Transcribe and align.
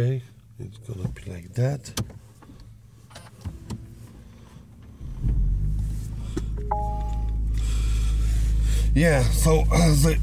Okay, 0.00 0.22
it's 0.58 0.78
gonna 0.78 1.08
be 1.08 1.30
like 1.30 1.52
that. 1.52 1.92
Yeah, 8.94 9.22
so 9.24 9.60
uh, 9.70 9.90
the 10.00 10.18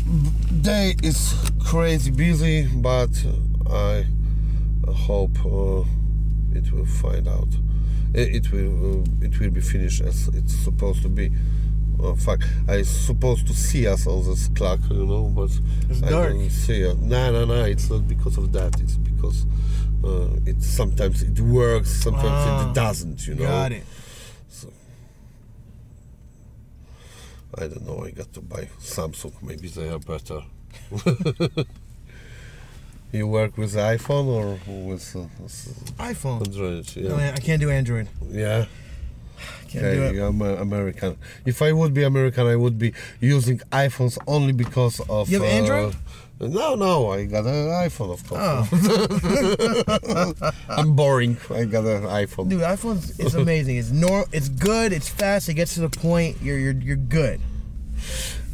day 0.61 0.95
is 1.03 1.35
crazy 1.63 2.09
busy, 2.09 2.65
but 2.65 3.23
I 3.69 4.07
hope 4.87 5.37
uh, 5.45 5.83
it 6.55 6.71
will 6.71 6.87
find 6.87 7.27
out. 7.27 7.49
It, 8.15 8.35
it 8.35 8.51
will 8.51 9.01
uh, 9.01 9.05
it 9.21 9.39
will 9.39 9.51
be 9.51 9.61
finished 9.61 10.01
as 10.01 10.27
it's 10.29 10.55
supposed 10.55 11.03
to 11.03 11.09
be. 11.09 11.31
Oh 11.99 12.15
fuck! 12.15 12.41
I 12.67 12.83
supposed 12.83 13.47
to 13.47 13.53
see 13.53 13.87
us 13.87 14.05
on 14.07 14.23
this 14.25 14.49
clock, 14.49 14.79
you 14.89 15.05
know, 15.05 15.23
but 15.35 15.49
It's 15.89 16.03
I 16.03 16.09
dark. 16.11 16.29
don't 16.33 16.49
see 16.51 16.81
it. 16.81 16.97
No, 16.99 17.31
no, 17.31 17.45
no! 17.45 17.63
It's 17.63 17.89
not 17.89 18.07
because 18.07 18.37
of 18.37 18.51
that. 18.53 18.79
It's 18.79 18.95
because 18.97 19.45
uh, 20.03 20.29
it 20.45 20.61
sometimes 20.61 21.23
it 21.23 21.39
works, 21.39 21.89
sometimes 21.89 22.27
Ah, 22.29 22.69
it 22.69 22.75
doesn't. 22.75 23.25
You 23.27 23.35
know. 23.35 23.43
Got 23.43 23.71
it. 23.71 23.83
So 24.49 24.71
I 27.55 27.61
don't 27.67 27.85
know. 27.87 28.05
I 28.05 28.11
got 28.11 28.31
to 28.33 28.41
buy 28.41 28.69
Samsung. 28.79 29.33
Maybe 29.41 29.67
they 29.67 29.89
are 29.89 29.99
better. 29.99 30.41
you 33.11 33.25
work 33.27 33.57
with 33.57 33.73
iPhone 33.73 34.27
or 34.27 34.59
with 34.87 35.15
uh, 35.15 36.03
iPhone. 36.03 36.45
Android? 36.45 36.95
No, 36.95 37.17
Yeah. 37.17 37.33
I 37.35 37.39
can't 37.39 37.59
do 37.61 37.69
Android. 37.71 38.07
Yeah. 38.29 38.65
Can't 39.69 39.83
do 39.83 39.89
Okay, 39.89 40.07
it. 40.09 40.15
you're 40.15 40.27
Amer- 40.29 40.55
American. 40.55 41.17
If 41.45 41.61
I 41.61 41.71
would 41.71 41.93
be 41.93 42.03
American, 42.03 42.47
I 42.47 42.55
would 42.55 42.77
be 42.79 42.93
using 43.19 43.59
iPhones 43.71 44.17
only 44.27 44.53
because 44.53 44.99
of. 45.09 45.29
You 45.29 45.41
have 45.41 45.49
uh, 45.49 45.57
Android? 45.57 45.95
No, 46.39 46.75
no, 46.75 47.11
I 47.11 47.25
got 47.25 47.45
an 47.45 47.67
iPhone, 47.87 48.13
of 48.13 48.21
course. 48.27 48.39
Oh, 50.39 50.51
I'm 50.69 50.95
boring. 50.95 51.35
I 51.49 51.65
got 51.65 51.83
an 51.85 52.03
iPhone. 52.03 52.49
dude, 52.49 52.61
iPhone 52.61 52.97
is 53.19 53.33
amazing. 53.33 53.77
It's 53.77 53.89
nor, 53.89 54.25
it's 54.31 54.47
good. 54.49 54.93
It's 54.93 55.09
fast. 55.09 55.49
It 55.49 55.55
gets 55.55 55.73
to 55.75 55.81
the 55.81 55.89
point. 55.89 56.37
You're 56.41 56.59
you're 56.59 56.73
you're 56.75 56.95
good. 56.95 57.41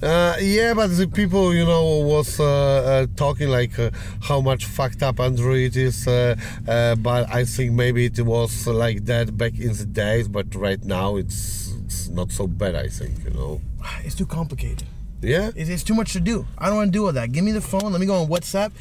Uh, 0.04 0.36
yeah, 0.42 0.74
but 0.74 0.88
the 0.88 1.08
people, 1.08 1.54
you 1.54 1.64
know, 1.64 2.00
was 2.00 2.38
uh, 2.38 2.44
uh, 2.46 3.08
talking 3.16 3.48
like 3.48 3.80
uh, 3.80 3.90
how 4.22 4.42
much 4.42 4.66
fucked 4.66 5.02
up 5.02 5.18
Android 5.22 5.78
is. 5.78 6.06
Uh, 6.06 6.36
uh, 6.68 6.96
but 6.96 7.34
I 7.34 7.46
think 7.46 7.72
maybe 7.72 8.06
it 8.08 8.20
was 8.20 8.68
like 8.68 9.06
that 9.06 9.38
back 9.38 9.58
in 9.58 9.72
the 9.72 9.86
days. 9.86 10.28
But 10.28 10.54
right 10.56 10.84
now, 10.84 11.16
it's, 11.16 11.74
it's 11.86 12.10
not 12.10 12.34
so 12.34 12.48
bad. 12.48 12.76
I 12.76 12.90
think, 12.90 13.24
you 13.24 13.30
know. 13.30 13.62
It's 14.04 14.16
too 14.16 14.26
complicated. 14.26 14.88
Yeah. 15.22 15.52
It's, 15.56 15.70
it's 15.70 15.84
too 15.84 15.94
much 15.94 16.12
to 16.14 16.20
do. 16.20 16.46
I 16.58 16.68
don't 16.68 16.76
want 16.76 16.88
to 16.92 17.00
do 17.00 17.06
all 17.06 17.14
that. 17.14 17.32
Give 17.32 17.46
me 17.46 17.54
the 17.54 17.62
phone. 17.62 17.94
Let 17.94 18.02
me 18.02 18.06
go 18.06 18.16
on 18.16 18.28
WhatsApp. 18.28 18.74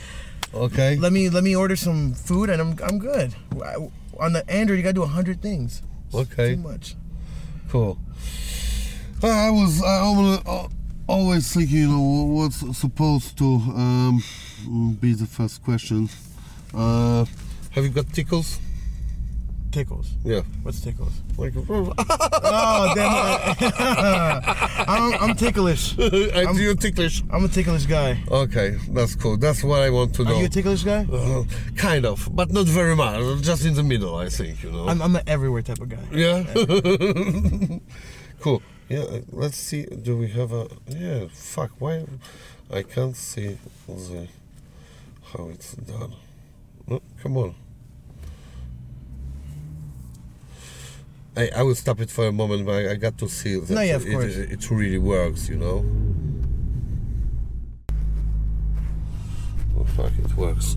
Okay. 0.53 0.97
Let 0.97 1.13
me 1.13 1.31
let 1.31 1.45
me 1.45 1.57
order 1.57 1.77
some 1.77 2.13
food, 2.13 2.51
and 2.51 2.61
I'm 2.61 2.77
I'm 2.85 2.99
good. 2.99 3.35
On 4.19 4.35
the 4.35 4.45
Android, 4.51 4.77
you 4.77 4.83
gotta 4.83 4.93
do 4.93 5.03
a 5.03 5.07
hundred 5.07 5.41
things. 5.41 5.83
It's 6.09 6.15
Okay. 6.15 6.57
Too 6.57 6.61
much. 6.61 6.95
Cool. 7.71 7.97
I 9.23 9.49
was 9.51 9.83
I 9.83 9.99
always, 10.01 10.41
always 11.13 11.53
thinking, 11.53 11.77
you 11.77 11.89
know, 11.89 12.25
what's 12.25 12.59
supposed 12.79 13.37
to 13.39 13.45
um, 13.45 14.23
be 15.01 15.13
the 15.13 15.27
first 15.27 15.63
question. 15.63 16.09
Uh, 16.75 17.27
have 17.73 17.85
you 17.85 17.91
got 17.91 18.11
tickles? 18.13 18.59
Tickles. 19.71 20.11
Yeah. 20.25 20.43
What's 20.63 20.81
tickles? 20.81 21.13
Like, 21.39 21.55
Oh 21.59 22.93
damn! 22.95 23.13
it. 23.59 23.75
I'm, 24.89 25.15
I'm 25.15 25.37
ticklish. 25.37 25.99
I 25.99 26.53
do 26.53 26.61
you 26.61 26.75
ticklish? 26.75 27.23
I'm 27.31 27.45
a 27.45 27.49
ticklish 27.49 27.87
guy. 27.87 28.23
Okay, 28.31 28.77
that's 28.91 29.15
cool. 29.15 29.39
That's 29.39 29.65
what 29.65 29.81
I 29.81 29.89
want 29.89 30.15
to 30.17 30.25
know. 30.25 30.35
Are 30.35 30.41
you 30.41 30.47
a 30.47 30.49
ticklish 30.51 30.85
guy? 30.85 31.07
Uh, 31.11 31.45
kind 31.77 32.05
of, 32.05 32.29
but 32.33 32.53
not 32.53 32.67
very 32.67 32.95
much. 32.95 33.43
Just 33.43 33.65
in 33.65 33.73
the 33.73 33.83
middle, 33.83 34.17
I 34.17 34.29
think. 34.29 34.63
You 34.63 34.73
know. 34.73 34.89
I'm, 34.89 35.01
I'm 35.01 35.17
an 35.17 35.23
everywhere 35.27 35.63
type 35.63 35.81
of 35.81 35.89
guy. 35.89 36.05
yeah. 36.13 36.45
cool. 38.41 38.63
Yeah. 38.93 39.01
uh, 39.05 39.21
Let's 39.31 39.57
see. 39.57 39.85
Do 39.87 40.17
we 40.19 40.29
have 40.29 40.53
a? 40.53 40.69
Yeah. 40.87 41.29
Fuck. 41.33 41.71
Why? 41.79 42.05
I 42.71 42.83
can't 42.83 43.17
see 43.17 43.57
the 43.89 44.29
how 45.33 45.49
it's 45.49 45.73
done. 45.75 46.13
No, 46.87 47.01
come 47.23 47.37
on. 47.39 47.55
I, 51.35 51.49
I 51.57 51.63
will 51.63 51.75
stop 51.75 52.01
it 52.01 52.11
for 52.11 52.27
a 52.27 52.33
moment, 52.33 52.67
but 52.67 52.73
I, 52.75 52.91
I 52.93 52.95
got 52.97 53.17
to 53.19 53.29
see 53.29 53.59
that 53.59 53.71
No, 53.71 53.81
yeah, 53.81 53.97
of 53.97 54.07
it, 54.07 54.13
course. 54.13 54.37
it, 54.37 54.53
it 54.53 54.71
really 54.71 54.99
works, 54.99 55.49
you 55.49 55.57
know. 55.57 55.79
Oh 59.79 59.85
fuck, 59.97 60.13
it 60.23 60.37
works. 60.37 60.77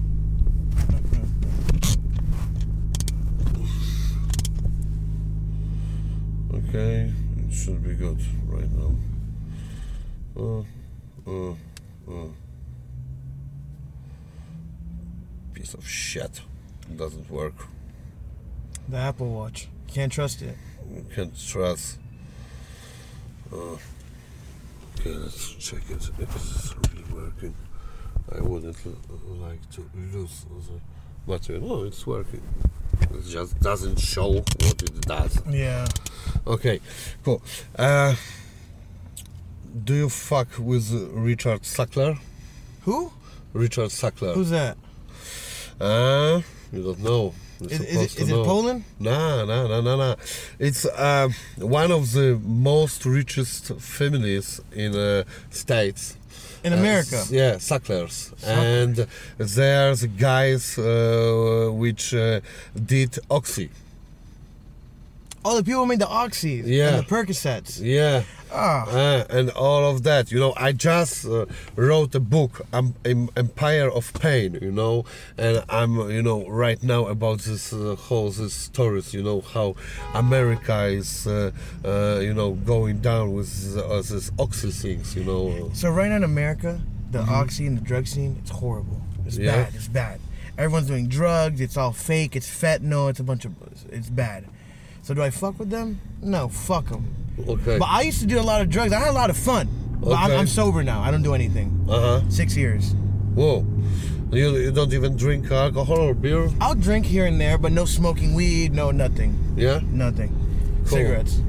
Okay, 6.54 7.12
should 7.66 7.84
be 7.84 7.96
good 7.96 8.22
right 8.46 8.72
now. 8.74 8.96
Uh, 10.38 10.60
uh, 11.28 11.52
uh. 12.08 12.28
Piece 15.56 15.74
of 15.74 15.88
shit. 15.88 16.42
It 16.92 16.98
doesn't 16.98 17.28
work. 17.32 17.56
The 18.88 18.98
Apple 18.98 19.32
Watch. 19.34 19.68
Can't 19.88 20.12
trust 20.12 20.44
it. 20.44 20.56
Can't 21.16 21.34
trust. 21.48 21.98
Uh, 23.52 23.78
okay, 25.00 25.16
let's 25.16 25.54
check 25.56 25.90
it. 25.90 26.08
If 26.20 26.36
it's 26.36 26.76
really 26.92 27.24
working. 27.24 27.56
I 28.32 28.42
wouldn't 28.42 28.78
l- 28.86 28.94
like 29.42 29.68
to 29.72 29.90
lose 30.14 30.46
the 30.68 30.80
battery. 31.32 31.60
No, 31.60 31.84
it's 31.84 32.06
working. 32.06 32.44
It 33.02 33.26
just 33.28 33.60
doesn't 33.60 34.00
show 34.00 34.32
what 34.34 34.82
it 34.84 35.02
does. 35.02 35.42
Yeah. 35.50 35.88
Okay, 36.48 36.80
cool. 37.24 37.42
Uh, 37.78 38.16
do 39.84 39.94
you 39.94 40.10
fuck 40.10 40.48
with 40.60 40.92
Richard 41.14 41.62
Sackler? 41.62 42.18
Who? 42.84 43.12
Richard 43.54 43.90
Sackler. 43.90 44.36
Who's 44.36 44.50
that? 44.52 44.78
Uh, 45.80 46.42
you 46.72 46.84
don't 46.84 47.00
know. 47.00 47.34
You're 47.60 47.72
Is, 47.72 48.16
is 48.18 48.30
it, 48.30 48.34
it. 48.34 48.46
Poland? 48.46 48.84
No, 49.00 49.46
no, 49.46 49.68
no, 49.68 49.82
no, 49.82 49.96
no. 49.96 50.16
It's 50.60 50.86
uh, 50.86 51.30
one 51.58 51.92
of 51.92 52.12
the 52.12 52.40
most 52.44 53.06
richest 53.06 53.74
families 53.80 54.60
in 54.74 54.94
uh, 54.96 55.24
States. 55.50 56.18
In 56.66 56.74
Uh, 56.74 56.78
America? 56.78 57.18
s- 57.18 57.32
yeah, 57.32 57.58
Sacklers. 57.60 58.18
And 58.44 58.96
there's 59.38 60.02
guys 60.28 60.78
uh, 60.78 61.70
which 61.84 62.14
uh, 62.14 62.40
did 62.94 63.12
Oxy. 63.30 63.70
Oh, 65.48 65.56
the 65.58 65.64
people 65.64 65.86
made 65.86 66.00
the 66.00 66.08
Oxys 66.08 66.64
Yeah. 66.66 66.88
and 66.90 66.98
the 67.00 67.04
Percocets. 67.16 67.80
Yeah. 67.80 68.24
Ah, 68.52 68.86
Uh, 68.90 69.26
and 69.30 69.50
all 69.52 69.84
of 69.92 70.02
that. 70.04 70.32
You 70.32 70.40
know, 70.40 70.54
I 70.58 70.72
just 70.72 71.26
uh, 71.26 71.46
wrote 71.76 72.16
a 72.16 72.20
book, 72.20 72.62
um, 72.74 72.96
Em- 73.06 73.30
Empire 73.38 73.90
of 73.92 74.12
Pain. 74.14 74.58
You 74.60 74.72
know, 74.72 75.06
and 75.38 75.64
I'm, 75.70 75.94
you 76.10 76.24
know, 76.24 76.48
right 76.48 76.82
now 76.82 77.06
about 77.06 77.40
this 77.42 77.72
uh, 77.74 77.96
whole 78.08 78.32
this 78.32 78.54
stories. 78.54 79.14
You 79.14 79.22
know 79.24 79.42
how 79.42 79.76
America 80.16 80.86
is, 80.86 81.28
uh, 81.28 81.52
uh, 81.84 82.20
you 82.22 82.34
know, 82.34 82.52
going 82.54 83.00
down 83.02 83.34
with 83.34 83.78
uh, 83.78 84.02
this 84.02 84.32
oxy 84.40 84.72
things. 84.72 85.16
You 85.16 85.24
know. 85.26 85.70
so 85.74 85.90
right 85.92 86.10
now 86.10 86.16
in 86.18 86.24
America, 86.24 86.82
the 87.12 87.22
Oxy 87.22 87.68
and 87.68 87.78
the 87.78 87.82
drug 87.92 88.08
scene, 88.08 88.38
it's 88.42 88.52
horrible. 88.52 89.00
It's 89.26 89.36
Mm-hmm. 89.36 89.46
Yeah. 89.46 89.64
bad. 89.66 89.76
It's 89.76 89.88
bad. 89.88 90.20
Everyone's 90.58 90.88
doing 90.88 91.08
drugs. 91.08 91.60
It's 91.62 91.78
all 91.78 91.92
fake. 91.92 92.36
It's 92.36 92.50
fentanyl. 92.50 93.10
It's 93.12 93.20
a 93.20 93.24
bunch 93.24 93.44
of. 93.46 93.52
It's 93.92 94.10
bad. 94.10 94.46
So 95.06 95.14
do 95.14 95.22
I 95.22 95.30
fuck 95.30 95.60
with 95.60 95.70
them? 95.70 96.02
No, 96.24 96.48
fuck 96.50 96.88
them. 96.88 97.06
Okay. 97.48 97.78
But 97.78 97.90
I 97.90 98.02
used 98.02 98.22
to 98.22 98.26
do 98.26 98.40
a 98.40 98.42
lot 98.42 98.62
of 98.64 98.72
drugs. 98.72 98.92
I 98.92 98.98
had 98.98 99.10
a 99.10 99.12
lot 99.12 99.30
of 99.30 99.38
fun. 99.38 99.70
But 100.02 100.16
I'm, 100.16 100.32
I'm 100.32 100.48
sober 100.48 100.84
now. 100.84 101.00
I 101.04 101.12
don't 101.12 101.22
do 101.22 101.36
anything. 101.36 101.86
Uh 101.88 102.00
huh. 102.00 102.22
Six 102.30 102.58
years. 102.58 102.96
Whoa. 103.36 103.64
You, 104.32 104.58
you 104.58 104.72
don't 104.72 104.92
even 104.94 105.16
drink 105.16 105.52
alcohol 105.52 106.00
or 106.00 106.16
beer? 106.16 106.50
I'll 106.60 106.74
drink 106.74 107.06
here 107.06 107.28
and 107.28 107.40
there, 107.40 107.60
but 107.60 107.72
no 107.72 107.86
smoking 107.86 108.34
weed. 108.34 108.74
No 108.74 108.90
nothing. 108.90 109.38
Yeah. 109.56 109.82
Nothing. 109.92 110.34
Cool. 110.88 110.98
Cigarettes 110.98 111.40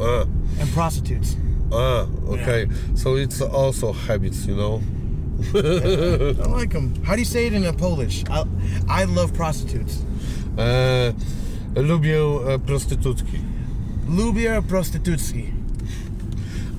Ah. 0.00 0.24
and 0.58 0.70
prostitutes. 0.72 1.36
Ah. 1.70 2.06
Okay. 2.28 2.66
So 2.94 3.16
it's 3.16 3.42
also 3.42 3.92
habits. 3.92 4.46
You 4.46 4.56
know. 4.56 4.82
I 5.54 6.48
like 6.48 6.70
them. 6.70 6.94
How 7.04 7.12
do 7.12 7.18
you 7.18 7.26
say 7.26 7.46
it 7.46 7.52
in 7.52 7.66
uh, 7.66 7.74
Polish? 7.74 8.24
I, 8.30 8.46
I 8.88 9.04
love 9.04 9.34
prostitutes. 9.34 10.02
E, 10.58 11.12
lubię 11.76 12.18
e, 12.18 12.58
prostytutki. 12.58 13.38
Lubię 14.08 14.62
prostytutki. 14.68 15.52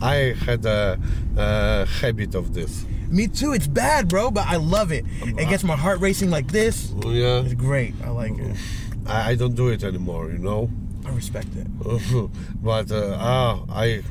I 0.02 0.34
had 0.46 0.66
a, 0.66 0.98
a 1.38 1.86
habit 1.86 2.36
of 2.36 2.54
this. 2.54 2.86
Me 3.10 3.28
too. 3.28 3.54
It's 3.54 3.68
bad, 3.68 4.08
bro, 4.08 4.32
but 4.32 4.46
I 4.48 4.58
love 4.58 4.92
it. 4.92 5.06
It 5.24 5.50
gets 5.50 5.64
my 5.64 5.76
heart 5.78 6.02
racing 6.02 6.32
like 6.32 6.52
this. 6.52 6.92
Yeah, 7.06 7.42
It's 7.46 7.54
great. 7.54 7.94
I 8.04 8.10
like 8.10 8.38
it. 8.38 8.58
I, 9.06 9.32
I 9.32 9.36
don't 9.36 9.56
do 9.56 9.70
it 9.70 9.84
anymore, 9.84 10.32
you 10.32 10.40
know. 10.40 10.70
I 11.06 11.12
respect 11.12 11.48
it. 11.56 11.68
but 12.64 12.92
uh, 12.92 13.18
ah, 13.20 13.60
I 13.70 14.02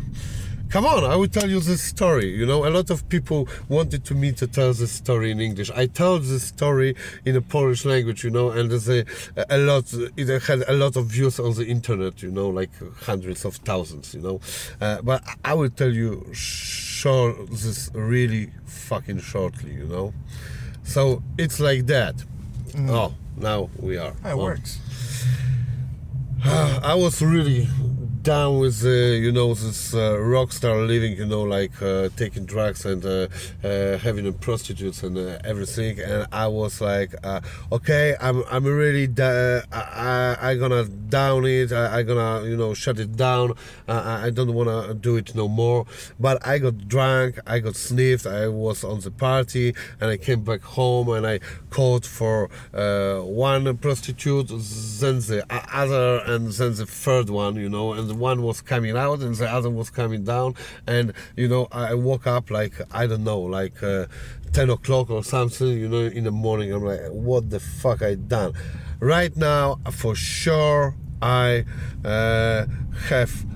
come 0.73 0.87
on, 0.87 1.05
I 1.05 1.17
will 1.17 1.29
tell 1.29 1.51
you 1.51 1.61
this 1.61 1.83
story. 1.83 2.31
You 2.31 2.47
know, 2.47 2.67
a 2.67 2.71
lot 2.71 2.89
of 2.89 3.07
people 3.11 3.47
wanted 3.69 4.07
to 4.07 4.15
me 4.15 4.33
to 4.33 4.47
tell 4.47 4.73
this 4.73 4.91
story 4.91 5.31
in 5.31 5.39
English. 5.39 5.71
I 5.71 5.85
told 5.85 6.23
this 6.23 6.45
story 6.45 6.97
in 7.27 7.37
a 7.37 7.43
Polish 7.43 7.85
language, 7.85 8.25
you 8.25 8.31
know, 8.31 8.51
and 8.51 8.71
there's 8.71 8.89
a, 8.89 9.05
a 9.51 9.59
lot. 9.59 9.93
It 10.17 10.43
had 10.43 10.65
a 10.67 10.73
lot 10.73 10.97
of 10.97 11.07
views 11.07 11.39
on 11.39 11.53
the 11.55 11.67
internet, 11.67 12.23
you 12.23 12.31
know, 12.31 12.49
like 12.49 12.71
hundreds 13.03 13.45
of 13.45 13.57
thousands, 13.57 14.15
you 14.15 14.23
know. 14.23 14.41
Uh, 14.81 15.03
but 15.03 15.23
I 15.45 15.53
will 15.53 15.69
tell 15.69 15.93
you 15.93 16.27
short 16.33 17.51
this 17.51 17.91
really 17.93 18.51
fucking 18.65 19.21
shortly, 19.21 19.75
you 19.75 19.85
know. 19.85 20.15
So 20.85 21.23
it's 21.37 21.61
like 21.61 21.85
that. 21.87 22.15
Oh, 22.89 23.13
now 23.37 23.69
we 23.79 23.99
are. 23.99 24.13
That 24.23 24.33
on. 24.33 24.39
works. 24.39 24.81
I 26.45 26.95
was 26.95 27.21
really 27.21 27.69
down 28.23 28.59
with 28.59 28.85
you 28.85 29.33
know 29.33 29.53
this 29.53 29.95
uh, 29.95 30.19
rock 30.21 30.53
star 30.53 30.77
living 30.77 31.17
you 31.17 31.27
know 31.27 31.43
like 31.43 31.83
uh, 31.83 32.09
taking 32.17 32.45
drugs 32.45 32.85
and 32.85 33.05
uh, 33.05 33.27
uh, 33.65 33.99
having 33.99 34.33
prostitutes 34.35 35.03
and 35.03 35.19
uh, 35.19 35.39
everything. 35.45 35.99
And 35.99 36.27
I 36.31 36.47
was 36.47 36.81
like 36.81 37.15
uh, 37.25 37.41
okay 37.73 38.15
I'm 38.21 38.45
I'm 38.51 38.65
really 38.65 39.09
I, 39.73 40.37
I 40.41 40.57
gonna 40.57 40.85
down 40.85 41.47
it. 41.47 41.73
I, 41.73 41.99
I 41.99 42.03
gonna 42.03 42.47
you 42.49 42.57
know 42.57 42.75
shut 42.75 42.99
it 43.01 43.17
down. 43.17 43.55
I, 43.89 44.27
I 44.27 44.31
don't 44.31 44.55
wanna 44.55 44.95
do 44.95 45.17
it 45.17 45.35
no 45.35 45.49
more. 45.49 45.87
But 46.21 46.47
I 46.47 46.59
got 46.59 46.89
drunk. 46.89 47.39
I 47.47 47.59
got 47.59 47.77
sniffed. 47.77 48.27
I 48.27 48.47
was 48.49 48.85
on 48.85 49.01
the 49.01 49.11
party 49.11 49.75
and 50.01 50.11
I 50.11 50.17
came 50.17 50.45
back 50.45 50.63
home 50.63 51.09
and 51.09 51.27
I 51.27 51.41
called 51.71 52.07
for 52.07 52.49
one 52.73 53.77
prostitute 53.79 54.49
then 54.49 55.19
the 55.21 55.45
other 55.51 56.23
and 56.27 56.53
then 56.53 56.75
the 56.75 56.87
third 56.87 57.31
one 57.31 57.57
you 57.57 57.69
know 57.69 57.93
and 57.93 58.12
one 58.19 58.43
was 58.43 58.61
coming 58.61 58.97
out 58.97 59.21
and 59.21 59.35
the 59.35 59.49
other 59.49 59.71
was 59.71 59.91
coming 59.91 60.25
down 60.25 60.55
and 60.87 61.13
you 61.37 61.49
know 61.49 61.69
I 61.73 61.95
woke 61.95 62.27
up 62.27 62.51
like 62.51 62.75
I 62.91 63.07
don't 63.07 63.25
know 63.25 63.41
like 63.41 63.83
uh, 63.83 64.07
10 64.53 64.71
o'clock 64.71 65.11
or 65.11 65.25
something 65.25 65.69
you 65.69 65.89
know 65.89 66.01
in 66.01 66.25
the 66.25 66.31
morning 66.31 66.73
I'm 66.73 66.85
like 66.85 67.01
what 67.11 67.51
the 67.51 67.61
fuck 67.61 68.03
I 68.03 68.15
done 68.15 68.53
right 69.01 69.37
now 69.37 69.79
for 69.91 70.15
sure 70.15 70.95
I 71.21 71.65
uh, 72.05 72.67
have 73.09 73.47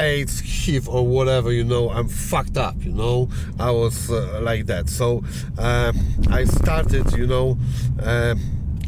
AIDS, 0.00 0.40
HIV, 0.40 0.88
or 0.88 1.06
whatever, 1.06 1.52
you 1.52 1.64
know, 1.64 1.90
I'm 1.90 2.08
fucked 2.08 2.56
up, 2.56 2.82
you 2.84 2.92
know. 2.92 3.28
I 3.58 3.70
was 3.70 4.10
uh, 4.10 4.40
like 4.42 4.66
that. 4.66 4.88
So 4.88 5.24
um 5.58 5.96
I 6.30 6.44
started, 6.44 7.12
you 7.12 7.26
know, 7.26 7.58
um 8.02 8.40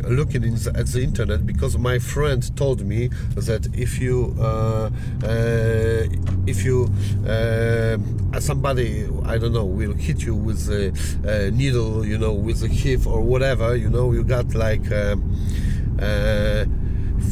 looking 0.09 0.45
at 0.45 0.87
the 0.87 1.01
internet 1.03 1.47
because 1.47 1.77
my 1.79 1.99
friend 1.99 2.57
told 2.57 2.85
me 2.85 3.09
that 3.35 3.69
if 3.75 4.01
you 4.01 4.35
uh, 4.41 4.91
uh, 5.25 6.07
if 6.47 6.65
you 6.65 6.89
uh, 7.27 7.99
somebody 8.41 9.07
I 9.25 9.39
don't 9.39 9.53
know 9.53 9.65
will 9.65 9.93
hit 9.95 10.23
you 10.25 10.35
with 10.35 10.69
a, 10.71 11.51
needle, 11.51 12.05
you 12.07 12.19
know, 12.19 12.33
with 12.33 12.63
a 12.63 12.69
HIV 12.69 13.07
or 13.07 13.21
whatever, 13.21 13.77
you 13.77 13.91
know, 13.91 14.13
you 14.13 14.25
got 14.25 14.55
like. 14.55 14.91
Uh, 14.91 15.17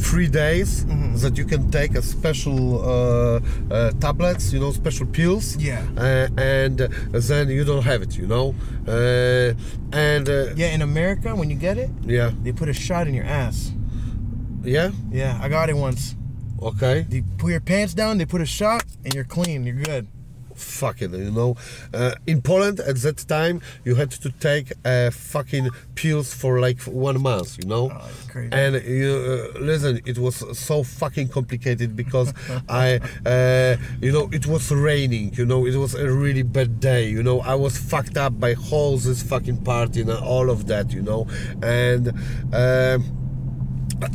three 0.09 0.27
days 0.27 0.85
that 1.23 1.37
you 1.37 1.45
can 1.45 1.69
take 1.71 1.93
a 1.95 2.01
special 2.01 2.59
uh, 2.79 3.39
uh, 3.71 3.91
tablets, 3.99 4.53
you 4.53 4.59
know, 4.59 4.71
special 4.71 5.05
pills. 5.07 5.55
Yeah. 5.57 5.81
Uh, 5.97 6.27
and 6.37 6.77
then 7.29 7.49
you 7.49 7.63
don't 7.65 7.83
have 7.83 8.01
it, 8.01 8.15
you 8.17 8.27
know. 8.27 8.55
Uh, 8.87 9.53
and 9.91 10.29
uh, 10.29 10.53
Yeah, 10.55 10.71
in 10.77 10.81
America, 10.81 11.35
when 11.35 11.49
you 11.49 11.57
get 11.57 11.77
it, 11.77 11.89
yeah, 12.05 12.31
they 12.43 12.51
put 12.53 12.69
a 12.69 12.73
shot 12.73 13.07
in 13.07 13.13
your 13.13 13.25
ass. 13.25 13.71
yeah, 14.63 14.91
Yeah, 15.11 15.39
I 15.41 15.49
got 15.49 15.69
it 15.69 15.75
once. 15.75 16.15
okay. 16.61 17.05
They 17.09 17.21
put 17.37 17.51
your 17.51 17.59
pants 17.61 17.93
down, 17.93 18.17
they 18.17 18.25
put 18.25 18.41
a 18.41 18.45
shot, 18.45 18.83
and 19.03 19.13
you're 19.13 19.25
clean. 19.37 19.65
You're 19.65 19.75
good. 19.83 20.07
Fuck 20.57 21.01
it, 21.01 21.11
you 21.11 21.31
know. 21.31 21.55
Uh, 21.93 22.15
in 22.25 22.41
Poland 22.41 22.79
at 22.79 22.97
that 22.97 23.17
time, 23.27 23.61
you 23.83 23.95
had 23.95 24.11
to 24.11 24.29
take 24.31 24.73
uh, 24.85 25.11
fucking 25.11 25.69
pills 25.95 26.33
for 26.33 26.59
like 26.59 26.81
one 26.81 27.21
month, 27.21 27.57
you 27.59 27.67
know. 27.67 27.91
Oh. 27.91 28.09
And 28.51 28.75
you 28.85 29.51
uh, 29.55 29.59
listen, 29.59 30.01
it 30.05 30.17
was 30.17 30.35
so 30.57 30.83
fucking 30.83 31.29
complicated 31.29 31.95
because 31.95 32.33
I, 32.69 32.99
uh, 33.25 33.77
you 34.01 34.11
know, 34.11 34.29
it 34.31 34.45
was 34.47 34.71
raining. 34.71 35.33
You 35.33 35.45
know, 35.45 35.65
it 35.65 35.75
was 35.75 35.95
a 35.95 36.11
really 36.11 36.43
bad 36.43 36.79
day. 36.79 37.09
You 37.09 37.23
know, 37.23 37.39
I 37.41 37.55
was 37.55 37.77
fucked 37.77 38.17
up 38.17 38.39
by 38.39 38.53
whole 38.53 38.97
this 38.97 39.23
fucking 39.23 39.63
party 39.63 40.01
and 40.01 40.11
all 40.11 40.49
of 40.49 40.67
that. 40.67 40.91
You 40.91 41.01
know, 41.01 41.27
and. 41.61 42.13
Um, 42.53 43.26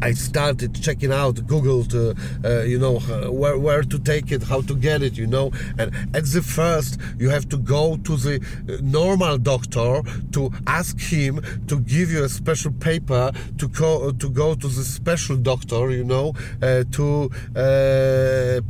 I 0.01 0.13
started 0.13 0.75
checking 0.83 1.13
out 1.13 1.47
Google 1.47 1.85
to, 1.87 2.15
uh, 2.45 2.63
you 2.63 2.79
know, 2.79 3.01
where, 3.31 3.59
where 3.59 3.83
to 3.83 3.99
take 3.99 4.31
it, 4.33 4.43
how 4.43 4.61
to 4.63 4.75
get 4.75 5.03
it, 5.03 5.17
you 5.17 5.27
know. 5.27 5.53
And 5.79 5.95
at 6.15 6.25
the 6.25 6.43
first, 6.43 6.99
you 7.19 7.31
have 7.31 7.49
to 7.51 7.57
go 7.57 7.97
to 7.97 8.17
the 8.17 8.37
uh, 8.41 8.79
normal 8.83 9.39
doctor 9.39 10.03
to 10.33 10.51
ask 10.67 10.99
him 11.01 11.41
to 11.67 11.81
give 11.81 12.11
you 12.11 12.25
a 12.25 12.29
special 12.29 12.73
paper 12.73 13.33
to 13.59 13.69
go 13.69 14.13
to 14.13 14.31
go 14.31 14.55
to 14.55 14.69
the 14.69 14.85
special 14.85 15.37
doctor, 15.37 15.91
you 15.91 16.05
know, 16.05 16.35
uh, 16.63 16.85
to. 16.93 17.31
Uh, 17.57 18.61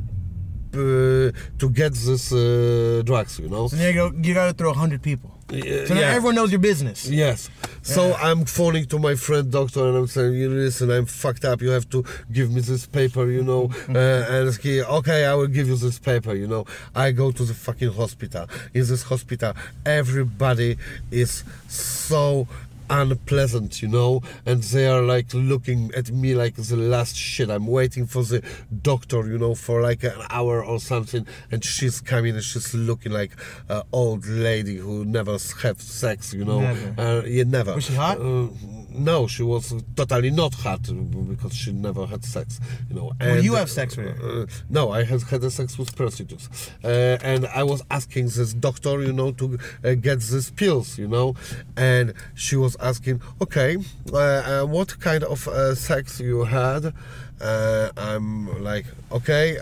to 0.73 1.69
get 1.71 1.93
this 1.93 2.33
uh, 2.33 3.03
drugs, 3.05 3.39
you 3.39 3.47
know. 3.47 3.69
So 3.69 3.77
you 3.77 3.93
go. 3.93 4.11
You 4.23 4.33
got 4.33 4.47
to 4.47 4.55
throw 4.55 4.73
hundred 4.73 5.03
people. 5.03 5.32
Yeah, 5.53 5.85
So 5.87 5.95
now 5.95 6.01
yeah. 6.01 6.07
everyone 6.17 6.35
knows 6.37 6.51
your 6.51 6.61
business. 6.61 7.09
Yes. 7.09 7.51
So 7.83 8.15
I'm 8.15 8.45
phoning 8.45 8.87
to 8.87 8.99
my 8.99 9.17
friend 9.17 9.51
doctor 9.51 9.87
and 9.89 9.97
I'm 9.97 10.07
saying, 10.07 10.35
you 10.35 10.49
listen, 10.49 10.91
I'm 10.91 11.05
fucked 11.07 11.45
up. 11.45 11.61
You 11.61 11.71
have 11.71 11.91
to 11.91 12.05
give 12.33 12.53
me 12.53 12.61
this 12.61 12.87
paper, 12.87 13.29
you 13.31 13.43
know. 13.43 13.71
Uh, 13.89 13.99
and 13.99 14.57
he, 14.57 14.83
okay, 14.83 15.27
I 15.27 15.35
will 15.35 15.49
give 15.49 15.67
you 15.69 15.77
this 15.77 15.99
paper, 15.99 16.35
you 16.35 16.47
know. 16.47 16.65
I 16.95 17.11
go 17.11 17.33
to 17.33 17.45
the 17.45 17.55
fucking 17.55 17.93
hospital. 17.93 18.47
In 18.73 18.87
this 18.87 19.03
hospital, 19.03 19.53
everybody 19.85 20.79
is 21.11 21.45
so 21.69 22.47
unpleasant, 22.93 23.83
you 23.83 23.89
know, 23.89 24.23
and 24.45 24.63
they 24.63 24.87
are 24.87 25.03
like 25.03 25.33
looking 25.33 25.91
at 25.95 26.11
me 26.11 26.35
like 26.35 26.57
the 26.57 26.77
last 26.77 27.17
shit. 27.17 27.51
I'm 27.51 27.67
waiting 27.67 28.07
for 28.07 28.23
the 28.23 28.43
doctor, 28.83 29.27
you 29.27 29.39
know, 29.39 29.55
for 29.55 29.81
like 29.81 30.05
an 30.05 30.21
hour 30.31 30.65
or 30.65 30.79
something, 30.79 31.27
and 31.51 31.65
she's 31.65 32.01
coming 32.01 32.35
and 32.35 32.45
she's 32.45 32.75
looking 32.75 33.13
like 33.13 33.33
an 33.69 33.83
old 33.93 34.27
lady 34.27 34.77
who 34.77 35.05
never 35.05 35.33
have 35.63 35.81
sex, 35.81 36.35
you 36.35 36.45
know. 36.45 36.61
Never. 36.61 37.01
Uh, 37.01 37.23
yeah, 37.27 37.45
never. 37.45 37.75
Was 37.75 37.85
she 37.85 37.95
hot? 37.95 38.19
Uh, 38.21 38.49
no, 38.95 39.27
she 39.27 39.43
was 39.43 39.75
totally 39.97 40.31
not 40.31 40.55
hot 40.55 40.83
because 41.29 41.55
she 41.55 41.73
never 41.73 42.07
had 42.07 42.25
sex, 42.25 42.61
you 42.89 42.97
know. 42.97 43.13
Well, 43.21 43.43
you 43.43 43.55
have 43.55 43.71
sex 43.71 43.97
with 43.97 44.17
her. 44.17 44.43
uh, 44.43 44.47
no, 44.71 44.91
I 44.91 45.05
had 45.05 45.23
had 45.23 45.43
a 45.45 45.51
sex 45.51 45.79
with 45.79 45.95
prostitutes, 45.97 46.49
uh, 46.85 47.19
and 47.23 47.47
I 47.47 47.63
was 47.63 47.83
asking 47.91 48.27
this 48.27 48.53
doctor, 48.55 49.03
you 49.03 49.13
know, 49.13 49.33
to 49.33 49.59
uh, 49.85 49.95
get 49.95 50.21
these 50.21 50.51
pills, 50.51 50.99
you 50.99 51.09
know, 51.09 51.35
and 51.77 52.15
she 52.35 52.57
was 52.57 52.77
asking, 52.81 53.21
okay, 53.41 53.77
uh, 54.13 54.17
uh, 54.17 54.65
what 54.65 54.99
kind 55.01 55.25
of 55.25 55.47
uh, 55.49 55.75
sex 55.75 56.21
you 56.21 56.45
had? 56.45 56.93
Uh, 57.41 57.91
I'm 57.97 58.63
like, 58.63 58.87
okay. 59.11 59.59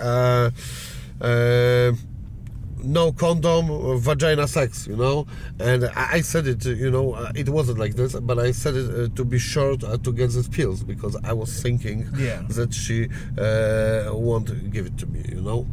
No 2.83 3.13
condom, 3.13 3.99
vagina 4.01 4.47
sex, 4.49 4.87
you 4.87 4.97
know. 4.97 5.27
And 5.59 5.85
I 5.97 6.09
I 6.13 6.21
said 6.23 6.47
it, 6.47 6.65
you 6.67 6.91
know, 6.91 7.13
uh, 7.15 7.33
it 7.35 7.49
wasn't 7.49 7.79
like 7.79 7.95
this, 7.95 8.15
but 8.15 8.39
I 8.39 8.53
said 8.53 8.75
it 8.75 8.89
uh, 8.91 9.09
to 9.17 9.25
be 9.25 9.39
sure 9.39 9.75
uh, 9.87 9.97
to 9.99 10.13
get 10.13 10.31
these 10.31 10.49
pills 10.49 10.83
because 10.83 11.17
I 11.25 11.33
was 11.33 11.63
thinking 11.63 12.07
Yeah. 12.17 12.43
that 12.49 12.75
she 12.75 13.09
uh, 13.39 14.11
won't 14.15 14.71
give 14.71 14.87
it 14.87 14.97
to 14.99 15.07
me, 15.07 15.25
you 15.29 15.41
know. 15.41 15.67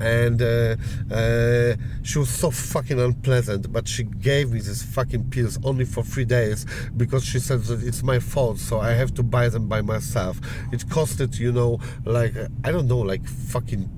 And 0.00 0.42
uh, 0.42 0.76
uh, 1.10 1.76
she 2.02 2.18
was 2.18 2.28
so 2.30 2.50
fucking 2.50 2.98
unpleasant, 3.00 3.72
but 3.72 3.86
she 3.86 4.02
gave 4.04 4.50
me 4.50 4.60
these 4.60 4.82
fucking 4.82 5.30
pills 5.30 5.58
only 5.64 5.84
for 5.84 6.02
three 6.02 6.24
days 6.24 6.66
because 6.96 7.24
she 7.24 7.38
said 7.38 7.62
that 7.64 7.82
it's 7.82 8.02
my 8.02 8.18
fault, 8.18 8.58
so 8.58 8.80
I 8.80 8.92
have 8.92 9.14
to 9.14 9.22
buy 9.22 9.48
them 9.48 9.68
by 9.68 9.80
myself. 9.82 10.40
It 10.72 10.80
costed, 10.88 11.38
you 11.38 11.52
know, 11.52 11.78
like 12.04 12.34
I 12.64 12.72
don't 12.72 12.88
know, 12.88 12.98
like 12.98 13.24
fucking 13.26 13.88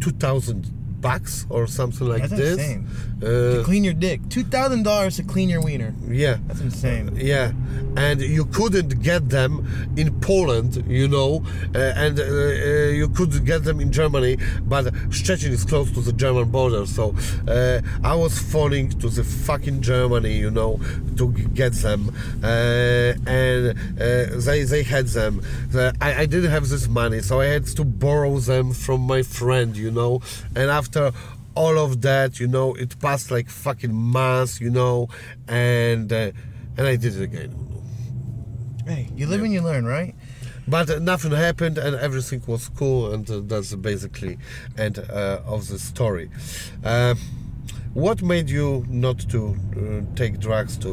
two 0.00 0.10
thousand 0.10 0.66
bucks 1.06 1.46
or 1.54 1.66
something 1.78 2.06
like 2.12 2.22
That's 2.28 2.40
this. 2.42 2.58
insane. 2.58 2.82
to 3.20 3.60
Uh, 3.60 3.64
clean 3.68 3.84
your 3.88 3.94
dick. 4.06 4.18
Two 4.34 4.44
thousand 4.54 4.82
dollars 4.90 5.12
to 5.18 5.22
clean 5.34 5.48
your 5.54 5.62
wiener. 5.66 5.92
yeah. 6.22 6.36
That's 6.48 6.62
insane. 6.70 7.04
Yeah, 7.32 7.46
and 8.06 8.18
you 8.36 8.44
couldn't 8.58 8.92
get 9.10 9.22
them 9.38 9.52
in 10.02 10.08
Poland, 10.30 10.72
you 11.00 11.08
know, 11.16 11.30
uh, 11.74 12.02
and 12.04 12.14
uh, 12.18 12.24
uh, 12.24 13.00
you 13.00 13.08
could 13.16 13.32
get 13.52 13.60
them 13.68 13.78
in 13.84 13.88
Germany, 14.00 14.34
but 14.72 14.84
Szczecin 15.16 15.52
is 15.58 15.64
close 15.72 15.88
to 15.96 16.00
the 16.08 16.14
German 16.24 16.46
border, 16.56 16.84
so 16.98 17.04
uh, 17.56 17.80
I 18.12 18.14
was 18.24 18.34
falling 18.54 18.86
to 19.02 19.08
the 19.18 19.24
fucking 19.46 19.78
Germany, 19.92 20.34
you 20.44 20.50
know, 20.58 20.72
to 21.18 21.24
get 21.60 21.72
them, 21.86 22.00
uh, 22.42 23.14
and 23.42 23.62
uh, 24.00 24.40
they 24.46 24.58
they 24.72 24.82
had 24.94 25.06
them. 25.18 25.34
The- 25.74 25.94
I, 26.06 26.10
I 26.22 26.26
didn't 26.32 26.50
have 26.56 26.66
this 26.74 26.86
money, 27.02 27.20
so 27.28 27.34
I 27.44 27.46
had 27.56 27.64
to 27.78 27.84
borrow 28.06 28.34
them 28.52 28.66
from 28.84 29.00
my 29.14 29.22
friend, 29.38 29.70
you 29.84 29.90
know, 30.00 30.12
and 30.58 30.66
after 30.80 30.91
all 31.54 31.78
of 31.78 32.00
that, 32.02 32.40
you 32.40 32.46
know, 32.48 32.74
it 32.74 32.98
passed 32.98 33.30
like 33.30 33.48
fucking 33.50 33.92
months, 33.92 34.60
you 34.60 34.70
know, 34.70 35.08
and 35.48 36.12
uh, 36.12 36.30
and 36.76 36.86
I 36.86 36.96
did 36.96 37.16
it 37.16 37.22
again. 37.22 37.54
Hey, 38.86 39.08
you 39.16 39.26
live 39.26 39.42
and 39.42 39.52
you 39.52 39.60
learn, 39.62 39.84
right? 39.84 40.14
But 40.66 40.88
uh, 40.90 40.98
nothing 40.98 41.32
happened, 41.32 41.76
and 41.78 41.96
everything 41.96 42.42
was 42.46 42.68
cool, 42.68 43.12
and 43.12 43.28
uh, 43.30 43.40
that's 43.44 43.74
basically 43.74 44.38
end 44.78 44.98
uh, 44.98 45.40
of 45.44 45.68
the 45.68 45.78
story. 45.78 46.30
Uh, 46.84 47.14
what 47.94 48.22
made 48.22 48.48
you 48.48 48.84
not 48.88 49.18
to 49.30 49.54
uh, 49.76 50.16
take 50.16 50.38
drugs 50.40 50.76
to 50.78 50.90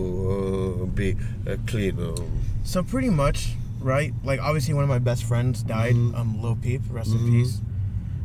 uh, 0.81 0.85
be 0.85 1.15
uh, 1.47 1.55
clean? 1.67 1.97
Uh, 1.99 2.15
So 2.63 2.83
pretty 2.83 3.09
much, 3.09 3.53
right? 3.79 4.13
Like 4.23 4.41
obviously 4.41 4.73
one 4.73 4.83
of 4.83 4.89
my 4.89 4.99
best 4.99 5.23
friends 5.23 5.63
died. 5.63 5.95
Um, 5.95 6.41
Lil 6.41 6.55
Peep, 6.57 6.81
rest 6.89 7.11
in 7.13 7.25
peace. 7.31 7.61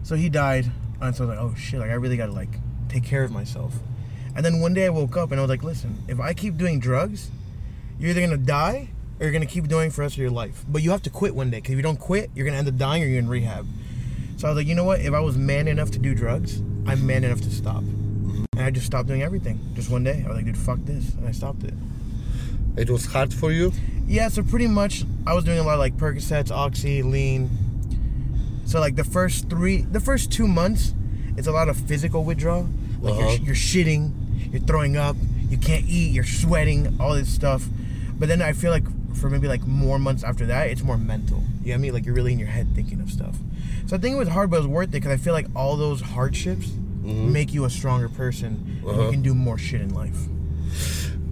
So 0.02 0.16
he 0.16 0.28
died, 0.28 0.70
and 1.06 1.16
so 1.16 1.24
I 1.24 1.26
was 1.28 1.36
like, 1.36 1.44
oh 1.44 1.54
shit, 1.54 1.80
like 1.80 1.90
I 1.90 1.94
really 1.94 2.16
gotta 2.16 2.32
like 2.32 2.48
take 2.88 3.04
care 3.04 3.24
of 3.24 3.30
myself. 3.30 3.74
And 4.36 4.44
then 4.44 4.60
one 4.60 4.74
day 4.74 4.86
I 4.86 4.88
woke 4.88 5.16
up 5.16 5.30
and 5.30 5.40
I 5.40 5.42
was 5.42 5.50
like, 5.50 5.62
listen, 5.62 5.98
if 6.08 6.18
I 6.20 6.34
keep 6.34 6.56
doing 6.56 6.80
drugs, 6.80 7.30
you're 7.98 8.10
either 8.10 8.20
gonna 8.20 8.36
die 8.36 8.88
or 9.18 9.24
you're 9.24 9.32
gonna 9.32 9.46
keep 9.46 9.68
doing 9.68 9.88
it 9.88 9.90
for 9.90 9.96
the 9.96 10.02
rest 10.02 10.14
of 10.14 10.20
your 10.20 10.30
life. 10.30 10.64
But 10.68 10.82
you 10.82 10.90
have 10.90 11.02
to 11.02 11.10
quit 11.10 11.34
one 11.34 11.50
day, 11.50 11.58
because 11.58 11.72
if 11.72 11.76
you 11.76 11.82
don't 11.82 12.00
quit, 12.00 12.30
you're 12.34 12.44
gonna 12.44 12.58
end 12.58 12.68
up 12.68 12.76
dying 12.76 13.02
or 13.02 13.06
you're 13.06 13.18
in 13.18 13.28
rehab. 13.28 13.66
So 14.36 14.48
I 14.48 14.50
was 14.50 14.56
like, 14.56 14.66
you 14.66 14.74
know 14.74 14.84
what? 14.84 15.00
If 15.00 15.14
I 15.14 15.20
was 15.20 15.36
man 15.36 15.68
enough 15.68 15.90
to 15.92 15.98
do 15.98 16.14
drugs, 16.14 16.60
I'm 16.86 17.06
man 17.06 17.22
enough 17.24 17.40
to 17.42 17.50
stop. 17.50 17.82
And 17.82 18.60
I 18.60 18.70
just 18.70 18.86
stopped 18.86 19.08
doing 19.08 19.22
everything. 19.22 19.60
Just 19.74 19.90
one 19.90 20.02
day, 20.04 20.22
I 20.24 20.28
was 20.28 20.36
like, 20.36 20.44
dude, 20.44 20.58
fuck 20.58 20.78
this, 20.84 21.14
and 21.14 21.26
I 21.28 21.30
stopped 21.32 21.62
it. 21.64 21.74
it 22.76 22.90
was 22.90 23.06
hard 23.06 23.32
for 23.32 23.52
you. 23.52 23.72
Yeah, 24.06 24.28
so 24.28 24.42
pretty 24.42 24.66
much 24.66 25.04
I 25.26 25.34
was 25.34 25.44
doing 25.44 25.58
a 25.58 25.62
lot 25.62 25.74
of 25.74 25.78
like 25.78 25.96
Percocets, 25.96 26.50
Oxy, 26.50 27.02
Lean. 27.02 27.48
So 28.66 28.80
like 28.80 28.96
the 28.96 29.04
first 29.04 29.48
three, 29.50 29.82
the 29.82 30.00
first 30.00 30.32
two 30.32 30.48
months, 30.48 30.94
it's 31.36 31.46
a 31.46 31.52
lot 31.52 31.68
of 31.68 31.76
physical 31.76 32.24
withdrawal. 32.24 32.68
Like 33.00 33.14
Uh-huh. 33.14 33.20
you're, 33.30 33.40
you're 33.46 33.54
shitting, 33.54 34.12
you're 34.52 34.62
throwing 34.62 34.96
up, 34.96 35.16
you 35.50 35.58
can't 35.58 35.84
eat, 35.86 36.12
you're 36.12 36.24
sweating, 36.24 36.96
all 37.00 37.14
this 37.14 37.28
stuff. 37.28 37.66
But 38.18 38.28
then 38.28 38.40
I 38.42 38.52
feel 38.52 38.70
like 38.70 38.84
for 39.16 39.28
maybe 39.30 39.46
like 39.48 39.66
more 39.66 39.98
months 39.98 40.24
after 40.24 40.46
that, 40.46 40.68
it's 40.68 40.82
more 40.82 40.98
mental. 40.98 41.38
You 41.62 41.68
know 41.68 41.72
what 41.72 41.74
I 41.74 41.78
mean? 41.78 41.92
Like 41.92 42.06
you're 42.06 42.14
really 42.14 42.32
in 42.32 42.38
your 42.38 42.48
head 42.48 42.68
thinking 42.74 43.00
of 43.00 43.10
stuff. 43.10 43.36
So 43.86 43.96
I 43.96 43.98
think 43.98 44.14
it 44.14 44.18
was 44.18 44.28
hard, 44.28 44.50
but 44.50 44.56
it 44.56 44.60
was 44.60 44.68
worth 44.68 44.88
it 44.88 44.92
because 44.92 45.12
I 45.12 45.16
feel 45.18 45.34
like 45.34 45.46
all 45.54 45.76
those 45.76 46.00
hardships 46.00 46.70
make 47.02 47.52
you 47.52 47.64
a 47.66 47.70
stronger 47.70 48.08
person. 48.08 48.80
and 48.80 48.88
Uh-huh. 48.88 49.02
you 49.02 49.10
can 49.10 49.22
do 49.22 49.34
more 49.34 49.58
shit 49.58 49.80
in 49.82 49.92
life. 49.94 50.16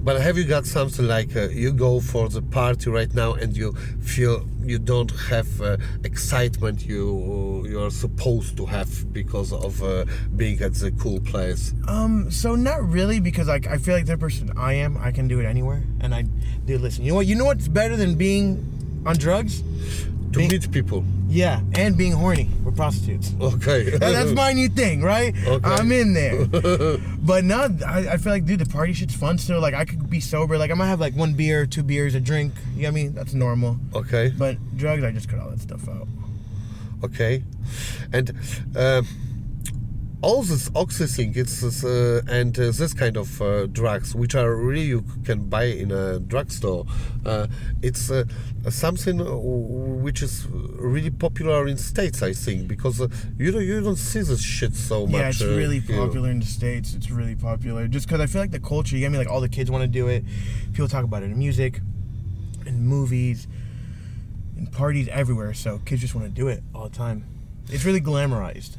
But 0.04 0.20
have 0.20 0.36
you 0.36 0.44
got 0.44 0.66
something 0.66 1.06
like 1.06 1.36
uh, 1.36 1.48
you 1.50 1.72
go 1.72 2.00
for 2.00 2.28
the 2.28 2.42
party 2.42 2.90
right 2.90 3.12
now 3.14 3.34
and 3.34 3.56
you 3.56 3.72
feel 4.00 4.44
you 4.64 4.80
don't 4.80 5.12
have 5.28 5.60
uh, 5.60 5.76
excitement 6.02 6.84
you 6.84 7.64
you 7.68 7.80
are 7.80 7.90
supposed 7.90 8.56
to 8.56 8.66
have 8.66 9.12
because 9.12 9.52
of 9.52 9.80
uh, 9.80 10.04
being 10.34 10.60
at 10.60 10.74
the 10.74 10.90
cool 10.92 11.20
place? 11.20 11.72
Um, 11.86 12.32
so 12.32 12.56
not 12.56 12.82
really 12.82 13.20
because 13.20 13.46
like 13.46 13.68
I 13.68 13.78
feel 13.78 13.94
like 13.94 14.06
the 14.06 14.18
person 14.18 14.50
I 14.56 14.72
am, 14.74 14.96
I 14.98 15.12
can 15.12 15.28
do 15.28 15.38
it 15.38 15.46
anywhere. 15.46 15.84
And 16.00 16.12
I 16.12 16.22
do 16.66 16.78
listen. 16.78 17.04
You 17.04 17.12
know 17.12 17.16
what? 17.16 17.26
You 17.26 17.36
know 17.36 17.44
what's 17.44 17.68
better 17.68 17.96
than 17.96 18.16
being 18.16 19.02
on 19.06 19.16
drugs? 19.16 19.62
To 20.32 20.38
Being- 20.38 20.50
meet 20.50 20.70
people. 20.72 21.04
Yeah, 21.28 21.60
and 21.74 21.96
being 21.96 22.12
horny 22.12 22.48
with 22.64 22.74
prostitutes. 22.76 23.32
Okay. 23.40 23.90
That- 23.90 24.00
that's 24.00 24.32
my 24.32 24.52
new 24.52 24.68
thing, 24.68 25.02
right? 25.02 25.34
Okay. 25.46 25.68
I'm 25.68 25.90
in 25.92 26.12
there. 26.14 26.46
but 27.18 27.44
no, 27.44 27.68
I, 27.86 28.08
I 28.12 28.16
feel 28.16 28.32
like 28.32 28.44
dude, 28.46 28.58
the 28.60 28.66
party 28.66 28.92
shit's 28.94 29.14
fun 29.14 29.38
still. 29.38 29.60
Like 29.60 29.74
I 29.74 29.84
could 29.84 30.08
be 30.10 30.20
sober. 30.20 30.56
Like 30.58 30.70
I 30.70 30.74
might 30.74 30.88
have 30.88 31.00
like 31.00 31.14
one 31.14 31.34
beer, 31.34 31.66
two 31.66 31.82
beers, 31.82 32.14
a 32.14 32.20
drink. 32.20 32.52
You 32.74 32.82
know 32.82 32.88
what 32.88 32.88
I 32.88 32.90
mean? 32.92 33.14
That's 33.14 33.34
normal. 33.34 33.76
okay. 33.94 34.32
But 34.36 34.56
drugs, 34.76 35.02
I 35.04 35.10
just 35.12 35.28
cut 35.28 35.38
all 35.38 35.50
that 35.50 35.60
stuff 35.60 35.88
out. 35.88 36.08
Okay, 37.04 37.42
and 38.12 38.32
uh, 38.76 39.02
all 40.22 40.42
this 40.42 40.70
oxy 40.74 41.06
thing, 41.06 41.32
it's 41.34 41.84
uh, 41.84 42.22
and 42.28 42.56
uh, 42.58 42.70
this 42.70 42.94
kind 42.94 43.16
of 43.16 43.42
uh, 43.42 43.66
drugs, 43.66 44.14
which 44.14 44.34
are 44.34 44.54
really 44.54 44.82
you 44.82 45.04
can 45.24 45.48
buy 45.48 45.64
in 45.64 45.90
a 45.90 46.20
drugstore. 46.20 46.86
Uh, 47.26 47.48
it's 47.82 48.10
uh, 48.10 48.24
something 48.68 49.18
which 50.02 50.22
is 50.22 50.46
really 50.48 51.10
popular 51.10 51.66
in 51.66 51.76
states, 51.76 52.22
I 52.22 52.32
think, 52.32 52.68
because 52.68 53.00
uh, 53.00 53.08
you 53.36 53.50
don't 53.50 53.64
you 53.64 53.80
don't 53.80 53.96
see 53.96 54.22
this 54.22 54.40
shit 54.40 54.74
so 54.74 55.06
much. 55.06 55.20
Yeah, 55.20 55.28
it's 55.28 55.42
really 55.42 55.80
popular 55.80 56.30
in 56.30 56.38
the 56.38 56.46
states. 56.46 56.94
It's 56.94 57.10
really 57.10 57.34
popular 57.34 57.88
just 57.88 58.06
because 58.06 58.20
I 58.20 58.26
feel 58.26 58.42
like 58.42 58.52
the 58.52 58.60
culture. 58.60 58.94
You 58.94 59.00
get 59.00 59.10
me? 59.10 59.18
Like 59.18 59.30
all 59.30 59.40
the 59.40 59.48
kids 59.48 59.70
want 59.70 59.82
to 59.82 59.88
do 59.88 60.06
it. 60.06 60.24
People 60.72 60.88
talk 60.88 61.04
about 61.04 61.24
it 61.24 61.26
in 61.26 61.38
music, 61.38 61.80
in 62.64 62.86
movies, 62.86 63.48
in 64.56 64.68
parties 64.68 65.08
everywhere. 65.08 65.52
So 65.52 65.80
kids 65.84 66.00
just 66.00 66.14
want 66.14 66.28
to 66.28 66.32
do 66.32 66.46
it 66.46 66.62
all 66.72 66.88
the 66.88 66.96
time. 66.96 67.24
It's 67.68 67.84
really 67.84 68.00
glamorized. 68.00 68.76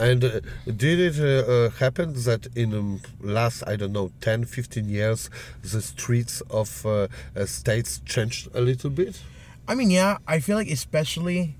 And 0.00 0.22
uh, 0.24 0.40
did 0.64 1.00
it 1.00 1.18
uh, 1.18 1.50
uh, 1.50 1.70
happen 1.70 2.12
that 2.24 2.46
in 2.54 2.72
um, 2.72 3.00
last, 3.20 3.64
I 3.66 3.74
don't 3.74 3.92
know, 3.92 4.12
10, 4.20 4.44
15 4.44 4.88
years, 4.88 5.28
the 5.62 5.82
streets 5.82 6.40
of 6.50 6.86
uh, 6.86 7.08
uh, 7.34 7.46
states 7.46 8.00
changed 8.06 8.48
a 8.54 8.60
little 8.60 8.90
bit? 8.90 9.20
I 9.66 9.74
mean, 9.74 9.90
yeah, 9.90 10.18
I 10.26 10.38
feel 10.38 10.56
like 10.56 10.70
especially 10.70 11.56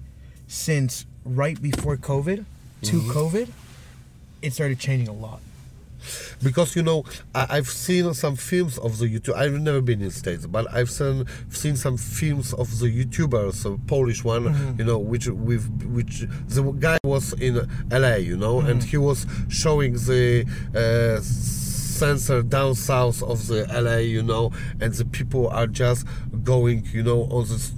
since 0.46 1.04
right 1.24 1.60
before 1.60 1.96
COVID 1.96 2.44
to 2.82 3.00
COVID, 3.00 3.48
it 4.40 4.52
started 4.52 4.78
changing 4.78 5.08
a 5.08 5.12
lot. 5.12 5.40
Because, 6.42 6.76
you 6.76 6.82
know, 6.82 7.04
I, 7.34 7.46
I've 7.50 7.68
seen 7.68 8.14
some 8.14 8.36
films 8.36 8.78
of 8.78 8.98
the 8.98 9.06
YouTube. 9.06 9.34
I've 9.34 9.52
never 9.52 9.80
been 9.80 10.02
in 10.02 10.10
States, 10.10 10.46
but 10.46 10.72
I've 10.72 10.90
seen, 10.90 11.26
seen 11.50 11.76
some 11.76 11.96
films 11.96 12.52
of 12.54 12.78
the 12.78 12.86
YouTubers, 12.86 13.64
a 13.64 13.78
Polish 13.86 14.24
one, 14.24 14.76
you 14.78 14.84
know, 14.84 14.98
which 14.98 15.26
with 15.28 15.68
which 15.84 16.20
the 16.46 16.62
guy 16.72 16.98
was 17.04 17.32
in 17.34 17.68
LA, 17.90 18.16
you 18.16 18.36
know, 18.36 18.60
and 18.60 18.82
he 18.82 18.96
was 18.96 19.26
showing 19.48 19.94
the 19.94 20.46
uh, 20.74 21.20
sensor 21.22 22.42
down 22.42 22.74
south 22.74 23.22
of 23.22 23.46
the 23.48 23.66
LA, 23.72 23.96
you 23.96 24.22
know, 24.22 24.52
and 24.80 24.94
the 24.94 25.04
people 25.04 25.48
are 25.48 25.66
just 25.66 26.06
going, 26.44 26.86
you 26.92 27.02
know, 27.02 27.22
on 27.24 27.46
the 27.48 27.70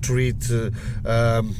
street. 0.00 0.50
Uh, 0.50 0.70
um, 1.08 1.54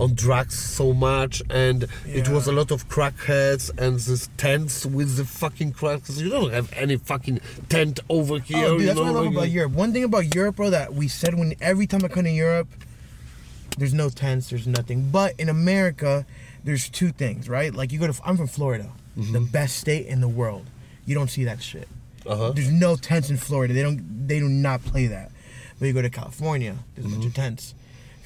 on 0.00 0.14
drugs 0.14 0.56
so 0.58 0.92
much 0.92 1.42
and 1.50 1.86
it 2.06 2.28
was 2.28 2.46
a 2.46 2.52
lot 2.52 2.70
of 2.70 2.88
crackheads 2.88 3.70
and 3.78 3.98
these 3.98 4.28
tents 4.36 4.86
with 4.86 5.16
the 5.16 5.24
fucking 5.24 5.72
cracks 5.72 6.20
you 6.20 6.28
don't 6.30 6.52
have 6.52 6.72
any 6.74 6.96
fucking 6.96 7.40
tent 7.68 7.98
over 8.08 8.38
here 8.38 8.64
Oh, 8.66 8.78
dude, 8.78 8.88
that's 8.88 8.96
know 8.96 9.02
what 9.04 9.08
I 9.10 9.12
love 9.14 9.24
like- 9.26 9.34
about 9.34 9.50
Europe. 9.50 9.72
One 9.72 9.92
thing 9.92 10.04
about 10.04 10.34
Europe, 10.34 10.56
bro, 10.56 10.70
that 10.70 10.94
we 10.94 11.08
said 11.08 11.34
when 11.34 11.54
every 11.60 11.86
time 11.86 12.04
I 12.04 12.08
come 12.08 12.24
to 12.24 12.30
Europe, 12.30 12.68
there's 13.76 13.94
no 13.94 14.08
tents, 14.08 14.50
there's 14.50 14.66
nothing. 14.66 15.10
But 15.10 15.34
in 15.38 15.48
America, 15.48 16.26
there's 16.64 16.88
two 16.88 17.12
things, 17.12 17.48
right? 17.48 17.72
Like 17.74 17.92
you 17.92 17.98
go 17.98 18.06
to, 18.10 18.20
I'm 18.24 18.36
from 18.36 18.48
Florida, 18.48 18.90
the 19.16 19.40
best 19.40 19.76
state 19.78 20.06
in 20.06 20.20
the 20.20 20.28
world. 20.28 20.66
You 21.06 21.14
don't 21.14 21.28
see 21.30 21.44
that 21.44 21.62
shit. 21.62 21.88
Uh-huh. 22.26 22.50
There's 22.50 22.70
no 22.70 22.96
tents 22.96 23.30
in 23.30 23.36
Florida. 23.36 23.72
They 23.74 23.82
don't, 23.82 24.26
they 24.28 24.38
do 24.40 24.48
not 24.48 24.84
play 24.84 25.06
that. 25.06 25.30
But 25.78 25.86
you 25.86 25.92
go 25.92 26.02
to 26.02 26.10
California, 26.10 26.76
there's 26.94 27.06
a 27.06 27.10
bunch 27.10 27.26
of 27.26 27.34
tents. 27.34 27.74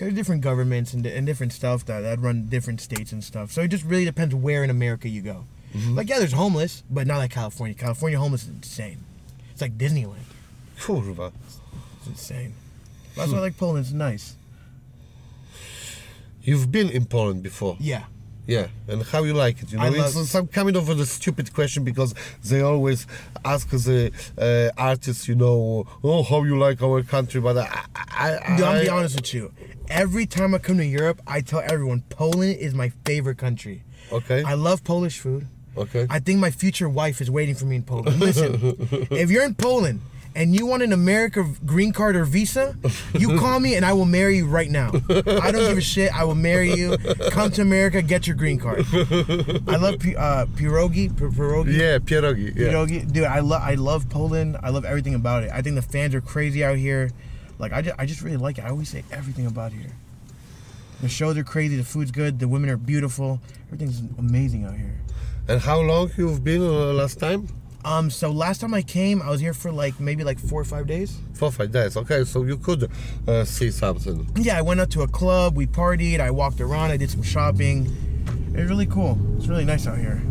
There's 0.03 0.15
different 0.15 0.43
governments 0.43 0.95
and, 0.95 1.07
and 1.07 1.25
different 1.25 1.53
stuff 1.53 1.87
that, 1.87 2.01
that 2.01 2.19
run 2.19 2.47
different 2.47 2.81
states 2.81 3.13
and 3.13 3.23
stuff. 3.23 3.53
So 3.53 3.63
it 3.63 3.69
just 3.69 3.85
really 3.85 4.05
depends 4.05 4.35
where 4.35 4.65
in 4.65 4.71
America 4.71 5.09
you 5.09 5.23
go. 5.23 5.45
Mm-hmm. 5.73 5.95
Like 5.95 6.09
yeah, 6.09 6.19
there's 6.19 6.33
homeless, 6.33 6.83
but 6.91 7.07
not 7.07 7.19
like 7.19 7.31
California. 7.31 7.77
California 7.77 8.19
homeless 8.19 8.43
is 8.43 8.49
insane. 8.49 9.05
It's 9.53 9.61
like 9.61 9.79
Disneyland. 9.79 10.25
Kurwa. 10.81 11.31
It's 11.99 12.09
insane. 12.09 12.55
That's 13.15 13.31
why 13.31 13.39
I 13.39 13.41
like 13.43 13.57
Poland. 13.57 13.85
It's 13.85 13.93
nice. 13.93 14.35
you've 16.43 16.73
been 16.73 16.91
in 16.91 17.05
Poland 17.05 17.45
before 17.45 17.77
Yeah. 17.79 18.07
Yeah 18.47 18.67
and 18.89 19.03
how 19.05 19.23
you 19.23 19.35
like 19.35 19.63
it 19.63 19.71
you 19.71 19.79
know 19.79 19.85
I 19.85 19.89
it's 19.89 20.17
love- 20.17 20.27
some 20.27 20.47
kind 20.49 20.75
of 20.77 20.89
a 20.89 21.07
stupid 21.07 21.53
question 21.55 21.85
because 21.85 22.15
they 22.45 22.61
always 22.61 23.07
ask 23.45 23.69
the 23.71 24.11
uh, 24.39 24.71
artists 24.81 25.29
you 25.29 25.35
know 25.37 25.87
oh 26.03 26.23
how 26.25 26.43
you 26.43 26.59
like 26.59 26.83
our 26.83 27.03
country 27.03 27.41
but 27.41 27.57
I, 27.59 27.85
I, 27.97 28.39
I, 28.39 28.57
Dude, 28.57 28.67
I'm 28.67 28.83
be 28.85 28.89
honest 28.89 29.17
with 29.17 29.33
you. 29.35 29.53
Every 29.89 30.27
time 30.27 30.55
I 30.55 30.59
come 30.59 30.79
to 30.79 30.85
Europe, 30.87 31.21
I 31.27 31.41
tell 31.43 31.61
everyone 31.61 32.03
Poland 32.09 32.57
is 32.57 32.75
my 32.75 32.91
favorite 33.05 33.39
country. 33.39 33.85
okay 34.11 34.43
I 34.43 34.55
love 34.55 34.83
Polish 34.85 35.19
food. 35.21 35.47
okay 35.77 36.07
I 36.11 36.19
think 36.19 36.41
my 36.41 36.51
future 36.51 36.89
wife 36.89 37.21
is 37.21 37.31
waiting 37.31 37.55
for 37.55 37.67
me 37.67 37.77
in 37.77 37.83
Poland. 37.85 38.19
Listen, 38.21 38.77
if 39.11 39.31
you're 39.31 39.45
in 39.45 39.55
Poland 39.55 40.01
and 40.35 40.55
you 40.55 40.67
want 40.67 40.83
an 40.83 40.93
America 40.93 41.47
green 41.67 41.93
card 41.93 42.17
or 42.17 42.25
visa, 42.25 42.77
you 43.15 43.39
call 43.41 43.61
me 43.61 43.75
and 43.75 43.85
I 43.85 43.93
will 43.93 44.07
marry 44.07 44.37
you 44.39 44.47
right 44.47 44.71
now. 44.71 44.91
I 45.09 45.51
don't 45.53 45.69
give 45.69 45.79
a 45.79 45.81
shit. 45.81 46.15
I 46.15 46.25
will 46.25 46.35
marry 46.35 46.73
you. 46.73 46.97
Come 47.31 47.51
to 47.53 47.63
America, 47.63 48.03
get 48.03 48.27
your 48.27 48.37
green 48.37 48.59
card. 48.59 48.85
I 48.93 49.77
love 49.77 49.95
uh, 49.95 50.47
pierogi. 50.57 51.11
Pierogi. 51.11 51.77
yeah 51.77 51.99
pierogi 51.99 52.57
yeah 52.57 52.69
Pierogi. 52.69 53.13
Dude, 53.13 53.25
I 53.25 53.41
love 53.41 53.63
I 53.63 53.75
love 53.75 54.09
Poland. 54.09 54.57
I 54.63 54.71
love 54.71 54.85
everything 54.85 55.15
about 55.15 55.43
it. 55.45 55.51
I 55.53 55.63
think 55.63 55.77
the 55.77 55.83
fans 55.83 56.15
are 56.15 56.21
crazy 56.21 56.65
out 56.65 56.77
here. 56.77 57.11
Like 57.59 57.73
I 57.73 57.83
just, 57.83 57.97
I 57.99 58.07
just 58.07 58.23
really 58.23 58.37
like 58.39 58.59
it. 58.59 58.65
I 58.65 58.71
always 58.71 58.89
say 58.89 59.05
everything 59.13 59.47
about 59.47 59.73
here. 59.73 59.91
The 61.01 61.09
shows 61.09 61.37
are 61.37 61.45
crazy. 61.45 61.77
The 61.77 61.85
food's 61.85 62.11
good. 62.11 62.39
The 62.39 62.49
women 62.49 62.71
are 62.71 62.77
beautiful. 62.77 63.41
Everything's 63.67 64.01
amazing 64.19 64.65
out 64.65 64.75
here. 64.77 64.99
and 65.49 65.61
how 65.61 65.81
long 65.81 66.11
you've 66.17 66.45
been 66.45 66.63
uh, 66.63 66.93
last 66.95 67.19
time 67.19 67.49
Um, 67.85 68.11
so 68.11 68.31
last 68.31 68.61
time 68.61 68.75
I 68.75 68.83
came, 68.83 69.21
I 69.23 69.31
was 69.31 69.41
here 69.41 69.53
for 69.55 69.73
like 69.73 69.99
maybe 69.99 70.23
like 70.23 70.39
four 70.39 70.61
or 70.61 70.65
five 70.65 70.87
days. 70.87 71.19
Four 71.35 71.49
or 71.49 71.53
five 71.53 71.73
days. 71.73 71.97
Okay, 71.97 72.25
so 72.25 72.45
you 72.45 72.57
could 72.57 72.89
uh, 73.27 73.45
see 73.45 73.71
something. 73.71 74.29
Yeah, 74.37 74.57
I 74.59 74.63
went 74.63 74.81
out 74.81 74.91
to 74.91 75.03
a 75.03 75.09
club. 75.09 75.57
We 75.57 75.67
partied. 75.67 76.21
I 76.21 76.31
walked 76.31 76.61
around. 76.61 76.91
I 76.93 76.97
did 76.97 77.11
some 77.11 77.23
shopping. 77.23 77.91
It's 78.55 78.71
really 78.71 78.87
cool. 78.87 79.19
It's 79.37 79.49
really 79.49 79.65
nice 79.65 79.87
out 79.87 79.99
here. 79.99 80.23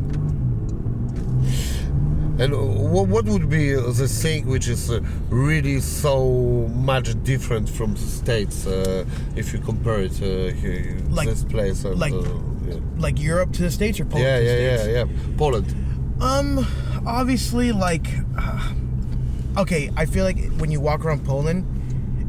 And 2.39 2.53
what, 2.91 3.07
what 3.07 3.25
would 3.25 3.49
be 3.49 3.73
the 3.73 4.07
thing 4.07 4.47
which 4.47 4.67
is 4.67 4.89
uh, 4.89 5.01
really 5.29 5.79
so 5.79 6.67
much 6.73 7.21
different 7.23 7.69
from 7.69 7.93
the 7.93 7.99
states 7.99 8.65
uh, 8.65 9.05
if 9.35 9.53
you 9.53 9.59
compare 9.59 9.99
it 10.01 10.13
uh, 10.21 10.51
here, 10.55 10.97
Like- 11.09 11.27
this 11.27 11.43
place 11.43 11.83
and 11.83 11.99
like- 11.99 12.13
uh, 12.13 12.23
yeah. 12.67 12.75
Like 12.97 13.19
Europe 13.19 13.51
to 13.53 13.63
the 13.63 13.71
States 13.71 13.99
or 13.99 14.05
Poland 14.05 14.25
yeah 14.27 14.37
to 14.39 14.43
the 14.45 14.61
yeah 14.63 14.77
States? 14.77 14.87
yeah 14.93 15.05
yeah 15.05 15.37
Poland 15.37 15.75
Um, 16.21 16.65
obviously, 17.05 17.71
like, 17.71 18.07
uh, 18.37 18.73
okay, 19.57 19.89
I 19.95 20.05
feel 20.05 20.23
like 20.25 20.39
when 20.57 20.71
you 20.71 20.79
walk 20.79 21.03
around 21.05 21.25
Poland, 21.25 21.65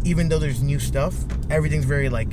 even 0.04 0.28
though 0.28 0.38
there's 0.38 0.62
new 0.62 0.78
stuff, 0.78 1.14
everything's 1.50 1.84
very 1.84 2.08
like, 2.08 2.32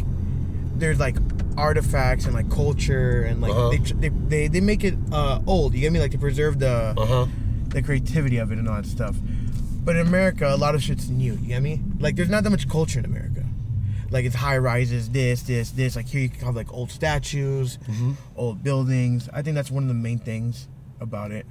there's 0.76 1.00
like 1.00 1.18
artifacts 1.58 2.26
and 2.26 2.34
like 2.34 2.50
culture 2.50 3.24
and 3.24 3.42
like 3.42 3.52
Uh-huh. 3.52 3.70
they, 3.70 3.78
they 3.78 4.10
they 4.10 4.48
they 4.48 4.62
make 4.62 4.84
it 4.86 4.96
uh 5.12 5.42
old. 5.46 5.74
You 5.74 5.82
get 5.82 5.92
me? 5.92 6.00
Like 6.00 6.12
to 6.12 6.18
preserve 6.18 6.58
the 6.60 6.94
uh 6.98 7.06
huh 7.06 7.26
the 7.68 7.82
creativity 7.84 8.38
of 8.38 8.52
it 8.52 8.58
and 8.58 8.68
all 8.68 8.76
that 8.78 8.86
stuff. 8.86 9.16
But 9.84 9.96
in 9.98 10.08
America, 10.08 10.48
a 10.52 10.58
lot 10.58 10.74
of 10.74 10.82
shit's 10.82 11.10
new. 11.10 11.34
You 11.34 11.48
get 11.50 11.62
me? 11.62 11.82
Like, 12.00 12.16
there's 12.16 12.30
not 12.30 12.44
that 12.44 12.50
much 12.50 12.68
culture 12.68 12.98
in 13.00 13.06
America. 13.06 13.46
Like, 14.10 14.26
it's 14.26 14.36
high 14.36 14.58
rises, 14.58 15.10
this, 15.12 15.44
this, 15.44 15.70
this. 15.72 15.96
Like, 15.96 16.08
here 16.08 16.22
you 16.22 16.30
can 16.30 16.46
have 16.46 16.56
like 16.56 16.74
old 16.74 16.90
statues, 16.92 17.78
Mm-hmm. 17.88 18.14
old 18.36 18.64
buildings. 18.64 19.30
I 19.32 19.42
think 19.44 19.54
that's 19.56 19.70
one 19.70 19.84
of 19.84 19.88
the 19.90 19.94
main 19.96 20.18
things 20.18 20.68
about 21.00 21.32
it. 21.32 21.46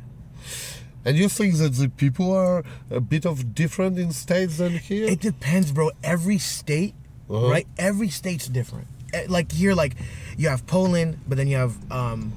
And 1.04 1.16
you 1.16 1.28
think 1.28 1.56
that 1.56 1.74
the 1.74 1.88
people 1.88 2.32
are 2.32 2.64
a 2.90 3.00
bit 3.00 3.24
of 3.26 3.54
different 3.54 3.98
in 3.98 4.12
states 4.12 4.58
than 4.58 4.72
here 4.78 5.06
It 5.08 5.20
depends, 5.20 5.72
bro. 5.72 5.90
Every 6.02 6.38
state, 6.38 6.94
Uh-huh. 7.30 7.48
right? 7.50 7.66
Every 7.78 8.08
state's 8.10 8.48
different. 8.48 8.86
Eh, 9.12 9.26
Like 9.28 9.52
here, 9.52 9.74
like 9.74 9.94
you 10.36 10.48
have 10.48 10.66
Poland, 10.66 11.18
but 11.28 11.36
then 11.38 11.48
you 11.48 11.56
have 11.56 11.74
um, 11.90 12.32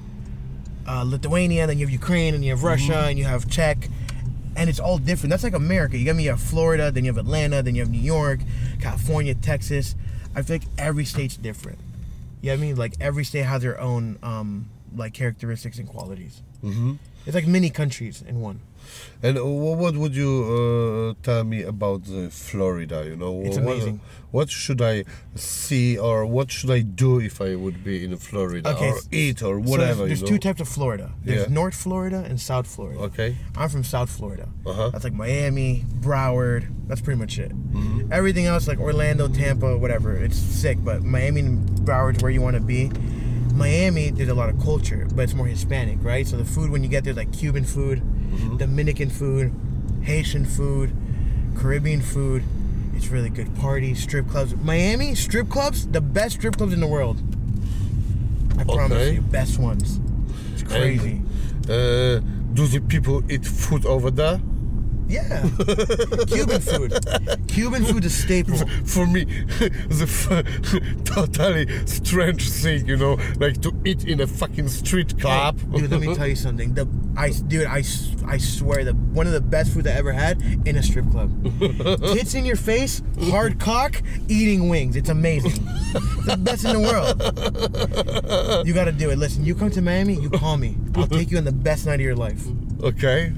uh, 0.86 1.02
Lithuania, 1.04 1.66
then 1.66 1.78
you 1.78 1.86
have 1.86 1.92
Ukraine, 1.92 2.34
and 2.34 2.44
you 2.44 2.50
have 2.50 2.62
Russia, 2.62 2.92
Mm-hmm. 2.92 3.08
and 3.10 3.18
you 3.18 3.24
have 3.24 3.48
Czech, 3.48 3.88
and 4.56 4.68
it's 4.70 4.80
all 4.80 4.98
different. 4.98 5.30
That's 5.30 5.44
like 5.44 5.54
America. 5.54 5.96
You 5.98 6.04
got 6.06 6.16
me. 6.16 6.24
You 6.24 6.30
have 6.30 6.40
Florida, 6.40 6.90
then 6.90 7.04
you 7.04 7.10
have 7.12 7.18
Atlanta, 7.26 7.62
then 7.62 7.74
you 7.74 7.82
have 7.82 7.90
New 7.90 8.06
York, 8.16 8.40
California, 8.80 9.34
Texas. 9.34 9.94
I 10.34 10.42
feel 10.42 10.56
like 10.56 10.68
every 10.78 11.04
state's 11.04 11.36
different. 11.36 11.78
You 12.40 12.50
know 12.50 12.56
what 12.56 12.62
I 12.62 12.66
mean? 12.66 12.76
Like 12.76 12.94
every 13.00 13.24
state 13.24 13.44
has 13.44 13.62
their 13.62 13.78
own 13.80 14.18
um, 14.22 14.48
like 14.96 15.12
characteristics 15.14 15.78
and 15.78 15.86
qualities. 15.88 16.42
hmm 16.60 16.94
It's 17.26 17.34
like 17.34 17.46
many 17.46 17.70
countries 17.70 18.22
in 18.26 18.40
one. 18.40 18.60
And 19.22 19.38
what 19.80 19.94
would 19.94 20.14
you 20.14 21.14
uh, 21.16 21.22
tell 21.22 21.44
me 21.44 21.62
about 21.62 22.02
uh, 22.10 22.28
Florida? 22.28 23.04
You 23.06 23.16
know, 23.16 23.40
It's 23.42 23.56
what, 23.56 23.64
amazing. 23.76 24.00
What 24.32 24.50
should 24.50 24.82
I 24.82 25.04
see, 25.36 25.96
or 25.96 26.26
what 26.26 26.50
should 26.50 26.70
I 26.70 26.80
do 26.80 27.20
if 27.20 27.40
I 27.40 27.54
would 27.54 27.84
be 27.84 28.04
in 28.04 28.16
Florida, 28.16 28.68
Okay, 28.70 28.90
or 28.90 28.98
eat, 29.12 29.42
or 29.42 29.62
So 29.62 29.70
whatever? 29.70 30.06
there's, 30.06 30.20
there's 30.20 30.20
you 30.22 30.26
two 30.26 30.38
types 30.38 30.60
of 30.60 30.68
Florida. 30.68 31.12
There's 31.24 31.46
Yeah. 31.48 31.54
North 31.54 31.74
Florida 31.74 32.24
and 32.28 32.40
South 32.40 32.66
Florida. 32.66 33.00
Okay. 33.02 33.36
I'm 33.56 33.68
from 33.68 33.84
South 33.84 34.10
Florida. 34.10 34.48
Uh-huh. 34.66 34.90
That's 34.90 35.04
like 35.04 35.12
Miami, 35.14 35.84
Broward. 36.00 36.66
That's 36.88 37.00
pretty 37.00 37.20
much 37.20 37.38
it. 37.38 37.52
Mm-hmm. 37.52 38.12
Everything 38.12 38.46
else, 38.46 38.66
like 38.66 38.80
Orlando, 38.80 39.28
Tampa, 39.28 39.78
whatever, 39.78 40.16
it's 40.16 40.36
sick. 40.36 40.78
But 40.82 41.02
Miami 41.02 41.40
and 41.40 41.68
Broward's 41.86 42.20
where 42.22 42.32
you 42.32 42.42
want 42.42 42.56
to 42.56 42.62
be. 42.62 42.90
Miami, 43.54 44.10
there's 44.10 44.28
a 44.28 44.34
lot 44.34 44.48
of 44.48 44.60
culture, 44.60 45.06
but 45.14 45.22
it's 45.22 45.34
more 45.34 45.46
Hispanic, 45.46 45.98
right? 46.02 46.26
So 46.26 46.36
the 46.36 46.44
food 46.44 46.70
when 46.70 46.82
you 46.82 46.88
get 46.88 47.04
there, 47.04 47.14
like 47.14 47.32
Cuban 47.32 47.64
food, 47.64 48.00
Mm-hmm. 48.32 48.56
Dominican 48.56 49.10
food, 49.10 49.52
Haitian 50.04 50.46
food, 50.46 50.90
Caribbean 51.54 52.00
food. 52.00 52.42
It's 52.96 53.08
really 53.08 53.28
good. 53.28 53.54
Parties, 53.56 54.02
strip 54.02 54.26
clubs. 54.26 54.54
Miami 54.56 55.14
strip 55.14 55.50
clubs, 55.50 55.86
the 55.86 56.00
best 56.00 56.36
strip 56.36 56.56
clubs 56.56 56.72
in 56.72 56.80
the 56.80 56.86
world. 56.86 57.18
I 58.58 58.64
promise 58.64 58.92
Okay. 58.92 59.14
you, 59.16 59.20
best 59.20 59.58
ones. 59.58 60.00
It's 60.54 60.62
crazy. 60.62 61.20
Uh, 61.68 62.20
do 62.54 62.66
the 62.66 62.80
people 62.88 63.22
eat 63.30 63.44
food 63.44 63.84
over 63.84 64.10
there? 64.10 64.40
Yeah. 65.12 65.42
Cuban 66.26 66.60
food. 66.60 66.92
Cuban 67.46 67.84
food 67.84 68.04
is 68.04 68.14
staple. 68.24 68.56
For 68.84 69.06
me, 69.06 69.24
the 69.98 70.06
f- 70.08 71.04
totally 71.04 71.66
strange 71.86 72.50
thing, 72.50 72.86
you 72.86 72.96
know, 72.96 73.18
like 73.38 73.60
to 73.62 73.72
eat 73.84 74.04
in 74.04 74.20
a 74.20 74.26
fucking 74.26 74.68
street 74.68 75.20
club. 75.20 75.58
Dude, 75.74 75.90
let 75.90 76.00
me 76.00 76.14
tell 76.14 76.26
you 76.26 76.36
something. 76.46 76.72
The 76.74 76.88
I 77.16 77.30
dude, 77.30 77.66
I, 77.66 77.82
I 78.26 78.38
swear 78.38 78.84
the 78.84 78.94
one 79.12 79.26
of 79.26 79.34
the 79.34 79.40
best 79.42 79.74
food 79.74 79.86
I 79.86 79.90
ever 79.92 80.12
had 80.12 80.40
in 80.66 80.76
a 80.76 80.82
strip 80.82 81.10
club. 81.10 81.30
Tits 82.14 82.34
in 82.34 82.46
your 82.46 82.56
face, 82.56 83.02
hard 83.24 83.60
cock, 83.60 84.00
eating 84.28 84.70
wings. 84.70 84.96
It's 84.96 85.10
amazing. 85.10 85.52
It's 85.94 86.26
the 86.26 86.36
best 86.38 86.64
in 86.64 86.72
the 86.72 86.80
world. 86.80 88.66
You 88.66 88.72
got 88.72 88.84
to 88.86 88.92
do 88.92 89.10
it. 89.10 89.18
Listen, 89.18 89.44
you 89.44 89.54
come 89.54 89.70
to 89.72 89.82
Miami, 89.82 90.14
you 90.14 90.30
call 90.30 90.56
me. 90.56 90.78
I'll 90.94 91.06
take 91.06 91.30
you 91.30 91.36
on 91.36 91.44
the 91.44 91.52
best 91.52 91.84
night 91.84 91.96
of 91.96 92.00
your 92.00 92.16
life. 92.16 92.42
Okay, 92.82 93.32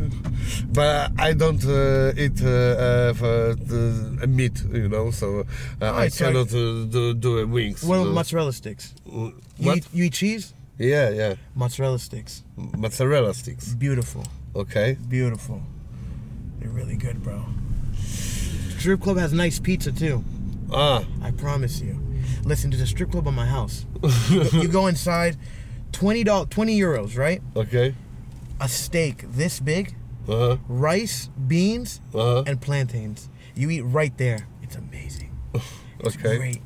but 0.72 1.12
I 1.18 1.34
don't 1.34 1.62
uh, 1.66 2.12
eat 2.16 2.42
uh, 2.42 2.48
uh, 2.48 3.12
for 3.12 3.54
the, 3.54 4.26
meat, 4.26 4.62
you 4.72 4.88
know, 4.88 5.10
so 5.10 5.44
uh, 5.82 5.92
I 5.92 6.08
so 6.08 6.24
cannot 6.24 6.48
uh, 6.48 6.86
do, 6.86 7.12
do 7.14 7.46
wings. 7.46 7.84
What 7.84 7.96
about 7.96 8.08
uh, 8.08 8.12
mozzarella 8.12 8.52
sticks? 8.54 8.94
You 9.06 9.34
eat, 9.58 9.86
you 9.92 10.04
eat 10.04 10.14
cheese? 10.14 10.54
Yeah, 10.78 11.10
yeah, 11.10 11.34
Mozzarella 11.54 11.98
sticks. 11.98 12.42
mozzarella 12.56 13.34
sticks. 13.34 13.74
Beautiful. 13.74 14.24
Okay. 14.56 14.96
Beautiful. 15.08 15.60
They're 16.58 16.70
really 16.70 16.96
good, 16.96 17.22
bro. 17.22 17.44
Strip 17.98 19.00
club 19.00 19.18
has 19.18 19.32
nice 19.32 19.58
pizza 19.58 19.92
too. 19.92 20.24
Ah, 20.72 21.04
I 21.22 21.30
promise 21.32 21.80
you. 21.80 22.00
Listen, 22.44 22.70
to 22.70 22.76
the 22.76 22.86
strip 22.86 23.10
club 23.10 23.28
on 23.28 23.34
my 23.34 23.46
house. 23.46 23.84
you 24.30 24.68
go 24.68 24.86
inside, 24.86 25.36
twenty 25.92 26.24
dollars, 26.24 26.48
twenty 26.50 26.78
euros, 26.78 27.16
right? 27.16 27.42
okay. 27.54 27.94
A 28.60 28.68
steak 28.68 29.24
this 29.28 29.60
big, 29.60 29.94
Uh 30.28 30.32
huh. 30.38 30.56
rice, 30.68 31.28
beans, 31.48 32.00
Uh 32.14 32.18
huh. 32.18 32.44
and 32.46 32.60
plantains. 32.60 33.28
You 33.54 33.70
eat 33.70 33.82
right 33.82 34.16
there. 34.16 34.46
It's 34.62 34.76
amazing. 34.76 35.30
It's 36.00 36.16
Okay. 36.16 36.36
great. 36.36 36.62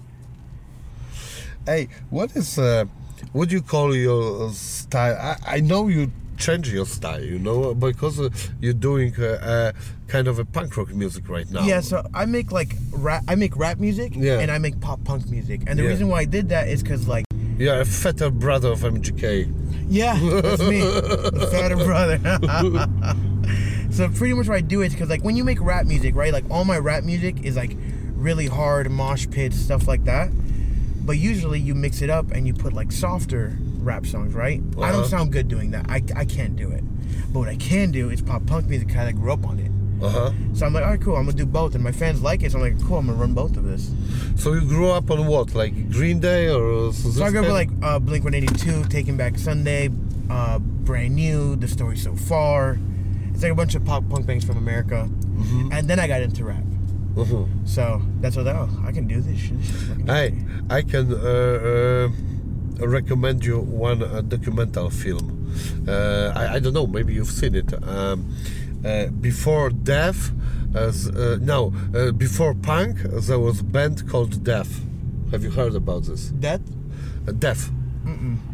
Hey, 1.67 1.89
what 2.11 2.35
is 2.37 2.59
uh, 2.59 2.85
what 3.33 3.49
do 3.49 3.55
you 3.57 3.63
call 3.63 3.95
your 3.95 4.51
style? 4.53 5.17
I, 5.21 5.57
I 5.57 5.61
know 5.61 5.89
you 5.89 6.11
change 6.39 6.73
your 6.73 6.87
style, 6.87 7.23
you 7.23 7.39
know, 7.39 7.75
because 7.75 8.19
uh, 8.21 8.31
you're 8.61 8.73
doing 8.73 9.13
uh, 9.19 9.25
uh, 9.25 9.73
kind 10.09 10.29
of 10.29 10.39
a 10.39 10.45
punk 10.45 10.77
rock 10.77 10.91
music 10.95 11.29
right 11.29 11.49
now. 11.51 11.65
Yeah, 11.67 11.81
so 11.81 12.03
I 12.15 12.27
make 12.27 12.53
like 12.53 12.75
rap. 12.93 13.23
I 13.29 13.35
make 13.35 13.57
rap 13.57 13.79
music, 13.79 14.13
Yeah. 14.17 14.41
and 14.41 14.51
I 14.51 14.59
make 14.59 14.81
pop 14.81 15.03
punk 15.05 15.29
music. 15.29 15.63
And 15.67 15.79
the 15.79 15.83
Yeah. 15.85 15.91
reason 15.91 16.09
why 16.09 16.21
I 16.21 16.25
did 16.27 16.49
that 16.51 16.69
is 16.69 16.83
because 16.83 17.07
like, 17.09 17.25
You're 17.59 17.81
a 17.81 17.85
fatter 17.85 18.31
brother 18.31 18.69
of 18.73 18.81
MGK. 18.85 19.47
Yeah, 19.89 20.19
that's 20.19 20.63
me, 20.63 20.81
the 20.81 21.49
fatter 21.51 21.77
brother. 21.77 22.19
so 23.91 24.09
pretty 24.11 24.35
much 24.35 24.49
what 24.49 24.57
I 24.57 24.61
do 24.61 24.83
is 24.83 24.93
because 24.93 25.09
like 25.09 25.23
when 25.25 25.37
you 25.37 25.45
make 25.45 25.61
rap 25.61 25.87
music, 25.87 26.15
right? 26.15 26.33
Like 26.33 26.45
all 26.51 26.65
my 26.65 26.79
rap 26.79 27.05
music 27.05 27.45
is 27.45 27.57
like 27.57 27.77
really 28.15 28.47
hard 28.47 28.91
mosh 28.91 29.27
pits 29.31 29.57
stuff 29.57 29.87
like 29.89 30.05
that. 30.05 30.31
But 31.05 31.17
usually 31.17 31.59
you 31.59 31.75
mix 31.75 32.03
it 32.03 32.11
up 32.11 32.31
and 32.33 32.47
you 32.47 32.53
put 32.53 32.73
like 32.75 32.93
softer 32.93 33.57
rap 33.79 34.05
songs, 34.05 34.35
right? 34.35 34.61
I 34.77 34.81
Uh-huh. 34.81 34.93
don't 34.93 35.07
sound 35.07 35.33
good 35.33 35.49
doing 35.49 35.71
that. 35.71 35.87
I, 35.89 36.03
I 36.15 36.25
can't 36.27 36.55
do 36.55 36.71
it. 36.71 36.85
But 37.33 37.39
what 37.41 37.49
I 37.49 37.57
can 37.57 37.91
do 37.91 38.11
is 38.11 38.21
pop 38.21 38.45
punk 38.47 38.67
music 38.67 38.89
because 38.89 39.09
I 39.09 39.13
grew 39.13 39.33
up 39.33 39.47
on 39.47 39.59
it. 39.59 39.71
Uh 40.01 40.09
huh. 40.09 40.33
So 40.55 40.67
I'm 40.67 40.73
like, 40.73 40.85
all 40.85 40.91
right, 40.91 41.01
cool. 41.01 41.17
I'm 41.17 41.25
gonna 41.25 41.37
do 41.37 41.47
both, 41.47 41.75
and 41.75 41.83
my 41.83 41.93
fans 41.93 42.23
like 42.23 42.43
it. 42.43 42.53
So 42.53 42.59
I'm 42.59 42.65
like, 42.65 42.87
cool. 42.87 42.99
I'm 42.99 43.07
gonna 43.07 43.19
run 43.19 43.35
both 43.35 43.57
of 43.57 43.65
this. 43.65 43.91
So 44.37 44.53
you 44.53 44.61
grew 44.61 44.91
up 44.91 45.11
on 45.11 45.27
what, 45.27 45.55
like 45.55 45.91
Green 45.91 46.21
Day 46.21 46.49
or? 46.49 46.93
So 46.93 47.25
I 47.25 47.31
grew 47.31 47.41
up 47.41 47.47
with 47.47 47.55
like 47.55 47.71
uh, 47.83 47.99
Blink 47.99 48.25
182, 48.25 48.85
Taking 48.89 49.17
Back 49.17 49.39
Sunday, 49.39 49.91
uh, 50.31 50.59
Brand 50.59 51.15
New, 51.15 51.57
The 51.57 51.69
Story 51.69 51.97
So 51.97 52.15
Far. 52.15 52.79
It's 53.33 53.43
like 53.43 53.53
a 53.53 53.57
bunch 53.57 53.75
of 53.75 53.85
pop 53.85 54.09
punk 54.09 54.27
bands 54.27 54.45
from 54.45 54.57
America. 54.57 55.09
Mm-hmm. 55.09 55.73
And 55.73 55.89
then 55.89 56.01
I 56.01 56.07
got 56.07 56.23
into 56.23 56.45
rap. 56.45 56.65
So 57.65 58.01
that's 58.21 58.37
what 58.37 58.47
oh, 58.47 58.69
I 58.85 58.93
can 58.93 59.09
do 59.09 59.21
this 59.21 59.39
shit. 59.39 59.59
This 59.59 59.71
is 59.71 59.89
fucking 59.89 60.07
Hey. 60.07 60.39
I 60.71 60.83
can 60.83 61.13
uh, 61.13 62.09
uh, 62.81 62.87
recommend 62.87 63.45
you 63.45 63.59
one 63.59 64.03
uh, 64.03 64.23
documental 64.23 64.93
film. 64.93 65.53
Uh, 65.89 66.33
I, 66.37 66.55
I 66.55 66.59
don't 66.61 66.75
know, 66.75 66.87
maybe 66.87 67.15
you've 67.15 67.31
seen 67.31 67.55
it. 67.55 67.73
Um, 67.83 68.35
before 69.21 69.71
Death, 69.71 70.33
as 70.75 71.09
uh, 71.09 71.39
no, 71.41 71.73
uh, 71.95 72.13
before 72.13 72.55
Punk, 72.55 72.99
there 73.03 73.39
was 73.39 73.61
a 73.61 73.65
band 73.65 74.09
called 74.09 74.45
Death. 74.45 74.81
Have 75.31 75.43
you 75.43 75.51
heard 75.51 75.75
about 75.75 76.05
this? 76.05 76.29
Death? 76.29 76.61
Uh, 77.27 77.33
Death. 77.33 77.71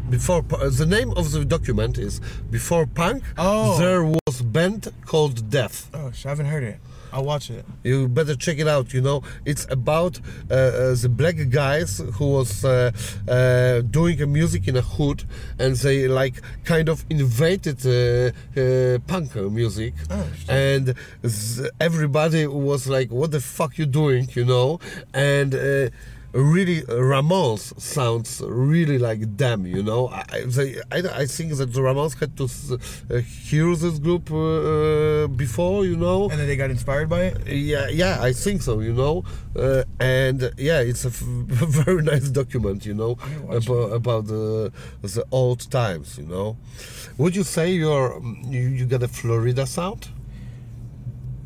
Before 0.09 0.45
uh, 0.51 0.69
the 0.69 0.85
name 0.85 1.11
of 1.17 1.31
the 1.31 1.43
document 1.43 1.97
is 1.97 2.21
before 2.51 2.85
Punk. 2.85 3.23
Oh. 3.37 3.77
There 3.79 4.03
was 4.05 4.41
band 4.41 4.91
called 5.05 5.49
Death. 5.49 5.89
Oh, 5.93 6.11
I 6.23 6.29
haven't 6.29 6.45
heard 6.45 6.63
it. 6.63 6.79
I'll 7.11 7.23
watch 7.23 7.49
it. 7.49 7.65
You 7.83 8.07
better 8.09 8.35
check 8.35 8.59
it 8.59 8.67
out. 8.67 8.93
You 8.93 9.01
know, 9.01 9.23
it's 9.45 9.65
about 9.71 10.19
uh, 10.51 10.53
uh, 10.53 10.95
the 10.95 11.07
black 11.09 11.37
guys 11.49 12.01
who 12.15 12.27
was 12.33 12.65
uh, 12.65 12.91
uh, 13.27 13.81
doing 13.81 14.21
a 14.21 14.27
music 14.27 14.67
in 14.67 14.75
a 14.75 14.81
hood, 14.81 15.23
and 15.57 15.75
they 15.77 16.07
like 16.09 16.41
kind 16.65 16.89
of 16.89 17.05
invaded 17.09 17.79
uh, 17.85 18.31
uh, 18.59 18.99
punk 19.07 19.33
music, 19.35 19.93
Oh, 20.11 20.27
and 20.49 20.93
everybody 21.79 22.47
was 22.47 22.85
like, 22.87 23.11
"What 23.11 23.31
the 23.31 23.39
fuck 23.39 23.77
you 23.77 23.85
doing?" 23.85 24.27
You 24.33 24.45
know, 24.45 24.79
and. 25.13 25.91
Uh, 26.35 26.41
really 26.41 26.81
Ramones 26.83 27.79
sounds 27.79 28.41
really 28.45 28.97
like 28.99 29.21
them. 29.37 29.65
You 29.65 29.83
know, 29.83 30.07
I 30.09 30.23
I- 30.35 30.45
they, 30.55 30.69
I, 30.91 31.21
I 31.21 31.25
think 31.25 31.49
that 31.57 31.71
the 31.73 31.81
Ramones 31.81 32.15
had 32.19 32.35
to 32.37 32.45
uh, 32.45 33.17
hear 33.47 33.75
this 33.75 33.99
group 33.99 34.29
uh, 34.31 34.37
uh, 34.37 35.27
before. 35.27 35.85
You 35.85 35.95
know, 35.97 36.29
And 36.29 36.37
then 36.39 36.47
they 36.47 36.57
got 36.57 36.69
inspired 36.71 37.09
by 37.09 37.21
it. 37.29 37.35
yeah, 37.47 37.87
yeah, 37.89 38.17
I 38.29 38.33
think 38.33 38.61
so. 38.61 38.81
You 38.81 38.93
know, 38.93 39.23
uh, 39.55 39.83
and 39.99 40.39
yeah, 40.57 40.79
it's 40.81 41.05
a 41.05 41.09
f- 41.09 41.21
very 41.85 42.01
nice 42.03 42.29
document. 42.29 42.85
You 42.85 42.95
know, 42.95 43.11
about, 43.49 43.91
about 44.01 44.27
the 44.27 44.71
the 45.01 45.23
old 45.31 45.61
times. 45.71 46.17
You 46.17 46.27
know, 46.27 46.57
would 47.17 47.35
you 47.35 47.43
say 47.43 47.71
you're 47.71 48.21
you, 48.53 48.61
you 48.77 48.85
got 48.85 49.03
a 49.03 49.07
Florida 49.07 49.65
sound? 49.65 50.09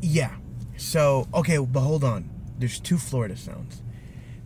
Yeah. 0.02 0.30
So 0.76 1.26
okay, 1.34 1.58
but 1.58 1.80
hold 1.80 2.04
on. 2.04 2.28
There's 2.58 2.80
two 2.80 2.98
Florida 2.98 3.36
sounds. 3.36 3.82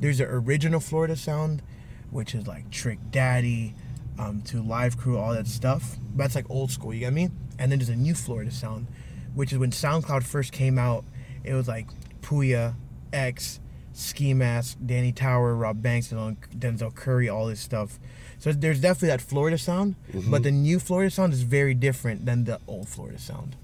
There's 0.04 0.18
the 0.18 0.24
original 0.24 0.80
Florida 0.80 1.16
sound, 1.16 1.62
which 2.10 2.34
is 2.34 2.46
like 2.46 2.70
Trick 2.70 2.98
Daddy, 3.10 3.74
um, 4.18 4.42
2 4.42 4.62
Live 4.62 4.98
Crew, 4.98 5.16
all 5.16 5.32
that 5.32 5.46
stuff. 5.46 5.96
That's 6.14 6.34
like 6.34 6.44
old 6.50 6.70
school. 6.70 6.92
You 6.92 7.00
get 7.00 7.14
me? 7.14 7.30
And 7.58 7.72
then 7.72 7.78
there's 7.78 7.88
a 7.88 7.96
new 7.96 8.14
Florida 8.14 8.50
sound, 8.50 8.86
which 9.34 9.50
is 9.50 9.58
when 9.58 9.70
SoundCloud 9.70 10.22
first 10.22 10.52
came 10.52 10.78
out. 10.78 11.06
It 11.42 11.54
was 11.54 11.68
like 11.68 11.88
Pouya, 12.20 12.74
X, 13.14 13.60
Ski 13.94 14.34
Mask, 14.34 14.76
Danny 14.84 15.10
Tower, 15.10 15.54
Rob 15.54 15.80
Banks, 15.80 16.08
Denzel 16.08 16.36
Denzel 16.54 16.94
Curry, 16.94 17.30
all 17.30 17.46
this 17.46 17.60
stuff. 17.60 17.98
So 18.38 18.52
there's 18.52 18.82
definitely 18.82 19.08
that 19.08 19.22
Florida 19.22 19.56
sound, 19.56 19.94
but 20.28 20.42
the 20.42 20.50
new 20.50 20.80
Florida 20.80 21.10
sound 21.10 21.32
is 21.32 21.44
very 21.44 21.72
different 21.72 22.26
than 22.26 22.44
the 22.44 22.60
old 22.68 22.90
Florida 22.90 23.18
sound. 23.18 23.56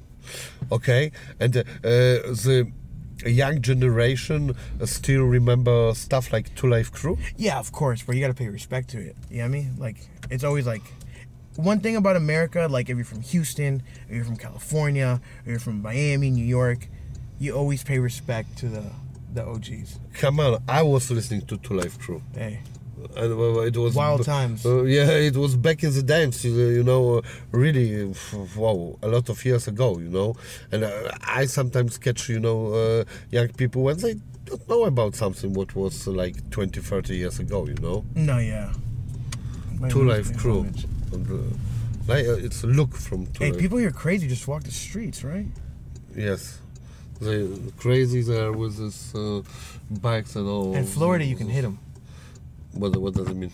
Okay, 0.72 1.12
and 1.38 1.54
uh, 1.54 1.62
the 1.82 2.72
young 3.28 3.60
generation 3.60 4.54
uh, 4.80 4.86
still 4.86 5.24
remember 5.24 5.92
stuff 5.94 6.32
like 6.32 6.54
2 6.54 6.68
Live 6.68 6.92
Crew. 6.92 7.18
Yeah, 7.36 7.58
of 7.58 7.72
course, 7.72 8.02
but 8.02 8.14
you 8.14 8.20
gotta 8.20 8.34
pay 8.34 8.48
respect 8.48 8.90
to 8.90 8.98
it. 8.98 9.16
You 9.30 9.38
know 9.38 9.42
what 9.42 9.46
I 9.46 9.48
mean? 9.48 9.76
Like, 9.78 9.96
it's 10.30 10.44
always 10.44 10.66
like 10.66 10.82
one 11.56 11.80
thing 11.80 11.96
about 11.96 12.16
America, 12.16 12.68
like 12.70 12.88
if 12.88 12.96
you're 12.96 13.04
from 13.04 13.22
Houston, 13.22 13.82
or 14.08 14.14
you're 14.14 14.24
from 14.24 14.36
California, 14.36 15.20
or 15.46 15.50
you're 15.50 15.60
from 15.60 15.82
Miami, 15.82 16.30
New 16.30 16.44
York, 16.44 16.88
you 17.38 17.54
always 17.54 17.82
pay 17.82 17.98
respect 17.98 18.56
to 18.58 18.68
the 18.68 18.84
the 19.32 19.44
OGs. 19.44 19.98
Come 20.14 20.40
on, 20.40 20.62
I 20.68 20.82
was 20.82 21.10
listening 21.10 21.42
to 21.46 21.56
2 21.56 21.74
Live 21.74 21.98
Crew. 21.98 22.22
Hey, 22.34 22.60
it 23.16 23.76
was 23.76 23.94
Wild 23.94 24.24
times. 24.24 24.64
Uh, 24.64 24.82
yeah, 24.84 25.10
it 25.10 25.36
was 25.36 25.56
back 25.56 25.82
in 25.82 25.92
the 25.92 26.02
days, 26.02 26.44
you 26.44 26.82
know, 26.82 27.18
uh, 27.18 27.22
really, 27.52 28.12
wow, 28.56 28.96
a 29.02 29.08
lot 29.08 29.28
of 29.28 29.44
years 29.44 29.68
ago, 29.68 29.98
you 29.98 30.08
know. 30.08 30.36
And 30.72 30.84
uh, 30.84 31.10
I 31.22 31.46
sometimes 31.46 31.98
catch, 31.98 32.28
you 32.28 32.40
know, 32.40 32.72
uh, 32.72 33.04
young 33.30 33.48
people 33.48 33.82
when 33.82 33.98
they 33.98 34.14
don't 34.44 34.68
know 34.68 34.84
about 34.84 35.14
something 35.14 35.52
what 35.52 35.74
was 35.74 36.06
like 36.06 36.50
20, 36.50 36.80
30 36.80 37.16
years 37.16 37.38
ago, 37.38 37.66
you 37.66 37.74
know. 37.74 38.04
no, 38.14 38.38
yeah. 38.38 38.72
2 39.88 40.04
Live 40.04 40.36
Crew. 40.36 40.70
Like, 42.06 42.24
it's 42.24 42.64
a 42.64 42.66
look 42.66 42.94
from 42.96 43.26
Two 43.26 43.44
Hey, 43.44 43.50
Life 43.52 43.60
people 43.60 43.78
here 43.78 43.90
crazy 43.90 44.28
just 44.28 44.46
walk 44.46 44.64
the 44.64 44.70
streets, 44.70 45.24
right? 45.24 45.46
Yes. 46.14 46.58
They 47.20 47.48
crazy 47.76 48.22
there 48.22 48.52
with 48.52 48.78
this 48.78 49.14
uh, 49.14 49.42
bikes 49.90 50.36
and 50.36 50.48
all. 50.48 50.74
In 50.74 50.86
Florida, 50.86 51.24
you 51.24 51.36
can 51.36 51.48
hit 51.48 51.62
them. 51.62 51.78
What, 52.72 52.96
what 52.96 53.14
does 53.14 53.28
it 53.28 53.36
mean? 53.36 53.50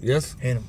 Yes, 0.00 0.34
Hit 0.40 0.54
them. 0.54 0.64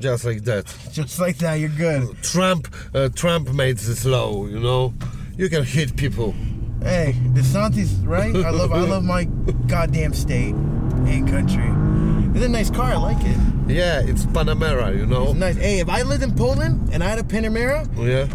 just 0.00 0.24
like 0.24 0.44
that. 0.44 0.66
Just 0.92 1.18
like 1.18 1.38
that, 1.38 1.54
you're 1.54 1.70
good. 1.70 2.22
Trump, 2.22 2.68
uh, 2.94 3.08
Trump 3.08 3.52
made 3.54 3.78
this 3.78 4.04
law. 4.04 4.46
You 4.46 4.60
know, 4.60 4.94
you 5.36 5.48
can 5.48 5.64
hit 5.64 5.96
people. 5.96 6.34
Hey, 6.82 7.14
DeSantis, 7.32 8.06
right? 8.06 8.34
I 8.36 8.50
love, 8.50 8.72
I 8.72 8.80
love 8.80 9.02
my 9.14 9.24
goddamn 9.66 10.12
state 10.12 10.54
and 10.54 11.28
country. 11.28 11.64
It's 12.36 12.44
a 12.44 12.48
nice 12.48 12.70
car. 12.70 12.92
I 12.92 12.96
like 12.96 13.16
it. 13.24 13.36
Yeah, 13.66 14.00
it's 14.04 14.26
Panamera. 14.26 14.96
You 14.96 15.06
know. 15.06 15.30
It's 15.30 15.34
nice. 15.34 15.56
Hey, 15.56 15.80
if 15.80 15.88
I 15.88 16.02
lived 16.02 16.22
in 16.22 16.34
Poland 16.34 16.90
and 16.92 17.02
I 17.02 17.08
had 17.08 17.18
a 17.18 17.22
Panamera, 17.22 17.86
Yeah. 17.96 18.26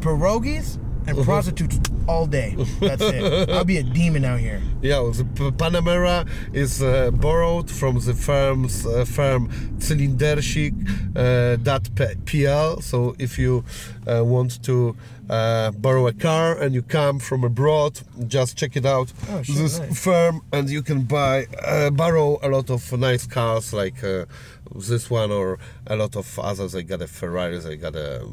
pierogies 0.00 0.78
and 1.06 1.16
prostitutes 1.24 1.78
all 2.08 2.26
day. 2.26 2.54
That's 2.80 3.02
it. 3.02 3.50
I'll 3.56 3.64
be 3.64 3.78
a 3.78 3.82
demon 3.82 4.24
out 4.24 4.40
here. 4.40 4.62
Yeah, 4.82 4.98
the 5.12 5.24
P- 5.34 5.50
Panamera 5.50 6.28
is 6.52 6.82
uh, 6.82 7.10
borrowed 7.10 7.70
from 7.70 7.98
the 8.00 8.14
firm's 8.14 8.86
uh, 8.86 9.04
firm 9.04 9.48
Cylindersik 9.78 10.74
uh, 11.16 11.56
dot 11.56 11.88
P- 11.94 12.14
PL. 12.44 12.80
So 12.80 13.14
if 13.18 13.38
you 13.38 13.64
uh, 14.06 14.24
want 14.24 14.62
to 14.64 14.96
uh, 15.28 15.70
borrow 15.72 16.06
a 16.06 16.12
car 16.12 16.56
and 16.60 16.74
you 16.74 16.82
come 16.82 17.18
from 17.18 17.44
abroad, 17.44 18.00
just 18.28 18.56
check 18.56 18.76
it 18.76 18.86
out. 18.86 19.12
Oh, 19.30 19.42
shit, 19.42 19.56
this 19.56 19.78
nice. 19.78 20.02
firm, 20.02 20.42
and 20.52 20.70
you 20.70 20.82
can 20.82 21.02
buy 21.02 21.46
uh, 21.64 21.90
borrow 21.90 22.38
a 22.42 22.48
lot 22.48 22.70
of 22.70 22.92
nice 22.98 23.26
cars 23.26 23.72
like 23.72 24.04
uh, 24.04 24.26
this 24.74 25.10
one 25.10 25.30
or 25.32 25.58
a 25.86 25.96
lot 25.96 26.16
of 26.16 26.38
others. 26.38 26.74
I 26.74 26.82
got 26.82 27.02
a 27.02 27.06
Ferrari. 27.08 27.58
I 27.64 27.74
got 27.76 27.96
a. 27.96 28.26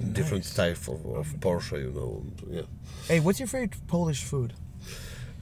Different 0.00 0.44
Nice. 0.44 0.54
type 0.54 0.88
of, 0.88 1.04
of 1.06 1.26
Porsche, 1.40 1.78
you 1.82 1.92
know. 1.92 2.22
Yeah. 2.48 2.62
Hey, 3.06 3.20
what's 3.20 3.38
your 3.38 3.48
favorite 3.48 3.76
Polish 3.86 4.22
food? 4.24 4.54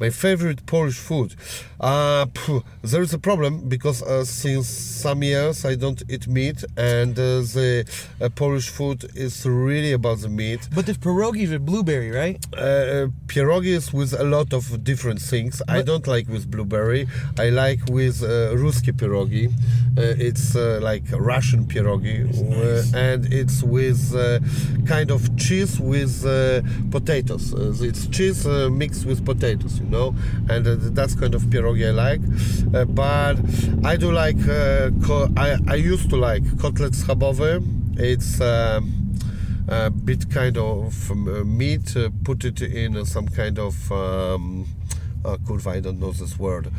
My 0.01 0.11
favorite 0.11 0.65
Polish 0.67 0.97
food. 0.99 1.35
Uh, 1.81 2.27
phew, 2.35 2.65
there 2.83 3.03
is 3.03 3.13
a 3.15 3.19
problem 3.19 3.69
because 3.69 4.03
uh, 4.03 4.25
since 4.25 4.69
some 4.69 5.23
years 5.23 5.65
I 5.65 5.75
don't 5.77 6.03
eat 6.09 6.27
meat, 6.27 6.65
and 6.77 7.19
uh, 7.19 7.41
the 7.41 7.85
uh, 8.21 8.29
Polish 8.35 8.69
food 8.69 9.11
is 9.15 9.47
really 9.47 9.93
about 9.93 10.19
the 10.19 10.29
meat. 10.29 10.69
But 10.75 10.87
there's 10.87 10.99
pierogies 10.99 11.51
with 11.51 11.65
blueberry, 11.65 12.11
right? 12.11 12.45
Uh, 12.57 13.09
pierogies 13.27 13.93
with 13.93 14.13
a 14.19 14.25
lot 14.25 14.53
of 14.53 14.83
different 14.83 15.21
things. 15.21 15.63
I 15.69 15.83
don't 15.83 16.07
like 16.07 16.29
with 16.29 16.51
blueberry. 16.51 17.07
I 17.39 17.51
like 17.51 17.81
with 17.89 18.23
uh, 18.23 18.55
ruski 18.55 18.93
pierogi. 18.93 19.53
Uh, 19.97 20.15
it's 20.19 20.55
uh, 20.55 20.79
like 20.81 21.03
Russian 21.13 21.65
pierogi, 21.65 22.25
nice. 22.25 22.95
uh, 22.95 22.99
and 22.99 23.33
it's 23.33 23.63
with 23.65 24.15
uh, 24.15 24.39
kind 24.87 25.11
of 25.11 25.37
cheese 25.37 25.81
with 25.81 26.25
uh, 26.25 26.63
potatoes. 26.91 27.53
Uh, 27.53 27.75
it's 27.81 28.07
cheese 28.07 28.47
uh, 28.47 28.69
mixed 28.71 29.07
with 29.07 29.25
potatoes, 29.25 29.81
you 29.89 29.97
know, 29.97 30.15
and 30.49 30.67
uh, 30.67 30.77
that's 30.93 31.15
kind 31.15 31.35
of 31.35 31.43
pierogi 31.45 31.89
I 31.89 31.91
like. 31.91 32.21
Uh, 32.75 32.85
but 32.85 33.37
I 33.85 33.97
do 33.97 34.13
like. 34.13 34.37
Uh, 34.49 34.91
I 35.37 35.59
I 35.67 35.75
used 35.75 36.11
to 36.11 36.17
like 36.17 36.43
kotlet 36.57 36.95
schabowy. 36.95 37.63
It's. 37.99 38.41
A 39.71 39.91
bit 39.91 40.31
kind 40.31 40.57
of 40.57 41.11
um, 41.11 41.59
meat, 41.59 41.95
put 42.25 42.43
it 42.43 42.63
in 42.63 43.05
some 43.05 43.29
kind 43.29 43.59
of 43.59 43.93
um, 43.93 44.67
uh, 45.27 45.37
kurwa, 45.37 45.73
I 45.77 45.81
don't 45.81 46.01
know 46.01 46.11
this 46.11 46.39
word. 46.39 46.73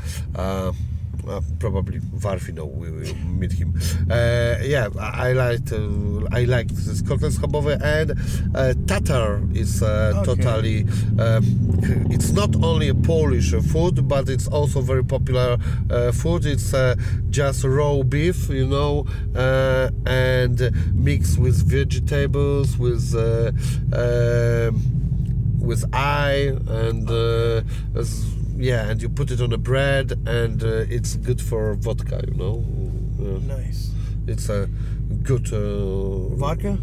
Uh, 1.28 1.38
uh, 1.38 1.42
probably 1.60 2.00
Varfino 2.00 2.66
we 2.66 2.90
will 2.92 3.16
meet 3.40 3.52
him. 3.52 3.74
Uh, 4.10 4.56
yeah, 4.64 4.90
I 5.00 5.34
like 5.34 5.72
uh, 5.72 6.26
I 6.32 6.46
like 6.46 6.68
this 6.70 7.02
kotlet 7.02 7.32
schabowy 7.38 7.80
and 7.82 8.12
uh, 8.56 8.74
tatar 8.86 9.42
is 9.54 9.82
uh, 9.84 10.14
Okay. 10.16 10.36
totally. 10.44 10.82
Um, 11.20 11.44
it's 12.10 12.32
not 12.32 12.56
only 12.64 12.90
a 12.90 12.96
Polish 12.96 13.54
uh, 13.54 13.62
food, 13.62 14.08
but 14.08 14.30
it's 14.30 14.48
also 14.48 14.82
very 14.82 15.04
popular 15.04 15.58
uh, 15.90 16.12
food. 16.12 16.46
It's 16.46 16.74
uh, 16.74 16.96
just 17.30 17.64
raw 17.64 18.02
beef, 18.04 18.50
you 18.50 18.68
know, 18.68 19.06
uh, 19.36 19.90
and 20.06 20.72
mixed 20.94 21.38
with 21.40 21.58
vegetables, 21.70 22.78
with 22.78 23.14
uh, 23.16 23.52
with 25.60 25.84
eye, 25.94 26.54
and 26.68 27.10
uh, 27.10 27.62
yeah, 28.60 28.90
and 28.90 29.02
you 29.02 29.10
put 29.10 29.32
it 29.32 29.42
on 29.42 29.52
a 29.54 29.58
bread, 29.58 30.12
and 30.28 30.64
uh, 30.64 30.86
it's 30.96 31.16
good 31.16 31.42
for 31.42 31.74
vodka, 31.76 32.22
you 32.28 32.36
know. 32.36 32.64
Yeah. 33.20 33.56
Nice. 33.58 33.92
It's 34.28 34.50
a 34.50 34.68
good 35.24 35.52
uh, 35.54 36.36
Vodka? 36.36 36.78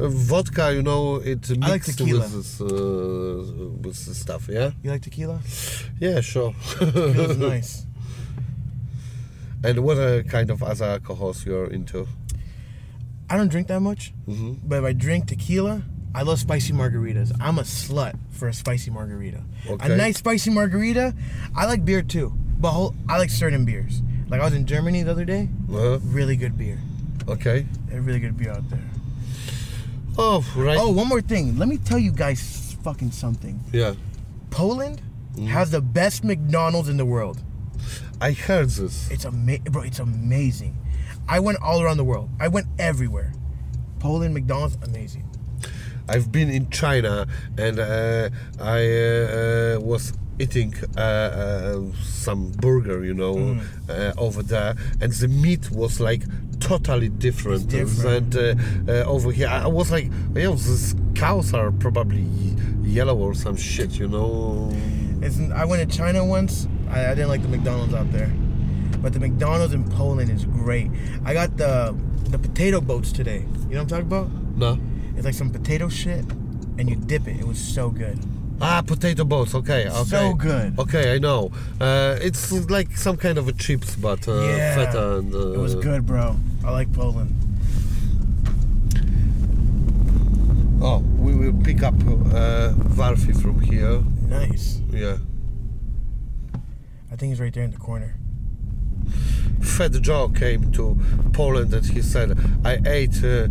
uh, 0.00 0.08
vodka, 0.08 0.72
you 0.74 0.82
know, 0.82 1.16
it 1.16 1.50
I 1.50 1.54
like 1.54 1.70
mixed 1.86 1.98
tequila. 1.98 2.20
with 2.20 2.32
this, 2.32 2.60
uh, 2.60 2.66
with 3.82 4.06
this 4.06 4.18
stuff. 4.20 4.48
Yeah, 4.48 4.70
You 4.82 4.90
like 4.90 5.02
tequila? 5.02 5.40
yeah, 6.00 6.20
sure. 6.20 6.52
Feels 6.54 7.36
nice. 7.52 7.86
and 9.64 9.80
what 9.80 9.98
uh, 9.98 10.22
kind 10.24 10.50
of 10.50 10.62
other 10.62 10.84
alcohols 10.86 11.44
you're 11.46 11.66
into? 11.70 12.06
I 13.30 13.36
don't 13.36 13.48
drink 13.48 13.68
that 13.68 13.80
much, 13.80 14.12
hmm 14.26 14.54
but 14.64 14.78
if 14.78 14.84
I 14.84 14.92
drink 14.92 15.26
tequila, 15.26 15.82
I 16.14 16.22
love 16.22 16.38
spicy 16.40 16.72
margaritas. 16.72 17.32
I'm 17.40 17.58
a 17.58 17.62
slut 17.62 18.16
for 18.30 18.48
a 18.48 18.52
spicy 18.54 18.90
margarita. 18.90 19.42
Okay. 19.68 19.92
A 19.92 19.96
nice 19.96 20.18
spicy 20.18 20.50
margarita. 20.50 21.14
I 21.54 21.66
like 21.66 21.84
beer 21.84 22.02
too, 22.02 22.32
but 22.58 22.70
whole, 22.70 22.94
I 23.08 23.18
like 23.18 23.30
certain 23.30 23.64
beers. 23.64 24.02
Like 24.28 24.40
I 24.40 24.44
was 24.44 24.54
in 24.54 24.66
Germany 24.66 25.02
the 25.02 25.10
other 25.10 25.24
day. 25.24 25.48
Uh-huh. 25.70 25.98
Really 26.02 26.36
good 26.36 26.56
beer. 26.58 26.78
Okay. 27.28 27.66
A 27.92 28.00
really 28.00 28.20
good 28.20 28.36
beer 28.36 28.50
out 28.52 28.68
there. 28.70 28.82
Oh, 30.16 30.44
right. 30.56 30.78
Oh, 30.80 30.90
one 30.90 31.08
more 31.08 31.20
thing. 31.20 31.56
Let 31.58 31.68
me 31.68 31.76
tell 31.78 31.98
you 31.98 32.10
guys 32.10 32.76
fucking 32.82 33.12
something. 33.12 33.60
Yeah, 33.72 33.94
Poland 34.50 35.02
Mm. 35.36 35.46
has 35.48 35.70
the 35.70 35.80
best 35.80 36.24
McDonald's 36.24 36.88
in 36.88 36.96
the 36.96 37.04
world. 37.06 37.40
I 38.20 38.32
heard 38.32 38.70
this. 38.70 39.08
It's 39.08 39.24
ama- 39.24 39.58
bro, 39.70 39.82
it's 39.82 40.00
amazing. 40.00 40.76
I 41.28 41.38
went 41.38 41.58
all 41.62 41.80
around 41.80 41.98
the 41.98 42.04
world. 42.04 42.28
I 42.40 42.48
went 42.48 42.66
everywhere. 42.78 43.32
Poland 44.00 44.34
McDonald's 44.34 44.76
amazing. 44.82 45.27
I've 46.08 46.30
been 46.32 46.50
in 46.50 46.70
China 46.70 47.26
and 47.58 47.78
uh, 47.78 48.28
I 48.60 48.78
uh, 48.80 49.76
uh, 49.76 49.80
was 49.80 50.12
eating 50.40 50.72
uh, 50.96 51.00
uh, 51.00 51.80
some 52.02 52.50
burger, 52.52 53.04
you 53.04 53.14
know, 53.14 53.34
Mm. 53.36 53.60
uh, 53.88 54.12
over 54.16 54.42
there, 54.42 54.74
and 55.00 55.12
the 55.12 55.26
meat 55.28 55.70
was 55.72 55.98
like 56.00 56.22
totally 56.60 57.08
different, 57.08 57.68
different. 57.68 58.30
than 58.32 58.58
uh, 58.88 58.92
uh, 58.92 59.14
over 59.14 59.32
here. 59.32 59.48
I 59.48 59.64
I 59.64 59.66
was 59.66 59.90
like, 59.90 60.04
you 60.36 60.42
know, 60.44 60.54
these 60.54 60.94
cows 61.14 61.52
are 61.54 61.70
probably 61.72 62.26
yellow 62.82 63.16
or 63.18 63.34
some 63.34 63.56
shit, 63.56 63.98
you 63.98 64.08
know. 64.08 64.70
It's, 65.20 65.38
I 65.52 65.64
went 65.64 65.80
to 65.90 65.96
China 65.98 66.24
once. 66.24 66.68
I, 66.88 67.06
I 67.10 67.14
didn't 67.16 67.28
like 67.28 67.42
the 67.42 67.48
McDonald's 67.48 67.94
out 67.94 68.10
there, 68.12 68.30
but 69.02 69.12
the 69.12 69.20
McDonald's 69.20 69.74
in 69.74 69.84
Poland 69.90 70.30
is 70.30 70.44
great. 70.44 70.88
I 71.24 71.34
got 71.34 71.56
the 71.56 71.94
the 72.30 72.38
potato 72.38 72.80
boats 72.80 73.10
today. 73.12 73.40
You 73.68 73.74
know 73.74 73.82
what 73.82 73.92
I'm 73.92 74.06
talking 74.06 74.06
about? 74.06 74.28
No. 74.56 74.78
It's 75.18 75.24
like 75.24 75.34
some 75.34 75.50
potato 75.50 75.88
shit, 75.88 76.24
and 76.78 76.88
you 76.88 76.94
dip 76.94 77.26
it. 77.26 77.40
It 77.40 77.44
was 77.44 77.58
so 77.58 77.90
good. 77.90 78.16
Ah, 78.60 78.82
potato 78.86 79.24
boats. 79.24 79.52
Okay, 79.52 79.88
okay. 79.88 80.04
So 80.04 80.32
good. 80.34 80.78
Okay, 80.78 81.14
I 81.14 81.18
know. 81.18 81.50
Uh, 81.80 82.16
it's 82.22 82.52
like 82.70 82.96
some 82.96 83.16
kind 83.16 83.36
of 83.36 83.48
a 83.48 83.52
chips, 83.52 83.96
but 83.96 84.28
uh, 84.28 84.40
Yeah. 84.42 84.74
feta 84.76 85.16
and. 85.18 85.34
Uh, 85.34 85.52
It 85.54 85.58
was 85.58 85.74
good, 85.74 86.06
bro. 86.06 86.36
I 86.64 86.70
like 86.70 86.92
Poland. 86.92 87.34
Oh, 90.80 90.98
we 91.18 91.34
will 91.34 91.52
pick 91.64 91.82
up 91.82 91.94
uh, 91.94 92.70
Valfi 92.94 93.34
from 93.42 93.58
here. 93.60 94.00
Nice. 94.28 94.80
Yeah. 94.90 95.16
I 97.10 97.16
think 97.16 97.30
he's 97.32 97.40
right 97.40 97.52
there 97.52 97.64
in 97.64 97.72
the 97.72 97.76
corner. 97.78 98.14
Fat 99.60 99.92
Joe 100.00 100.28
came 100.28 100.70
to 100.72 100.96
Poland 101.32 101.74
and 101.74 101.84
he 101.86 102.02
said, 102.02 102.38
I 102.64 102.78
ate 102.86 103.22
uh, 103.24 103.28
uh, 103.28 103.48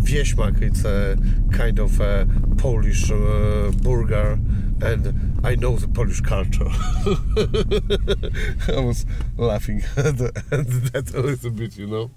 wieśmak, 0.00 0.62
it's 0.62 0.84
a 0.84 1.16
kind 1.52 1.78
of 1.78 2.00
a 2.00 2.26
Polish 2.56 3.10
uh, 3.10 3.70
burger, 3.82 4.38
and 4.80 5.40
I 5.44 5.54
know 5.56 5.76
the 5.76 5.88
Polish 5.88 6.20
culture. 6.20 6.68
I 8.76 8.80
was 8.80 9.04
laughing 9.36 9.82
at, 9.96 10.20
at 10.20 10.68
that 10.92 11.12
a 11.14 11.20
little 11.20 11.50
bit, 11.50 11.76
you 11.76 11.86
know. 11.86 12.10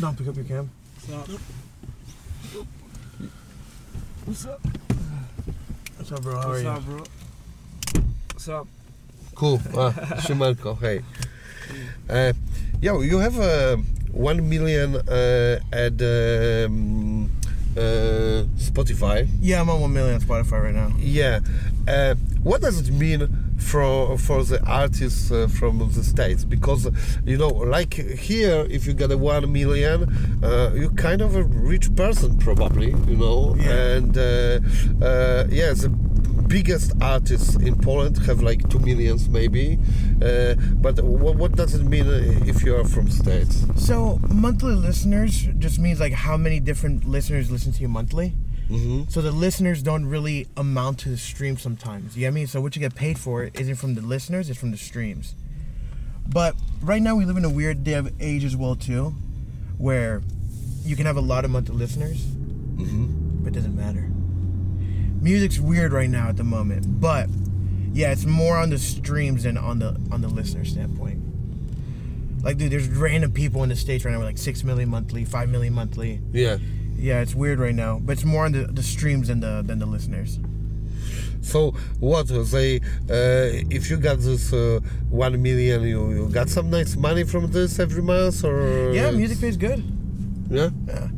Don't 0.00 0.16
pick 0.16 0.28
up 0.28 0.36
your 0.36 0.44
cam. 0.44 0.70
What's 4.24 4.46
up? 4.46 4.60
What's 5.96 6.12
up, 6.12 6.22
bro? 6.22 6.34
How 6.34 6.40
are 6.40 6.48
What's 6.50 6.62
you? 6.62 6.68
up, 6.68 6.84
bro? 6.84 7.04
What's 8.32 8.48
up? 8.48 8.68
Cool. 9.38 9.60
Ah, 9.76 9.92
Siemanko, 10.26 10.76
hey. 10.80 11.00
Uh, 12.10 12.32
yo, 12.80 13.02
you 13.02 13.18
have 13.18 13.38
uh, 13.38 13.76
one 14.10 14.48
million 14.48 14.96
uh, 14.96 15.60
at 15.72 15.92
um, 16.02 17.30
uh, 17.76 18.42
Spotify. 18.58 19.28
Yeah, 19.40 19.60
I'm 19.60 19.70
on 19.70 19.80
one 19.80 19.92
million 19.92 20.14
on 20.16 20.20
Spotify 20.22 20.64
right 20.64 20.74
now. 20.74 20.90
Yeah. 20.98 21.38
Uh, 21.86 22.16
what 22.42 22.62
does 22.62 22.80
it 22.88 22.92
mean 22.92 23.28
for 23.58 24.18
for 24.18 24.42
the 24.42 24.60
artists 24.66 25.30
uh, 25.30 25.46
from 25.48 25.78
the 25.92 26.02
states? 26.02 26.44
Because 26.44 26.88
you 27.24 27.36
know, 27.38 27.48
like 27.48 27.94
here, 27.94 28.66
if 28.68 28.86
you 28.86 28.92
get 28.92 29.12
a 29.12 29.16
one 29.18 29.52
million, 29.52 30.02
uh, 30.42 30.72
you're 30.74 30.90
kind 30.94 31.20
of 31.22 31.36
a 31.36 31.44
rich 31.44 31.94
person, 31.94 32.38
probably. 32.38 32.88
You 33.06 33.16
know, 33.16 33.54
Yeah. 33.56 33.94
and 33.96 34.18
uh, 34.18 34.60
uh, 35.04 35.46
yeah, 35.50 35.72
the 35.74 35.88
biggest 36.48 36.92
artists 37.00 37.54
in 37.56 37.76
Poland 37.76 38.18
have 38.26 38.40
like 38.42 38.68
two 38.70 38.78
millions, 38.80 39.28
maybe. 39.28 39.78
Uh, 40.22 40.54
but 40.76 41.00
what, 41.02 41.36
what 41.36 41.52
does 41.52 41.74
it 41.74 41.84
mean 41.84 42.06
if 42.46 42.64
you 42.64 42.74
are 42.76 42.84
from 42.84 43.10
states? 43.10 43.64
So 43.76 44.18
monthly 44.28 44.74
listeners 44.74 45.48
just 45.58 45.78
means 45.78 46.00
like 46.00 46.12
how 46.12 46.36
many 46.36 46.60
different 46.60 47.04
listeners 47.04 47.50
listen 47.50 47.72
to 47.72 47.80
you 47.80 47.88
monthly. 47.88 48.30
hmm 48.68 49.02
So 49.08 49.20
the 49.22 49.30
listeners 49.32 49.82
don't 49.82 50.06
really 50.06 50.46
amount 50.56 50.98
to 51.00 51.08
the 51.10 51.16
stream 51.18 51.56
sometimes. 51.58 52.16
You 52.16 52.20
get 52.26 52.32
me? 52.34 52.46
So 52.46 52.60
what 52.60 52.74
you 52.76 52.80
get 52.80 52.94
paid 52.94 53.18
for 53.18 53.50
isn't 53.54 53.76
from 53.76 53.94
the 53.94 54.02
listeners, 54.02 54.50
it's 54.50 54.58
from 54.58 54.70
the 54.70 54.76
streams. 54.78 55.34
But 56.28 56.54
right 56.82 57.00
now 57.02 57.14
we 57.16 57.24
live 57.24 57.36
in 57.38 57.44
a 57.44 57.50
weird 57.50 57.84
day 57.84 57.94
of 57.94 58.12
age 58.20 58.44
as 58.44 58.54
well 58.56 58.74
too, 58.76 59.14
where 59.78 60.22
you 60.84 60.96
can 60.96 61.06
have 61.06 61.16
a 61.16 61.22
lot 61.32 61.44
of 61.44 61.50
monthly 61.50 61.76
listeners, 61.76 62.24
hmm 62.24 63.06
but 63.42 63.48
it 63.48 63.54
doesn't 63.54 63.76
matter. 63.76 64.10
Music's 65.20 65.58
weird 65.58 65.92
right 65.92 66.08
now 66.10 66.28
at 66.28 66.36
the 66.36 66.44
moment, 66.44 67.00
but 67.00 67.28
yeah, 67.92 68.12
it's 68.12 68.24
more 68.24 68.56
on 68.56 68.70
the 68.70 68.78
streams 68.78 69.42
than 69.42 69.56
on 69.56 69.78
the 69.78 70.00
on 70.12 70.20
the 70.20 70.28
listener 70.28 70.64
standpoint. 70.64 71.22
Like, 72.42 72.56
dude, 72.56 72.70
there's 72.70 72.88
random 72.88 73.32
people 73.32 73.62
in 73.62 73.68
the 73.68 73.76
states 73.76 74.04
right 74.04 74.12
now 74.12 74.18
with 74.18 74.28
like 74.28 74.38
six 74.38 74.62
million 74.62 74.88
monthly, 74.88 75.24
five 75.24 75.48
million 75.48 75.74
monthly. 75.74 76.20
Yeah. 76.32 76.58
Yeah, 76.96 77.20
it's 77.20 77.34
weird 77.34 77.58
right 77.58 77.74
now, 77.74 77.98
but 78.00 78.12
it's 78.12 78.24
more 78.24 78.44
on 78.44 78.52
the, 78.52 78.66
the 78.66 78.82
streams 78.82 79.28
than 79.28 79.40
the 79.40 79.62
than 79.64 79.78
the 79.78 79.86
listeners. 79.86 80.38
So 81.40 81.70
what 82.00 82.26
they? 82.28 82.76
Uh, 83.08 83.64
if 83.70 83.88
you 83.90 83.96
got 83.96 84.18
this 84.18 84.52
uh, 84.52 84.80
one 85.08 85.40
million, 85.40 85.82
you, 85.82 86.10
you 86.10 86.28
got 86.28 86.48
some 86.48 86.70
nice 86.70 86.96
money 86.96 87.24
from 87.24 87.50
this 87.52 87.78
every 87.78 88.02
month, 88.02 88.44
or 88.44 88.92
Yeah, 88.92 89.10
music 89.12 89.40
pays 89.40 89.56
good. 89.56 89.82
Yeah. 90.50 90.70
Yeah, 90.86 91.08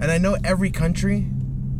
and 0.00 0.10
I 0.10 0.18
know 0.18 0.36
every 0.44 0.70
country 0.70 1.26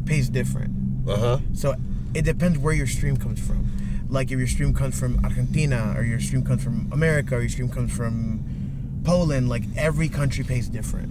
pays 0.06 0.28
different, 0.30 0.71
Uh 1.06 1.16
huh. 1.16 1.38
so 1.54 1.74
it 2.14 2.22
depends 2.24 2.58
where 2.58 2.74
your 2.74 2.86
stream 2.86 3.16
comes 3.16 3.40
from. 3.40 3.66
Like 4.08 4.30
if 4.30 4.38
your 4.38 4.46
stream 4.48 4.74
comes 4.74 4.98
from 4.98 5.24
Argentina, 5.24 5.94
or 5.96 6.04
your 6.04 6.20
stream 6.20 6.44
comes 6.44 6.62
from 6.62 6.88
America, 6.92 7.36
or 7.36 7.40
your 7.40 7.48
stream 7.48 7.70
comes 7.70 7.92
from 7.96 9.00
Poland. 9.04 9.48
Like 9.48 9.64
every 9.76 10.08
country 10.08 10.44
pays 10.44 10.68
different. 10.68 11.10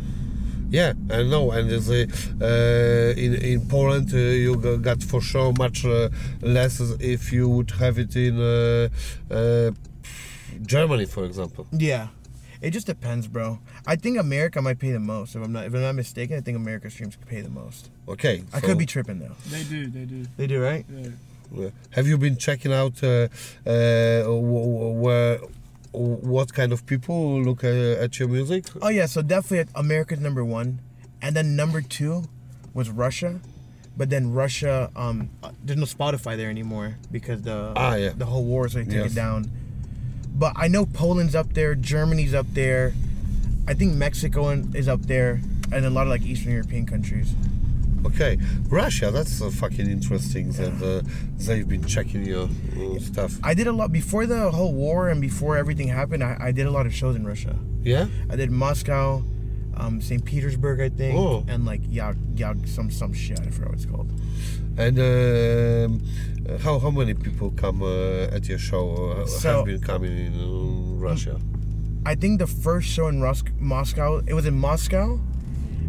Yeah, 0.69 0.93
I 1.09 1.23
know. 1.23 1.51
And 1.51 1.69
there's 1.69 1.89
uh, 1.89 3.13
in 3.17 3.35
in 3.35 3.67
Poland, 3.67 4.13
uh, 4.13 4.17
you 4.17 4.55
got 4.81 5.03
for 5.03 5.19
sure 5.21 5.51
much 5.57 5.83
uh, 5.85 6.09
less 6.41 6.79
if 6.99 7.33
you 7.33 7.49
would 7.49 7.71
have 7.71 7.97
it 7.97 8.15
in 8.15 8.39
uh, 8.39 8.87
uh, 9.29 9.71
Germany, 10.65 11.05
for 11.05 11.25
example. 11.25 11.67
Yeah, 11.71 12.07
it 12.61 12.71
just 12.71 12.85
depends, 12.87 13.27
bro. 13.27 13.59
I 13.87 13.95
think 13.95 14.17
America 14.17 14.61
might 14.61 14.79
pay 14.79 14.91
the 14.91 14.99
most. 14.99 15.35
If 15.35 15.43
I'm 15.43 15.51
not 15.51 15.65
if 15.65 15.73
I'm 15.73 15.81
not 15.81 15.95
mistaken, 15.95 16.37
I 16.37 16.41
think 16.41 16.55
America 16.57 16.89
streams 16.89 17.15
could 17.15 17.27
pay 17.27 17.41
the 17.41 17.49
most. 17.49 17.89
Okay. 18.07 18.43
I 18.53 18.59
so, 18.59 18.67
could 18.67 18.77
be 18.77 18.85
tripping 18.85 19.19
though. 19.19 19.35
They 19.49 19.63
do, 19.63 19.87
they 19.87 20.05
do. 20.05 20.25
They 20.37 20.47
do, 20.47 20.61
right? 20.61 20.85
Yeah. 20.89 21.65
uh, 21.67 21.69
Have 21.91 22.07
you 22.07 22.17
been 22.17 22.37
checking 22.37 22.71
out 22.73 23.03
uh, 23.03 23.27
uh, 23.65 24.23
wh- 24.23 24.67
wh- 24.67 25.01
where? 25.01 25.39
What 25.93 26.53
kind 26.53 26.71
of 26.71 26.85
people 26.85 27.41
look 27.41 27.65
uh, 27.65 27.67
at 28.05 28.17
your 28.17 28.29
music? 28.29 28.63
Oh 28.81 28.87
yeah, 28.89 29.07
so 29.07 29.21
definitely 29.21 29.69
America's 29.75 30.21
number 30.21 30.45
one, 30.45 30.79
and 31.21 31.35
then 31.35 31.57
number 31.57 31.81
two 31.81 32.23
was 32.73 32.89
Russia, 32.89 33.41
but 33.97 34.09
then 34.09 34.31
Russia, 34.31 34.89
um, 34.95 35.29
uh, 35.43 35.51
there's 35.65 35.77
no 35.77 35.85
Spotify 35.85 36.37
there 36.37 36.49
anymore 36.49 36.95
because 37.11 37.41
the 37.41 37.73
Ah, 37.75 37.95
yeah. 37.95 38.13
the 38.15 38.25
whole 38.25 38.45
war, 38.45 38.69
so 38.69 38.77
they 38.77 38.85
take 38.85 38.93
Yes. 39.03 39.11
it 39.11 39.15
down. 39.15 39.51
But 40.41 40.53
I 40.55 40.67
know 40.69 40.87
Poland's 40.87 41.35
up 41.35 41.53
there, 41.53 41.75
Germany's 41.75 42.33
up 42.33 42.47
there, 42.53 42.93
I 43.67 43.75
think 43.75 43.93
Mexico 43.93 44.49
is 44.49 44.87
up 44.87 45.03
there, 45.03 45.39
and 45.71 45.85
a 45.85 45.89
lot 45.91 46.01
of 46.01 46.07
like 46.09 46.23
Eastern 46.23 46.53
European 46.53 46.87
countries. 46.87 47.31
Okay, 48.07 48.39
Russia. 48.67 49.11
That's 49.11 49.39
uh, 49.39 49.51
fucking 49.51 49.87
interesting 49.87 50.51
that 50.53 50.73
uh, 50.81 51.07
they've 51.37 51.69
been 51.69 51.85
checking 51.85 52.25
your 52.25 52.49
uh, 52.75 52.97
stuff. 52.99 53.37
I 53.43 53.53
did 53.53 53.67
a 53.67 53.71
lot 53.71 53.91
before 53.91 54.25
the 54.25 54.49
whole 54.49 54.73
war 54.73 55.09
and 55.09 55.21
before 55.21 55.57
everything 55.57 55.89
happened. 55.89 56.23
I, 56.23 56.35
I 56.39 56.51
did 56.51 56.65
a 56.65 56.71
lot 56.71 56.87
of 56.87 56.93
shows 56.95 57.15
in 57.15 57.23
Russia. 57.23 57.55
Yeah. 57.83 58.07
I 58.27 58.35
did 58.35 58.49
Moscow, 58.49 59.23
um, 59.77 60.01
St. 60.01 60.25
Petersburg, 60.25 60.81
I 60.81 60.89
think, 60.89 61.19
Oh. 61.19 61.45
and 61.47 61.65
like 61.65 61.83
Yag, 61.83 62.15
Yag, 62.33 62.67
some 62.67 62.89
some 62.89 63.13
shit. 63.13 63.39
I 63.39 63.51
forgot 63.51 63.69
what 63.69 63.75
it's 63.75 63.85
called. 63.85 64.09
And 64.75 64.97
um, 64.97 66.01
how 66.63 66.79
how 66.79 66.89
many 66.91 67.13
people 67.13 67.51
come 67.51 67.81
uh, 67.83 68.35
at 68.35 68.47
your 68.49 68.57
show? 68.59 68.95
Uh, 69.21 69.25
So- 69.25 69.57
have 69.57 69.65
been 69.65 69.81
coming 69.81 70.17
in 70.17 70.33
uh, 70.39 70.99
Russia? 70.99 71.39
I 72.05 72.15
think 72.15 72.39
the 72.39 72.47
first 72.47 72.87
show 72.89 73.07
in 73.07 73.21
Rus- 73.21 73.43
Moscow, 73.59 74.23
it 74.25 74.33
was 74.33 74.45
in 74.47 74.55
Moscow, 74.57 75.19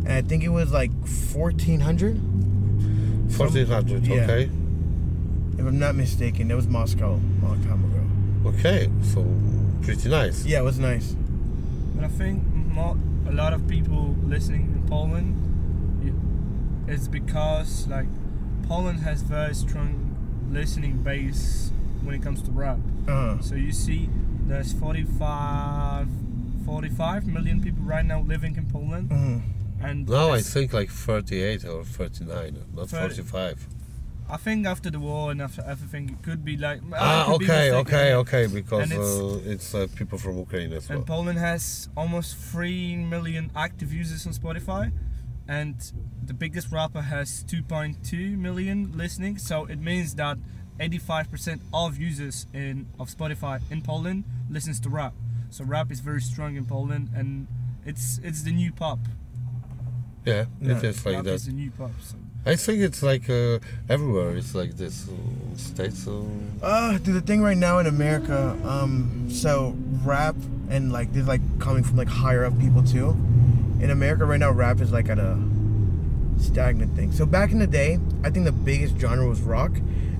and 0.05 0.13
I 0.13 0.21
think 0.21 0.43
it 0.45 0.51
was 0.51 0.71
like 0.71 0.91
1400. 1.35 2.21
Fourteen 3.31 3.67
hundred. 3.67 4.07
yeah. 4.07 4.23
Okay. 4.25 4.51
If 5.59 5.65
I'm 5.67 5.79
not 5.79 5.95
mistaken, 5.95 6.51
it 6.51 6.55
was 6.55 6.67
Moscow 6.69 7.15
a 7.15 7.45
long 7.47 7.65
time 7.65 7.83
ago. 7.89 8.51
Okay. 8.51 8.91
So 9.03 9.25
pretty 9.83 10.09
nice. 10.11 10.45
Yeah, 10.45 10.61
it 10.61 10.65
was 10.65 10.79
nice. 10.79 11.17
But 11.95 12.05
I 12.05 12.09
think 12.09 12.43
mo- 12.53 12.99
a 13.27 13.33
lot 13.33 13.53
of 13.55 13.67
people 13.67 14.15
listening 14.27 14.63
in 14.77 14.83
Poland, 14.89 15.33
it's 16.89 17.09
because 17.09 17.87
like 17.89 18.07
Poland 18.69 19.01
has 19.01 19.23
very 19.23 19.55
strong 19.55 20.02
listening 20.53 21.03
base 21.03 21.71
when 22.05 22.15
it 22.15 22.23
comes 22.23 22.43
to 22.43 22.51
rap. 22.51 22.79
Uh, 23.09 23.41
So 23.41 23.55
you 23.55 23.73
see, 23.73 24.09
there's 24.47 24.73
45, 24.73 26.09
45 26.67 27.27
million 27.27 27.61
people 27.61 27.83
right 27.85 28.05
now 28.05 28.21
living 28.21 28.57
in 28.57 28.67
Poland, 28.67 29.11
mhm. 29.11 29.43
and 29.83 30.09
Now 30.09 30.31
I 30.33 30.41
think 30.43 30.73
like 30.73 30.91
thirty-eight 30.91 31.65
or 31.65 31.85
thirty-nine, 31.85 32.55
not 32.75 32.89
Thirty. 32.89 33.23
forty-five. 33.23 33.59
I 34.31 34.37
think 34.39 34.67
after 34.67 34.89
the 34.91 35.01
war 35.01 35.31
and 35.33 35.43
after 35.43 35.63
everything, 35.67 36.09
it 36.09 36.23
could 36.23 36.43
be 36.45 36.57
like 36.57 36.81
Ah, 36.95 37.25
could 37.27 37.43
okay, 37.43 37.71
okay, 37.73 38.15
okay. 38.15 38.47
Because 38.47 38.83
And 38.85 38.93
it's- 38.93 39.19
uh, 39.21 39.53
it's 39.53 39.75
uh, 39.75 39.87
people 39.99 40.17
from 40.19 40.39
Ukraine 40.39 40.73
as 40.73 40.89
well. 40.89 40.99
And 40.99 41.07
Poland 41.07 41.39
has 41.39 41.89
almost 41.97 42.37
3 42.37 42.97
million 42.97 43.51
active 43.55 43.93
users 43.93 44.27
on 44.27 44.33
Spotify. 44.33 44.93
And 45.49 45.77
the 46.25 46.35
biggest 46.35 46.71
rapper 46.71 47.03
has 47.03 47.45
2.2 47.45 48.37
million 48.39 48.93
listening. 48.97 49.39
So 49.39 49.65
it 49.67 49.81
means 49.81 50.15
that 50.15 50.39
85% 50.79 51.61
of 51.75 51.99
users 51.99 52.47
in 52.53 52.87
of 52.99 53.09
Spotify 53.09 53.61
in 53.71 53.83
Poland 53.83 54.25
listens 54.49 54.81
to 54.81 54.89
rap. 54.89 55.15
So 55.51 55.65
rap 55.65 55.91
is 55.93 56.01
very 56.01 56.21
strong 56.21 56.57
in 56.57 56.65
Poland, 56.65 57.11
and 57.15 57.47
it's 57.85 58.19
it's 58.23 58.43
the 58.43 58.53
new 58.53 58.73
pop. 58.73 58.99
Yeah, 60.25 60.47
Yeah, 60.61 60.79
it 60.79 60.85
is 60.85 61.05
like 61.05 61.17
rap 61.17 61.25
that. 61.25 61.35
is 61.35 61.47
the 61.47 61.53
new 61.53 61.71
pop. 61.73 61.91
So. 62.01 62.17
I 62.45 62.57
think 62.57 62.81
it's 62.81 63.03
like 63.03 63.31
uh, 63.31 63.59
everywhere. 63.89 64.37
It's 64.37 64.55
like 64.55 64.77
this. 64.77 65.09
Uh, 65.09 65.57
states. 65.57 66.07
Uh, 66.09 66.23
Uh, 66.63 66.99
dude, 66.99 67.15
the 67.15 67.21
thing 67.21 67.43
right 67.43 67.57
now 67.57 67.79
in 67.79 67.87
America, 67.87 68.57
um, 68.65 69.29
so 69.31 69.77
rap 70.03 70.35
and 70.71 70.93
like 70.93 71.13
this, 71.13 71.27
like 71.27 71.41
coming 71.61 71.85
from 71.85 71.97
like 71.97 72.09
higher 72.09 72.45
up 72.45 72.59
people 72.59 72.83
too. 72.83 73.11
In 73.81 73.91
America 73.91 74.25
right 74.25 74.41
now, 74.41 74.51
rap 74.51 74.81
is 74.81 74.93
like 74.93 75.09
at 75.09 75.19
a 75.19 75.39
stagnant 76.39 76.97
thing. 76.97 77.13
So 77.13 77.27
back 77.27 77.53
in 77.53 77.59
the 77.59 77.67
day, 77.67 77.99
I 78.25 78.31
think 78.31 78.45
the 78.45 78.53
biggest 78.53 78.99
genre 78.99 79.29
was 79.29 79.41
rock, 79.41 79.73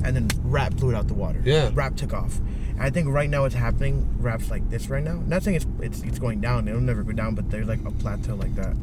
and 0.05 0.15
then 0.17 0.29
rap 0.45 0.75
blew 0.75 0.91
it 0.91 0.95
out 0.95 1.09
the 1.09 1.15
water. 1.15 1.41
Yeah. 1.45 1.71
rap 1.75 1.97
took 1.97 2.13
off. 2.13 2.39
And 2.71 2.83
I 2.83 2.91
think 2.91 3.09
right 3.09 3.31
now 3.31 3.45
it's 3.45 3.55
happening. 3.55 4.09
Rap's 4.19 4.51
like 4.51 4.69
this 4.71 4.89
right 4.89 5.03
now. 5.03 5.23
Not 5.27 5.43
saying 5.43 5.57
it's 5.57 5.67
it's 5.81 6.03
it's 6.03 6.19
going 6.19 6.41
down. 6.41 6.69
It'll 6.69 6.81
never 6.81 7.03
go 7.03 7.13
down, 7.13 7.35
but 7.35 7.51
there's 7.51 7.69
like 7.69 7.85
a 7.85 7.91
plateau 7.91 8.35
like 8.37 8.55
that. 8.57 8.77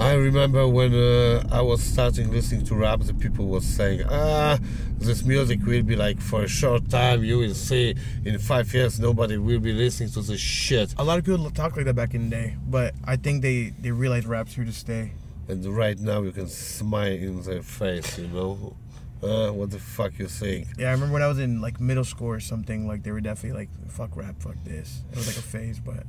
I 0.00 0.14
remember 0.14 0.66
when 0.66 0.94
uh, 0.94 1.46
I 1.52 1.60
was 1.60 1.82
starting 1.82 2.32
listening 2.32 2.64
to 2.64 2.74
rap, 2.74 3.00
the 3.00 3.12
people 3.12 3.48
was 3.48 3.66
saying, 3.66 4.02
"Ah, 4.08 4.58
this 4.98 5.22
music 5.24 5.62
will 5.66 5.82
be 5.82 5.94
like 5.94 6.18
for 6.22 6.42
a 6.44 6.48
short 6.48 6.88
time. 6.88 7.22
You 7.22 7.36
will 7.36 7.52
see 7.52 7.94
in 8.24 8.38
five 8.38 8.72
years 8.72 8.98
nobody 8.98 9.36
will 9.36 9.60
be 9.60 9.74
listening 9.74 10.08
to 10.12 10.22
this 10.22 10.40
shit." 10.40 10.94
A 10.96 11.04
lot 11.04 11.18
of 11.18 11.26
people 11.26 11.50
talk 11.50 11.76
like 11.76 11.84
that 11.84 11.94
back 11.94 12.14
in 12.14 12.30
the 12.30 12.36
day, 12.36 12.56
but 12.66 12.94
I 13.04 13.16
think 13.16 13.42
they 13.42 13.74
they 13.78 13.90
realize 13.90 14.24
rap's 14.24 14.54
here 14.54 14.64
to 14.64 14.72
stay. 14.72 15.12
And 15.48 15.66
right 15.66 15.98
now 15.98 16.22
you 16.22 16.32
can 16.32 16.48
smile 16.48 17.12
in 17.12 17.42
their 17.42 17.62
face, 17.62 18.18
you 18.18 18.28
know. 18.28 18.76
Uh, 19.22 19.50
what 19.50 19.70
the 19.70 19.78
fuck 19.78 20.18
you 20.18 20.28
think? 20.28 20.66
Yeah, 20.78 20.88
I 20.88 20.92
remember 20.92 21.12
when 21.12 21.22
I 21.22 21.28
was 21.28 21.38
in 21.38 21.60
like 21.60 21.78
middle 21.78 22.04
school 22.04 22.28
or 22.28 22.40
something, 22.40 22.88
like 22.88 23.02
they 23.02 23.10
were 23.10 23.20
definitely 23.20 23.58
like, 23.58 23.90
fuck 23.90 24.16
rap, 24.16 24.36
fuck 24.40 24.56
this. 24.64 25.02
It 25.12 25.18
was 25.18 25.26
like 25.26 25.36
a 25.36 25.42
phase, 25.42 25.78
but 25.78 26.04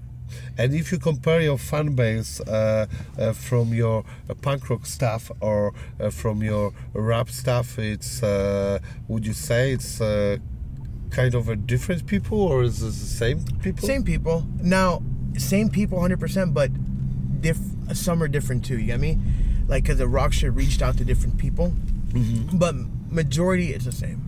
And 0.57 0.73
if 0.73 0.91
you 0.91 0.99
compare 0.99 1.41
your 1.41 1.57
fan 1.57 1.95
base 1.95 2.39
uh, 2.41 2.87
uh, 3.17 3.33
from 3.33 3.73
your 3.73 4.03
uh, 4.29 4.33
punk 4.35 4.69
rock 4.69 4.85
stuff 4.85 5.31
or 5.39 5.73
uh, 5.99 6.09
from 6.09 6.41
your 6.43 6.73
rap 6.93 7.29
stuff, 7.29 7.77
it's 7.79 8.21
uh, 8.23 8.79
would 9.07 9.25
you 9.25 9.33
say 9.33 9.71
it's 9.71 9.99
uh, 10.01 10.37
kind 11.09 11.35
of 11.35 11.49
a 11.49 11.55
different 11.55 12.05
people 12.07 12.41
or 12.41 12.63
is 12.63 12.81
it 12.81 12.85
the 12.85 12.91
same 12.91 13.43
people? 13.61 13.87
same 13.87 14.03
people. 14.03 14.45
Now, 14.61 15.01
same 15.37 15.69
people 15.69 15.99
100%, 15.99 16.53
but 16.53 16.71
diff- 17.41 17.57
some 17.93 18.21
are 18.23 18.27
different 18.27 18.63
too, 18.65 18.77
you 18.77 18.85
get 18.87 18.99
me? 18.99 19.17
Like, 19.67 19.83
because 19.83 19.97
the 19.97 20.07
rock 20.07 20.33
shit 20.33 20.53
reached 20.53 20.81
out 20.81 20.97
to 20.97 21.05
different 21.05 21.37
people, 21.37 21.73
Mhm. 22.09 22.57
but 22.59 22.75
majority 23.09 23.73
it's 23.73 23.85
the 23.85 23.91
same. 23.91 24.21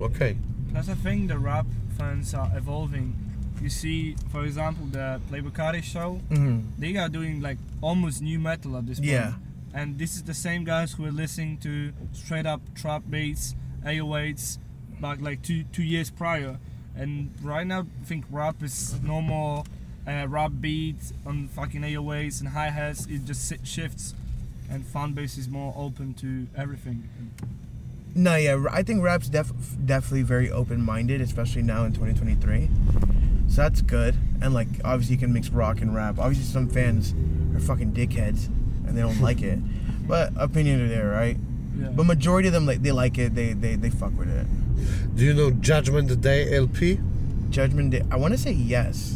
Okay. 0.00 0.36
That's 0.72 0.88
the 0.88 0.96
thing. 0.96 1.26
The 1.28 1.38
rap 1.38 1.66
fans 1.96 2.34
are 2.34 2.50
evolving. 2.56 3.14
You 3.62 3.70
see, 3.70 4.14
for 4.30 4.44
example, 4.44 4.86
the 4.86 5.20
Playboy 5.28 5.80
show. 5.80 6.20
Mm-hmm. 6.30 6.60
They 6.78 6.96
are 6.96 7.08
doing 7.08 7.40
like 7.40 7.58
almost 7.80 8.22
nu 8.22 8.38
metal 8.38 8.76
at 8.76 8.86
this 8.86 8.98
point. 8.98 9.10
Yeah. 9.10 9.34
And 9.74 9.98
this 9.98 10.14
is 10.14 10.22
the 10.22 10.34
same 10.34 10.64
guys 10.64 10.92
who 10.92 11.04
are 11.04 11.12
listening 11.12 11.58
to 11.58 11.92
straight 12.12 12.46
up 12.46 12.60
trap 12.74 13.02
beats, 13.10 13.54
808s, 13.84 14.58
back 15.00 15.20
like 15.20 15.42
two 15.42 15.64
two 15.64 15.82
years 15.82 16.10
prior. 16.10 16.58
And 16.96 17.30
right 17.42 17.66
now, 17.66 17.80
I 17.80 18.04
think 18.04 18.24
rap 18.30 18.62
is 18.62 18.98
no 19.02 19.20
more 19.20 19.64
uh, 20.06 20.26
rap 20.28 20.52
beats 20.60 21.12
on 21.26 21.48
fucking 21.48 21.82
808s 21.82 22.40
and 22.40 22.50
hi 22.50 22.70
hats. 22.70 23.06
It 23.06 23.24
just 23.24 23.52
shifts, 23.66 24.14
and 24.70 24.86
fan 24.86 25.12
base 25.12 25.36
is 25.36 25.48
more 25.48 25.74
open 25.76 26.14
to 26.14 26.46
everything. 26.56 27.08
No, 28.16 28.34
yeah, 28.34 28.64
I 28.72 28.82
think 28.82 29.02
rap's 29.02 29.28
def- 29.28 29.52
definitely 29.84 30.22
very 30.22 30.50
open 30.50 30.80
minded, 30.80 31.20
especially 31.20 31.60
now 31.62 31.84
in 31.84 31.92
2023. 31.92 32.68
So 33.48 33.62
that's 33.62 33.82
good. 33.82 34.16
And 34.40 34.54
like, 34.54 34.68
obviously, 34.84 35.16
you 35.16 35.20
can 35.20 35.34
mix 35.34 35.50
rock 35.50 35.82
and 35.82 35.94
rap. 35.94 36.18
Obviously, 36.18 36.44
some 36.46 36.66
fans 36.66 37.14
are 37.54 37.60
fucking 37.60 37.92
dickheads 37.92 38.46
and 38.86 38.96
they 38.96 39.02
don't 39.02 39.20
like 39.20 39.42
it. 39.42 39.58
But 40.06 40.32
opinions 40.36 40.82
are 40.82 40.88
there, 40.88 41.08
right? 41.08 41.36
Yeah. 41.76 41.88
But 41.88 42.06
majority 42.06 42.46
of 42.46 42.54
them, 42.54 42.64
like, 42.64 42.80
they 42.80 42.92
like 42.92 43.18
it. 43.18 43.34
They 43.34 43.54
they 43.54 43.74
they 43.74 43.90
fuck 43.90 44.16
with 44.16 44.30
it. 44.30 44.46
Do 45.16 45.24
you 45.24 45.34
know 45.34 45.50
Judgment 45.50 46.20
Day 46.20 46.54
LP? 46.56 47.00
Judgment 47.50 47.90
Day. 47.90 48.02
I 48.08 48.16
want 48.16 48.32
to 48.32 48.38
say 48.38 48.52
yes. 48.52 49.15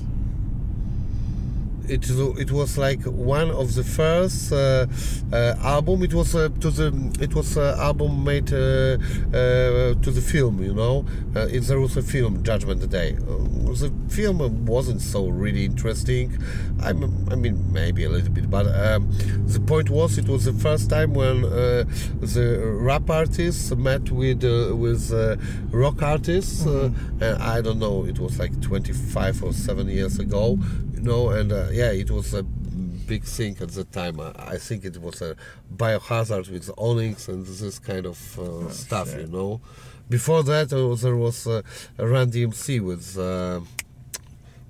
It 1.90 2.09
it 2.38 2.50
was 2.53 2.79
like 2.79 3.03
one 3.03 3.50
of 3.50 3.74
the 3.74 3.83
first 3.85 4.53
uh, 4.53 4.87
uh, 5.33 5.55
album. 5.62 6.03
It 6.03 6.14
was 6.14 6.35
uh, 6.35 6.48
to 6.61 6.70
the 6.70 6.88
it 7.20 7.35
was 7.35 7.57
uh, 7.57 7.76
album 7.81 8.22
made 8.24 8.53
uh, 8.53 8.57
uh, 8.57 9.94
to 10.05 10.11
the 10.11 10.20
film. 10.20 10.62
You 10.62 10.74
know, 10.74 11.05
uh, 11.35 11.48
it, 11.50 11.61
there 11.61 11.81
was 11.81 11.96
a 11.96 12.03
film 12.03 12.42
Judgment 12.42 12.88
Day. 12.90 13.16
Uh, 13.16 13.72
the 13.72 13.92
film 14.09 14.66
wasn't 14.66 15.00
so 15.00 15.29
really 15.29 15.64
interesting. 15.64 16.37
I, 16.81 16.90
I 16.90 16.92
mean, 17.37 17.72
maybe 17.72 18.05
a 18.05 18.09
little 18.09 18.31
bit, 18.31 18.50
but 18.50 18.66
um, 18.66 19.11
the 19.46 19.61
point 19.61 19.90
was 19.90 20.18
it 20.18 20.29
was 20.29 20.44
the 20.44 20.53
first 20.53 20.90
time 20.90 21.14
when 21.14 21.44
uh, 21.44 21.85
the 22.20 22.61
rap 22.81 23.11
artists 23.11 23.70
met 23.74 24.11
with 24.11 24.44
uh, 24.44 24.74
with 24.76 25.12
uh, 25.12 25.37
rock 25.70 26.03
artists. 26.03 26.66
Uh, 26.66 26.90
and 27.20 27.42
I 27.42 27.61
don't 27.61 27.79
know. 27.79 28.05
It 28.05 28.18
was 28.18 28.38
like 28.38 28.61
25 28.61 29.42
or 29.42 29.53
seven 29.53 29.88
years 29.88 30.18
ago. 30.18 30.59
Know, 31.02 31.30
and 31.30 31.50
uh, 31.52 31.68
yeah, 31.72 31.90
it 31.92 32.10
was 32.10 32.34
a 32.34 32.42
big 32.42 33.24
thing 33.24 33.56
at 33.60 33.70
the 33.70 33.84
time. 33.84 34.20
I, 34.20 34.32
I 34.36 34.58
think 34.58 34.84
it 34.84 35.00
was 35.00 35.22
a 35.22 35.36
Biohazard 35.74 36.50
with 36.50 36.70
Onyx 36.76 37.28
and 37.28 37.46
this 37.46 37.78
kind 37.78 38.06
of 38.06 38.38
uh, 38.38 38.68
stuff. 38.70 39.10
shit. 39.10 39.22
You 39.22 39.26
know, 39.28 39.60
before 40.08 40.42
that 40.44 40.72
uh, 40.72 40.94
there 40.94 41.16
was 41.16 41.46
uh, 41.46 41.62
a 41.98 42.06
Run 42.06 42.30
DMC 42.30 42.80
with 42.80 43.18
uh, 43.18 43.60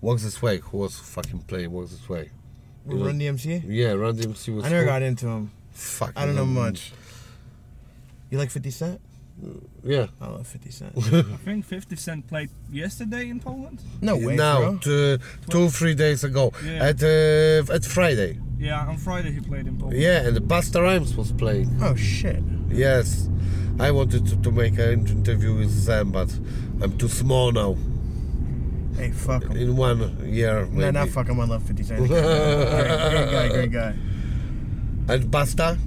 Walk 0.00 0.20
This 0.20 0.40
Way, 0.40 0.58
who 0.58 0.78
was 0.78 0.98
fucking 0.98 1.40
playing 1.40 1.70
Walk 1.72 1.90
This 1.90 2.08
Way. 2.08 2.30
You 2.88 2.96
know? 2.96 3.06
Run 3.06 3.18
DMC. 3.18 3.64
Yeah, 3.66 3.92
Run 3.92 4.16
DMC 4.16 4.54
was. 4.54 4.64
I 4.64 4.70
never 4.70 4.84
got 4.84 5.02
into 5.02 5.26
him. 5.26 5.50
Fuck. 5.72 6.12
I 6.16 6.26
don't 6.26 6.36
know 6.36 6.46
much. 6.46 6.92
You 8.30 8.38
like 8.38 8.50
50 8.50 8.70
Cent? 8.70 9.00
Yeah. 9.83 10.07
I 10.20 10.26
love 10.29 10.46
50 10.46 10.70
Cent. 10.70 10.92
I 10.98 11.22
think 11.44 11.64
50 11.64 11.96
Cent 11.96 12.26
played 12.26 12.50
yesterday 12.70 13.29
in 13.29 13.40
Poland. 13.40 13.83
No 14.03 14.16
way, 14.16 14.37
now, 14.37 14.76
two, 14.76 15.18
two, 15.48 15.68
three 15.70 15.94
days 15.94 16.24
ago, 16.24 16.53
Yeah. 16.64 16.88
at 16.88 17.03
uh, 17.03 17.72
at 17.72 17.85
Friday. 17.85 18.38
Yeah, 18.59 18.87
on 18.87 18.98
Friday 18.98 19.33
he 19.33 19.40
played 19.40 19.66
in 19.66 19.79
Poland. 19.79 19.98
Yeah, 19.98 20.26
and 20.26 20.37
Busta 20.48 20.83
Rhymes 20.83 21.16
was 21.16 21.33
playing. 21.33 21.70
Oh 21.83 21.94
shit. 21.96 22.42
Yes, 22.68 23.29
I 23.79 23.90
wanted 23.90 24.26
to, 24.26 24.37
to 24.42 24.50
make 24.50 24.79
an 24.79 25.07
interview 25.09 25.55
with 25.55 25.87
them, 25.87 26.12
but 26.12 26.31
I'm 26.83 26.96
too 26.98 27.09
small 27.09 27.53
now. 27.53 27.76
Hey, 28.96 29.12
fuck 29.12 29.44
him. 29.44 29.57
In 29.57 29.76
one 29.76 30.00
year, 30.31 30.66
maybe. 30.66 30.85
Nah, 30.85 30.90
not 30.90 31.09
fuck 31.09 31.29
him. 31.29 31.40
I 31.40 31.46
love 31.46 31.62
50 31.62 31.83
Cent. 31.85 32.07
great, 32.07 32.22
great 32.22 33.31
guy, 33.31 33.48
great 33.48 33.72
guy. 33.72 33.94
And 35.09 35.31
Busta? 35.31 35.79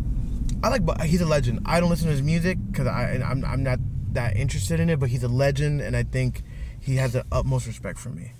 I 0.63 0.69
like, 0.69 0.85
but 0.85 1.01
he's 1.01 1.21
a 1.21 1.25
legend. 1.25 1.59
I 1.65 1.79
don't 1.79 1.89
listen 1.89 2.07
to 2.07 2.11
his 2.11 2.21
music 2.21 2.57
because 2.71 2.87
I 2.87 3.21
I'm 3.23 3.43
I'm 3.43 3.63
not 3.63 3.79
that 4.13 4.37
interested 4.37 4.79
in 4.79 4.89
it. 4.89 4.99
But 4.99 5.09
he's 5.09 5.23
a 5.23 5.27
legend, 5.27 5.81
and 5.81 5.95
I 5.95 6.03
think 6.03 6.41
he 6.79 6.95
has 6.95 7.13
the 7.13 7.25
utmost 7.31 7.67
respect 7.67 7.99
for 7.99 8.09
me. 8.09 8.31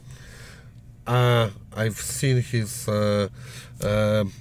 Uh, 1.06 1.50
I've 1.76 2.00
seen 2.00 2.42
his. 2.42 2.88
Uh, 2.88 3.28
um 3.84 4.32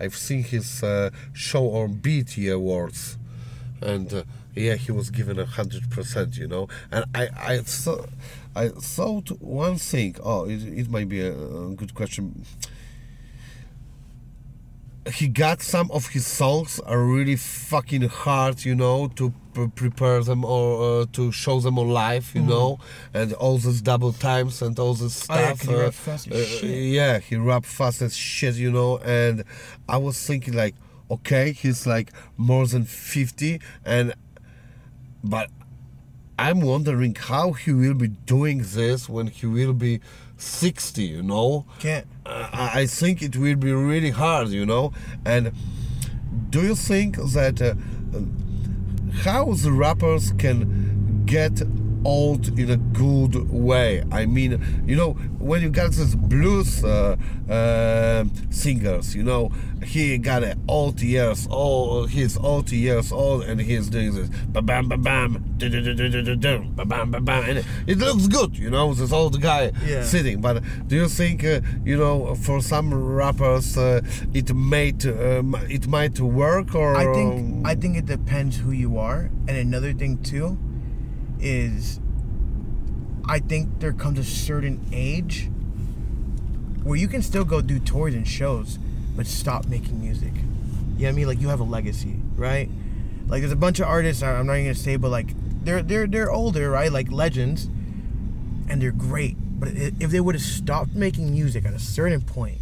I've 0.00 0.14
seen 0.16 0.44
his 0.44 0.82
uh, 0.82 1.10
show 1.32 1.70
on 1.72 1.94
BET 1.94 2.38
Awards, 2.38 3.18
and 3.80 4.12
uh, 4.12 4.22
yeah, 4.54 4.74
he 4.74 4.92
was 4.92 5.10
given 5.10 5.38
a 5.38 5.44
hundred 5.44 5.90
percent, 5.90 6.36
you 6.36 6.46
know. 6.46 6.68
And 6.90 7.04
I, 7.14 7.28
I 7.36 7.58
saw, 7.62 8.06
I 8.54 8.68
thought 8.68 9.30
one 9.40 9.76
thing. 9.76 10.16
Oh, 10.22 10.44
it, 10.44 10.62
it 10.62 10.90
might 10.90 11.08
be 11.08 11.20
a, 11.20 11.32
a 11.32 11.74
good 11.74 11.94
question. 11.94 12.44
He 15.12 15.28
got 15.28 15.62
some 15.62 15.90
of 15.90 16.08
his 16.08 16.26
songs 16.26 16.80
are 16.80 16.98
really 17.00 17.36
fucking 17.36 18.02
hard, 18.08 18.64
you 18.64 18.74
know, 18.74 19.08
to 19.16 19.32
prepare 19.74 20.22
them 20.22 20.44
or 20.44 21.02
uh, 21.02 21.06
to 21.12 21.32
show 21.32 21.60
them 21.60 21.78
on 21.78 21.88
live, 21.88 22.30
you 22.34 22.42
know, 22.42 22.78
and 23.14 23.32
all 23.34 23.58
those 23.58 23.80
double 23.80 24.12
times 24.12 24.60
and 24.62 24.78
all 24.78 24.94
this 24.94 25.26
Oh, 25.30 25.34
yeah, 25.34 25.54
stuff. 25.54 26.04
'cause 26.04 26.24
he 26.24 26.32
uh, 26.32 26.36
uh, 26.36 26.66
yeah, 26.66 27.18
he 27.18 27.36
rap 27.36 27.64
fast 27.64 28.02
as 28.02 28.16
shit, 28.16 28.54
you 28.56 28.70
know. 28.70 28.98
And 28.98 29.44
I 29.88 29.96
was 29.96 30.16
thinking 30.24 30.54
like, 30.54 30.74
okay, 31.10 31.52
he's 31.52 31.86
like 31.86 32.12
more 32.36 32.66
than 32.66 32.84
fifty, 32.84 33.60
and 33.84 34.14
but 35.24 35.50
I'm 36.38 36.60
wondering 36.60 37.14
how 37.16 37.52
he 37.52 37.72
will 37.72 37.94
be 37.94 38.08
doing 38.08 38.58
this 38.62 39.08
when 39.08 39.26
he 39.28 39.46
will 39.46 39.72
be 39.72 40.00
sixty, 40.38 41.04
you 41.04 41.22
know. 41.22 41.66
Can't. 41.78 42.06
I 42.24 42.70
I 42.74 42.86
think 42.86 43.22
it 43.22 43.36
will 43.36 43.56
be 43.56 43.72
really 43.72 44.10
hard, 44.10 44.48
you 44.48 44.64
know. 44.64 44.92
And 45.24 45.52
do 46.50 46.62
you 46.62 46.74
think 46.74 47.16
that 47.16 47.60
uh, 47.60 47.74
how 49.22 49.52
the 49.52 49.72
rappers 49.72 50.32
can 50.38 51.24
get 51.26 51.62
old 52.12 52.58
in 52.58 52.70
a 52.70 52.76
good 52.76 53.34
way. 53.50 54.02
I 54.10 54.24
mean, 54.26 54.52
you 54.86 54.96
know, 54.96 55.12
when 55.48 55.60
you 55.62 55.70
got 55.70 55.90
this 55.92 56.14
blues 56.14 56.82
uh, 56.82 57.16
uh, 57.50 58.24
singers, 58.50 59.14
you 59.14 59.22
know, 59.22 59.50
he 59.84 60.18
got 60.18 60.42
a 60.42 60.56
old 60.68 61.00
years 61.00 61.46
old, 61.50 62.10
he's 62.10 62.36
old 62.38 62.70
years 62.72 63.12
old, 63.12 63.42
and 63.44 63.60
he's 63.60 63.88
doing 63.88 64.14
this 64.14 64.28
ba 64.48 64.60
bam 64.62 64.88
ba 64.88 64.96
bam, 64.96 65.30
du- 65.58 65.68
du- 65.68 65.82
du- 65.82 65.94
du- 65.94 66.22
du- 66.22 66.36
du, 66.36 66.58
ba 66.76 66.84
bam 66.84 67.10
ba 67.10 67.20
bam, 67.20 67.44
and 67.48 67.58
it, 67.58 67.66
it 67.86 67.98
looks 67.98 68.26
good, 68.26 68.56
you 68.58 68.70
know, 68.70 68.94
this 68.94 69.12
old 69.12 69.40
guy 69.40 69.70
Yeah. 69.86 70.02
sitting. 70.02 70.40
But 70.40 70.62
do 70.88 70.96
you 70.96 71.08
think, 71.08 71.44
uh, 71.44 71.60
you 71.84 71.96
know, 71.96 72.34
for 72.46 72.60
some 72.62 72.88
rappers, 73.20 73.76
uh, 73.76 74.00
it 74.34 74.48
might 74.54 75.04
um, 75.06 75.54
it 75.68 75.86
might 75.86 76.18
work 76.20 76.74
or? 76.74 76.96
I 76.96 77.04
think 77.14 77.66
I 77.66 77.74
think 77.74 77.96
it 78.00 78.06
depends 78.06 78.56
who 78.62 78.72
you 78.72 78.98
are, 78.98 79.30
and 79.46 79.56
another 79.68 79.92
thing 79.92 80.18
too 80.22 80.56
is 81.40 82.00
I 83.26 83.38
think 83.40 83.80
there 83.80 83.92
comes 83.92 84.18
a 84.18 84.24
certain 84.24 84.84
age 84.92 85.50
where 86.82 86.96
you 86.96 87.08
can 87.08 87.22
still 87.22 87.44
go 87.44 87.60
do 87.60 87.78
tours 87.78 88.14
and 88.14 88.26
shows, 88.26 88.78
but 89.16 89.26
stop 89.26 89.66
making 89.66 90.00
music. 90.00 90.32
You 90.34 90.40
know 90.40 90.44
what 90.96 91.08
I 91.08 91.12
mean? 91.12 91.26
Like 91.26 91.40
you 91.40 91.48
have 91.48 91.60
a 91.60 91.64
legacy, 91.64 92.16
right? 92.36 92.70
Like 93.26 93.42
there's 93.42 93.52
a 93.52 93.56
bunch 93.56 93.80
of 93.80 93.86
artists 93.86 94.22
I'm 94.22 94.46
not 94.46 94.54
even 94.54 94.66
gonna 94.66 94.74
say, 94.74 94.96
but 94.96 95.10
like 95.10 95.28
they're 95.64 95.82
they're 95.82 96.06
they're 96.06 96.30
older, 96.30 96.70
right? 96.70 96.90
Like 96.90 97.12
legends, 97.12 97.64
and 98.68 98.80
they're 98.80 98.90
great. 98.90 99.36
But 99.60 99.70
if 99.74 100.10
they 100.10 100.20
would 100.20 100.34
have 100.34 100.42
stopped 100.42 100.94
making 100.94 101.30
music 101.30 101.66
at 101.66 101.74
a 101.74 101.78
certain 101.78 102.22
point, 102.22 102.58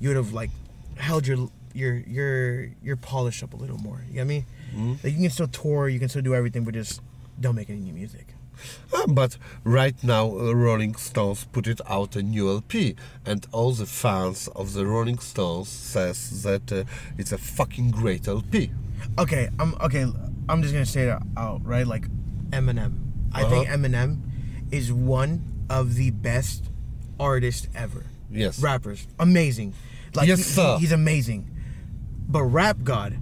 you 0.00 0.08
would 0.08 0.16
have 0.16 0.32
like 0.32 0.50
held 0.96 1.26
your 1.26 1.48
your 1.72 1.96
your 1.98 2.70
your 2.82 2.96
polish 2.96 3.42
up 3.42 3.54
a 3.54 3.56
little 3.56 3.78
more. 3.78 4.04
You 4.08 4.16
know 4.16 4.20
what 4.20 4.22
I 4.22 4.24
mean? 4.24 4.46
Mm-hmm. 4.70 4.92
Like 5.04 5.12
you 5.14 5.20
can 5.20 5.30
still 5.30 5.48
tour, 5.48 5.88
you 5.88 6.00
can 6.00 6.08
still 6.08 6.22
do 6.22 6.34
everything, 6.34 6.64
but 6.64 6.74
just 6.74 7.00
don't 7.40 7.54
make 7.54 7.70
any 7.70 7.80
new 7.80 7.92
music. 7.92 8.26
Uh, 8.92 9.06
But 9.06 9.38
right 9.64 9.96
now, 10.04 10.26
uh, 10.38 10.52
Rolling 10.54 10.94
Stones 10.96 11.44
put 11.52 11.66
it 11.66 11.80
out 11.88 12.16
a 12.16 12.22
new 12.22 12.48
LP, 12.50 12.94
and 13.26 13.46
all 13.52 13.72
the 13.72 13.86
fans 13.86 14.48
of 14.54 14.74
the 14.74 14.84
Rolling 14.86 15.18
Stones 15.18 15.68
says 15.68 16.42
that 16.42 16.70
uh, 16.70 16.84
it's 17.18 17.32
a 17.32 17.38
fucking 17.38 17.90
great 17.90 18.28
LP. 18.28 18.70
Okay, 19.18 19.48
I'm 19.58 19.74
okay. 19.80 20.06
I'm 20.48 20.62
just 20.62 20.72
gonna 20.74 20.86
say 20.86 21.08
it 21.08 21.18
out, 21.36 21.64
right? 21.64 21.86
Like 21.86 22.06
Eminem. 22.50 22.92
I 23.32 23.44
think 23.48 23.66
Uh-huh. 23.68 23.76
Eminem 23.78 24.18
is 24.70 24.92
one 24.92 25.42
of 25.70 25.94
the 25.96 26.10
best 26.10 26.64
artists 27.18 27.66
ever. 27.74 28.04
Yes. 28.30 28.60
Rappers, 28.60 29.06
amazing. 29.18 29.72
Like 30.14 30.28
Yes, 30.28 30.38
he- 30.38 30.44
sir. 30.44 30.76
he's 30.78 30.92
amazing. 30.92 31.50
But 32.28 32.42
Rap 32.44 32.84
God 32.84 33.18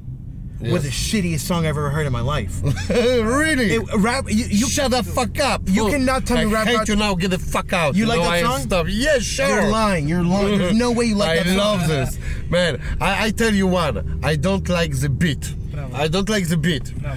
was 0.60 0.82
the 0.82 0.90
shittiest 0.90 1.40
song 1.40 1.64
I've 1.64 1.70
ever 1.70 1.88
heard 1.90 2.06
in 2.06 2.12
my 2.12 2.20
life. 2.20 2.60
really? 2.90 3.74
It, 3.74 3.82
rap, 3.98 4.24
you, 4.28 4.44
you 4.44 4.68
Shut 4.68 4.90
the 4.90 5.02
fuck 5.02 5.38
up! 5.40 5.62
You 5.66 5.82
Fool. 5.82 5.90
cannot 5.90 6.26
tell 6.26 6.36
me 6.36 6.44
I 6.50 6.52
Rap 6.52 6.66
hate 6.66 6.76
God- 6.78 6.88
you 6.88 6.96
now. 6.96 7.14
Get 7.14 7.30
the 7.30 7.38
fuck 7.38 7.72
out! 7.72 7.94
You 7.96 8.06
like 8.06 8.18
know, 8.20 8.30
that 8.30 8.42
song? 8.44 8.60
Stuff. 8.60 8.88
Yeah, 8.88 9.18
sure. 9.20 9.48
You're 9.48 9.70
lying. 9.70 10.08
You're 10.08 10.22
lying. 10.22 10.58
There's 10.58 10.74
no 10.76 10.90
way 10.92 11.06
you 11.06 11.14
like 11.14 11.30
I 11.40 11.42
that 11.42 11.46
song. 11.46 11.56
love 11.56 11.88
this, 11.88 12.18
man. 12.50 12.80
I, 13.00 13.26
I 13.26 13.30
tell 13.30 13.54
you 13.54 13.66
one. 13.66 14.20
I 14.22 14.36
don't 14.36 14.68
like 14.68 14.98
the 14.98 15.08
beat. 15.08 15.54
Bravo. 15.72 15.96
I 15.96 16.08
don't 16.08 16.28
like 16.28 16.48
the 16.48 16.56
beat. 16.56 16.94
No. 17.02 17.16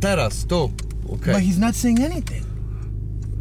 Teraz, 0.00 0.48
tu. 0.48 0.72
Okay. 1.14 1.32
But 1.32 1.42
he's 1.42 1.58
not 1.58 1.74
saying 1.74 1.98
anything. 2.00 2.44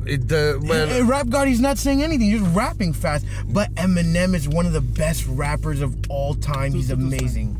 it, 0.06 0.32
uh, 0.32 0.60
man. 0.62 0.90
Eh, 0.90 1.02
Rap 1.06 1.30
God, 1.30 1.48
he's 1.48 1.62
not 1.62 1.78
saying 1.78 2.04
anything. 2.04 2.32
He's 2.32 2.42
just 2.42 2.56
rapping 2.56 2.92
fast. 2.94 3.26
But 3.48 3.74
Eminem 3.76 4.36
is 4.36 4.50
one 4.50 4.66
of 4.66 4.74
the 4.74 4.82
best 4.82 5.26
rappers 5.28 5.80
of 5.80 5.96
all 6.10 6.34
time. 6.34 6.74
He's 6.74 6.92
amazing. 6.92 7.56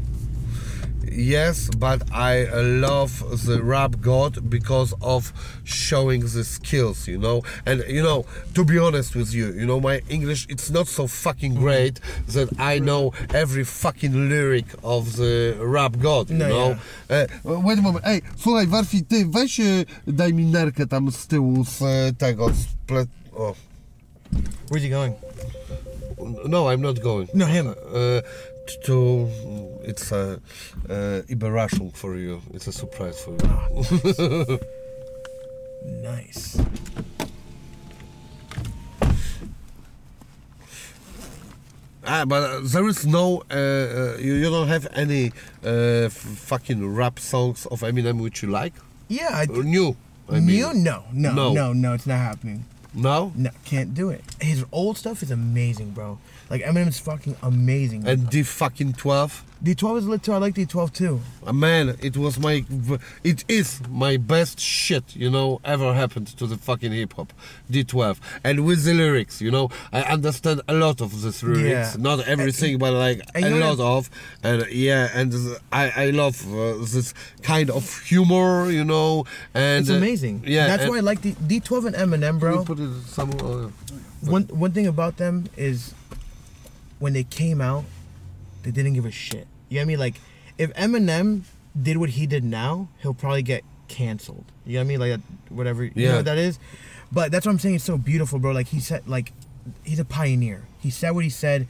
Yes, 1.12 1.70
but 1.70 2.10
I 2.14 2.46
love 2.62 3.46
the 3.46 3.62
rap 3.62 4.00
god 4.00 4.50
because 4.50 4.94
of 5.02 5.34
showing 5.66 6.22
the 6.22 6.44
skills, 6.44 7.08
you 7.08 7.18
know. 7.18 7.44
And 7.66 7.84
you 7.88 8.02
know, 8.02 8.26
to 8.54 8.64
be 8.64 8.78
honest 8.78 9.16
with 9.16 9.34
you, 9.34 9.52
you 9.52 9.66
know, 9.66 9.82
my 9.82 10.02
English 10.10 10.48
it's 10.50 10.70
not 10.70 10.88
so 10.88 11.08
fucking 11.08 11.56
great 11.56 12.00
that 12.30 12.50
I 12.58 12.80
know 12.80 13.12
every 13.34 13.66
fucking 13.66 14.30
lyric 14.30 14.66
of 14.84 15.18
the 15.18 15.58
rap 15.60 16.00
god, 16.00 16.30
you 16.30 16.38
No, 16.38 16.48
know. 16.48 16.78
Uh, 17.10 17.28
wait 17.44 17.78
a 17.78 17.82
moment, 17.82 18.06
ej, 18.06 18.22
słuchaj, 18.38 18.68
Warfi, 18.68 19.04
ty 19.04 19.26
weź 19.26 19.60
e, 19.60 19.86
daj 20.08 20.34
mi 20.34 20.46
nerkę 20.46 20.88
tam 20.88 21.12
z 21.12 21.28
tyłu 21.28 21.66
z 21.66 21.82
e, 21.82 22.14
tego, 22.18 22.50
z 22.50 22.66
ple... 22.88 23.06
O. 23.36 23.56
Where's 24.70 24.84
he 24.84 24.90
going? 24.90 25.16
No, 26.46 26.68
I'm 26.68 26.82
not 26.82 27.00
going. 27.00 27.30
No, 27.34 27.46
him. 27.46 27.68
Uh, 27.68 28.22
to 28.84 29.30
it's 29.84 30.12
a 30.12 30.40
uh, 30.90 31.22
Überraschung 31.30 31.96
for 31.96 32.16
you. 32.18 32.42
It's 32.54 32.68
a 32.68 32.72
surprise 32.72 33.20
for 33.20 33.32
you. 33.32 34.60
Nice. 35.84 36.62
ah, 42.06 42.26
but 42.26 42.44
uh, 42.44 42.60
there 42.64 42.88
is 42.88 43.06
no. 43.06 43.44
Uh, 43.50 43.54
uh, 43.56 44.18
you, 44.20 44.34
you 44.36 44.50
don't 44.50 44.68
have 44.68 44.88
any 44.94 45.32
uh, 45.64 46.08
f- 46.10 46.14
fucking 46.14 46.88
rap 46.96 47.20
songs 47.20 47.66
of 47.68 47.82
Eminem 47.82 48.22
which 48.22 48.42
you 48.42 48.50
like. 48.50 48.74
Yeah. 49.08 49.30
I, 49.32 49.46
Or 49.50 49.64
new. 49.64 49.96
I 50.30 50.34
mean. 50.40 50.46
New? 50.46 50.74
No, 50.74 51.04
no, 51.14 51.34
No. 51.34 51.54
no, 51.54 51.74
no, 51.74 51.94
It's 51.94 52.08
not 52.08 52.18
happening. 52.20 52.66
No. 52.94 53.32
No, 53.36 53.50
can't 53.66 53.94
do 53.94 54.10
it. 54.10 54.24
His 54.42 54.66
old 54.72 54.98
stuff 54.98 55.24
is 55.24 55.32
amazing, 55.32 55.92
bro. 55.92 56.20
Like 56.52 56.64
Eminem's 56.64 57.00
fucking 57.00 57.38
amazing. 57.42 58.06
And 58.08 58.30
D 58.30 58.44
fucking 58.44 58.94
twelve. 58.94 59.44
D12 59.64 59.98
is 60.00 60.08
lit 60.08 60.24
too. 60.24 60.34
I 60.34 60.38
like 60.38 60.56
D12 60.56 60.92
too. 60.92 61.22
Uh, 61.46 61.54
man, 61.54 61.96
it 62.02 62.18
was 62.18 62.40
my, 62.40 62.66
it 63.24 63.46
is 63.48 63.80
my 63.92 64.18
best 64.18 64.60
shit, 64.60 65.16
you 65.16 65.30
know, 65.30 65.62
ever 65.64 65.94
happened 65.94 66.26
to 66.40 66.48
the 66.48 66.58
fucking 66.58 66.92
hip 66.92 67.14
hop, 67.14 67.32
D12, 67.72 68.18
and 68.44 68.66
with 68.66 68.84
the 68.86 68.96
lyrics, 68.96 69.40
you 69.40 69.52
know, 69.52 69.70
I 69.94 70.02
understand 70.02 70.62
a 70.68 70.74
lot 70.74 71.00
of 71.00 71.22
the 71.22 71.28
lyrics, 71.46 71.96
Yeah. 71.96 72.02
not 72.02 72.28
everything, 72.28 72.80
but 72.80 72.94
like 72.94 73.22
a 73.36 73.52
lot 73.52 73.80
of, 73.80 74.10
and 74.42 74.66
yeah, 74.72 75.10
and 75.14 75.32
I 75.72 75.92
I 75.96 76.10
love 76.10 76.42
uh, 76.52 76.84
this 76.84 77.14
kind 77.44 77.70
of 77.70 77.86
humor, 78.02 78.68
you 78.72 78.84
know, 78.84 79.26
and 79.54 79.82
It's 79.84 79.92
uh, 79.92 79.94
amazing. 79.94 80.44
yeah, 80.48 80.66
That's 80.66 80.82
and- 80.86 80.90
why 80.92 80.98
I 80.98 81.02
like 81.02 81.22
D- 81.22 81.36
D12 81.60 81.86
and 81.86 81.96
Eminem, 81.96 82.40
bro. 82.40 82.60
we 82.62 82.66
put 82.66 82.80
it 82.80 82.90
somewhere? 83.06 83.70
One 84.22 84.44
one 84.50 84.72
thing 84.72 84.88
about 84.88 85.18
them 85.18 85.46
is 85.56 85.94
when 87.02 87.14
they 87.14 87.24
came 87.24 87.60
out, 87.60 87.84
they 88.62 88.72
didn't 88.72 88.94
give 88.94 89.06
a 89.06 89.12
shit. 89.12 89.48
You 89.70 89.76
know 89.76 89.80
what 89.80 89.82
I 89.82 89.86
mean? 89.86 90.00
Like 90.00 90.16
if 90.58 90.72
Eminem 90.76 91.42
did 91.80 91.98
what 91.98 92.12
he 92.12 92.28
did 92.28 92.44
now, 92.44 92.90
he'll 93.02 93.16
probably 93.16 93.42
get 93.42 93.64
canceled. 93.88 94.46
You 94.66 94.74
know 94.74 94.80
what 94.80 94.84
I 94.84 94.88
mean? 94.88 95.00
Like 95.00 95.20
whatever. 95.50 95.84
You 95.84 96.08
know 96.08 96.16
what 96.18 96.26
that 96.26 96.38
is? 96.38 96.60
But 97.12 97.32
that's 97.32 97.46
what 97.46 97.52
I'm 97.52 97.60
saying. 97.60 97.76
It's 97.76 97.84
so 97.84 97.98
beautiful, 97.98 98.38
bro. 98.40 98.52
Like 98.52 98.68
he 98.68 98.80
said, 98.80 99.08
like 99.08 99.34
he's 99.84 100.00
a 100.00 100.06
pioneer. 100.06 100.64
He 100.80 100.92
said 100.92 101.12
what 101.12 101.24
he 101.24 101.30
said. 101.30 101.68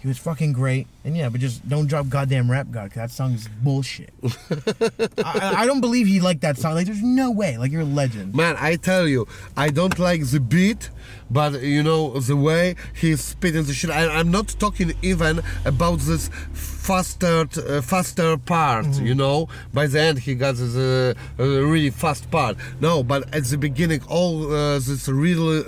He 0.00 0.06
was 0.06 0.16
fucking 0.18 0.52
great. 0.52 0.86
And 1.04 1.16
yeah, 1.16 1.28
but 1.28 1.40
just 1.40 1.68
don't 1.68 1.86
drop 1.86 2.08
goddamn 2.08 2.50
rap 2.50 2.68
god, 2.70 2.90
'cause 2.90 2.96
that 2.96 3.10
song 3.10 3.32
is 3.34 3.48
bullshit. 3.62 4.12
I, 5.24 5.54
I 5.62 5.66
don't 5.66 5.80
believe 5.80 6.06
he 6.06 6.20
liked 6.20 6.42
that 6.42 6.56
song. 6.56 6.74
Like, 6.74 6.86
there's 6.86 7.02
no 7.02 7.30
way. 7.32 7.58
Like, 7.58 7.72
you're 7.72 7.80
a 7.82 7.84
legend. 7.84 8.34
Man, 8.34 8.56
I 8.60 8.76
tell 8.76 9.08
you, 9.08 9.26
I 9.56 9.70
don't 9.70 9.98
like 9.98 10.24
the 10.24 10.38
beat, 10.38 10.90
but 11.30 11.62
you 11.62 11.82
know 11.82 12.20
the 12.20 12.36
way 12.36 12.76
he's 12.94 13.22
spitting 13.22 13.64
the 13.64 13.74
shit. 13.74 13.90
I, 13.90 14.06
I'm 14.08 14.30
not 14.30 14.48
talking 14.60 14.92
even 15.02 15.42
about 15.64 15.98
this 16.00 16.30
faster, 16.52 17.48
uh, 17.66 17.80
faster 17.82 18.36
part. 18.38 18.86
You 19.00 19.14
know, 19.14 19.48
by 19.74 19.88
the 19.88 20.00
end 20.00 20.20
he 20.20 20.34
got 20.36 20.56
the 20.56 21.16
uh, 21.38 21.42
really 21.44 21.90
fast 21.90 22.30
part. 22.30 22.56
No, 22.80 23.02
but 23.02 23.34
at 23.34 23.44
the 23.44 23.58
beginning, 23.58 24.02
all 24.08 24.52
uh, 24.52 24.78
this 24.78 25.08
really. 25.08 25.64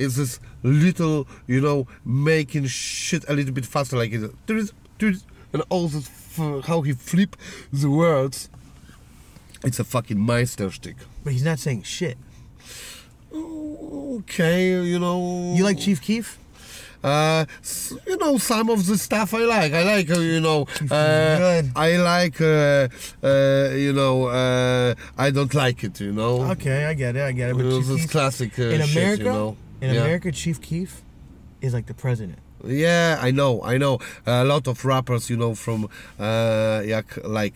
Uh, 0.00 0.04
is 0.04 0.16
this 0.16 0.40
little, 0.62 1.26
you 1.46 1.60
know, 1.60 1.86
making 2.04 2.66
shit 2.66 3.24
a 3.28 3.32
little 3.32 3.52
bit 3.52 3.66
faster, 3.66 3.96
like 3.96 4.12
it, 4.12 4.30
and 5.52 5.62
all 5.68 5.88
this, 5.88 6.08
f- 6.08 6.64
how 6.66 6.82
he 6.82 6.92
flip 6.92 7.36
the 7.72 7.90
words. 7.90 8.48
It's 9.64 9.78
a 9.78 9.84
fucking 9.84 10.16
Meisterstück. 10.16 10.96
But 11.22 11.32
he's 11.32 11.44
not 11.44 11.58
saying 11.58 11.82
shit. 11.82 12.16
Okay, 13.32 14.68
you 14.84 14.98
know. 14.98 15.54
You 15.56 15.64
like 15.64 15.78
Chief 15.78 16.00
Keef? 16.00 16.38
Uh, 17.02 17.46
you 18.06 18.16
know, 18.18 18.36
some 18.36 18.68
of 18.68 18.84
the 18.86 18.98
stuff 18.98 19.32
I 19.32 19.38
like. 19.38 19.72
I 19.72 19.82
like, 19.84 20.10
uh, 20.10 20.18
you 20.20 20.40
know, 20.40 20.66
uh. 20.90 21.62
I 21.74 21.96
like, 21.96 22.40
uh, 22.40 22.88
uh, 23.22 23.70
you 23.74 23.92
know, 23.92 24.26
uh, 24.26 24.94
I 25.16 25.30
don't 25.30 25.54
like 25.54 25.82
it, 25.84 26.00
you 26.00 26.12
know. 26.12 26.42
Okay, 26.52 26.84
I 26.84 26.94
get 26.94 27.16
it, 27.16 27.22
I 27.22 27.32
get 27.32 27.50
it. 27.50 27.56
But 27.56 27.64
You 27.64 27.70
know, 27.70 27.80
this 27.80 28.06
classic 28.06 28.58
uh, 28.58 28.62
in 28.64 28.82
shit, 28.82 29.18
you 29.20 29.24
know. 29.24 29.56
In 29.80 29.94
yeah. 29.94 30.00
America, 30.02 30.30
Chief 30.32 30.60
Keef 30.60 31.02
is 31.60 31.72
like 31.74 31.86
the 31.86 31.94
president. 31.94 32.38
Yeah, 32.62 33.18
I 33.22 33.30
know, 33.30 33.62
I 33.62 33.78
know. 33.78 34.00
A 34.26 34.44
lot 34.44 34.68
of 34.68 34.84
rappers, 34.84 35.30
you 35.30 35.36
know, 35.38 35.54
from 35.54 35.88
uh, 36.18 36.82
like 37.24 37.54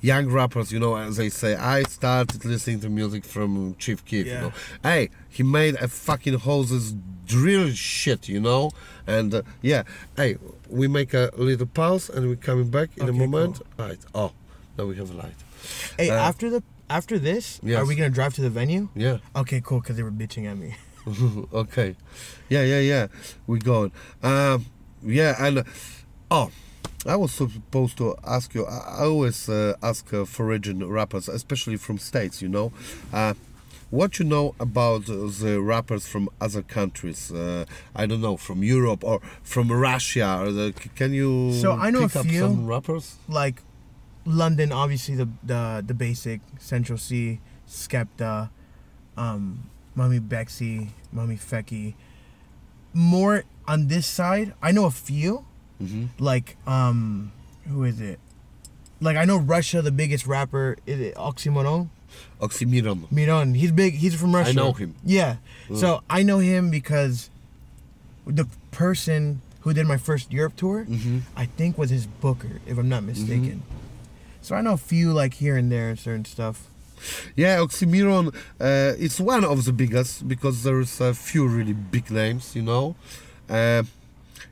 young 0.00 0.30
rappers, 0.30 0.72
you 0.72 0.78
know, 0.80 0.96
as 0.96 1.16
they 1.18 1.28
say, 1.28 1.54
I 1.54 1.82
started 1.82 2.44
listening 2.46 2.80
to 2.80 2.88
music 2.88 3.24
from 3.26 3.74
Chief 3.78 4.02
Keef. 4.06 4.24
You 4.26 4.32
Yeah. 4.32 4.40
know, 4.40 4.52
hey, 4.82 5.10
he 5.28 5.42
made 5.42 5.74
a 5.74 5.88
fucking 5.88 6.38
hoses 6.38 6.94
drill 7.26 7.70
shit, 7.72 8.26
you 8.26 8.40
know, 8.40 8.70
and 9.06 9.34
uh, 9.34 9.42
yeah, 9.60 9.82
hey, 10.16 10.38
we 10.70 10.88
make 10.88 11.12
a 11.12 11.30
little 11.36 11.66
pause 11.66 12.08
and 12.08 12.26
we're 12.26 12.36
coming 12.36 12.70
back 12.70 12.88
in 12.96 13.02
a 13.06 13.10
Okay, 13.10 13.18
moment. 13.26 13.60
Right. 13.78 13.98
Oh, 14.14 14.32
now 14.78 14.86
we 14.86 14.96
have 14.96 15.10
a 15.10 15.14
light. 15.14 15.34
Hey, 15.98 16.08
Uh, 16.08 16.14
after 16.14 16.48
the 16.48 16.62
after 16.88 17.18
this, 17.18 17.60
Yes. 17.62 17.78
are 17.82 17.84
we 17.86 17.94
gonna 17.96 18.08
drive 18.08 18.32
to 18.36 18.40
the 18.40 18.48
venue? 18.48 18.88
Yeah. 18.94 19.18
Okay, 19.36 19.60
cool. 19.62 19.80
Because 19.80 19.96
they 19.96 20.02
were 20.02 20.10
bitching 20.10 20.46
at 20.50 20.56
me. 20.56 20.74
okay. 21.52 21.96
Yeah, 22.48 22.62
yeah, 22.62 22.80
yeah. 22.80 23.06
We 23.46 23.58
going. 23.58 23.92
Um, 24.22 24.66
yeah, 25.02 25.36
and 25.38 25.64
oh, 26.30 26.50
I 27.06 27.16
was 27.16 27.32
supposed 27.32 27.96
to 27.98 28.16
ask 28.24 28.54
you. 28.54 28.66
I 28.66 29.00
I 29.00 29.04
always 29.04 29.48
uh, 29.48 29.74
ask 29.82 30.12
uh, 30.12 30.24
foreign 30.24 30.86
rappers, 30.88 31.28
especially 31.28 31.76
from 31.76 31.98
states. 31.98 32.42
You 32.42 32.48
know, 32.48 32.72
uh, 33.12 33.34
what 33.90 34.18
you 34.18 34.24
know 34.24 34.54
about 34.58 35.08
uh, 35.08 35.28
the 35.40 35.60
rappers 35.62 36.06
from 36.06 36.28
other 36.40 36.62
countries? 36.62 37.32
Uh, 37.32 37.64
I 37.94 38.06
don't 38.06 38.20
know, 38.20 38.36
from 38.36 38.62
Europe 38.62 39.04
or 39.04 39.20
from 39.42 39.70
Russia. 39.70 40.40
Or 40.42 40.52
the, 40.52 40.74
can 40.94 41.12
you? 41.12 41.52
So 41.52 41.72
I 41.72 41.90
know 41.90 42.00
a 42.00 42.08
pick 42.08 42.16
up 42.16 42.26
few. 42.26 42.40
some 42.40 42.66
rappers. 42.66 43.16
Like 43.28 43.62
London, 44.24 44.72
obviously 44.72 45.14
the 45.14 45.28
the 45.42 45.84
the 45.86 45.94
basic 45.94 46.40
Central 46.58 46.98
Cee, 46.98 47.40
Skepta, 47.66 48.50
um, 49.16 49.70
Mummy 49.98 50.20
Bexy, 50.20 50.90
Mummy 51.12 51.34
Fecky. 51.36 51.94
More 52.94 53.42
on 53.66 53.88
this 53.88 54.06
side, 54.06 54.54
I 54.62 54.70
know 54.70 54.86
a 54.86 54.92
few. 54.92 55.44
hmm 55.78 56.06
Like 56.18 56.56
um, 56.66 57.32
who 57.68 57.82
is 57.82 58.00
it? 58.00 58.20
Like 59.00 59.16
I 59.16 59.24
know 59.24 59.36
Russia, 59.36 59.82
the 59.82 59.90
biggest 59.90 60.24
rapper 60.26 60.76
is 60.86 61.00
it 61.00 61.14
Oxymoron. 61.16 61.88
Oxymiron. 62.40 63.10
Miron, 63.10 63.54
he's 63.54 63.72
big. 63.72 63.94
He's 63.94 64.14
from 64.14 64.34
Russia. 64.34 64.50
I 64.50 64.52
know 64.52 64.72
him. 64.72 64.94
Yeah. 65.04 65.36
Mm. 65.68 65.76
So 65.76 66.02
I 66.08 66.22
know 66.22 66.38
him 66.38 66.70
because 66.70 67.28
the 68.24 68.46
person 68.70 69.42
who 69.62 69.74
did 69.74 69.86
my 69.86 69.96
first 69.98 70.32
Europe 70.32 70.54
tour, 70.56 70.84
hmm 70.84 71.18
I 71.36 71.46
think 71.46 71.76
was 71.76 71.90
his 71.90 72.06
booker, 72.06 72.60
if 72.66 72.78
I'm 72.78 72.88
not 72.88 73.02
mistaken. 73.02 73.62
So 74.40 74.54
I 74.54 74.60
know 74.62 74.74
a 74.74 74.78
few 74.92 75.12
like 75.12 75.34
here 75.34 75.56
and 75.56 75.70
there 75.72 75.88
and 75.90 75.98
certain 75.98 76.24
stuff. 76.24 76.67
Yeah, 77.36 77.58
Oxymiron, 77.58 78.34
uh, 78.60 78.94
it's 78.98 79.20
one 79.20 79.44
of 79.44 79.64
the 79.64 79.72
biggest 79.72 80.26
because 80.26 80.62
there's 80.62 81.00
a 81.00 81.14
few 81.14 81.46
really 81.46 81.72
big 81.72 82.10
names, 82.10 82.54
you 82.56 82.62
know. 82.62 82.96
Uh, 83.48 83.82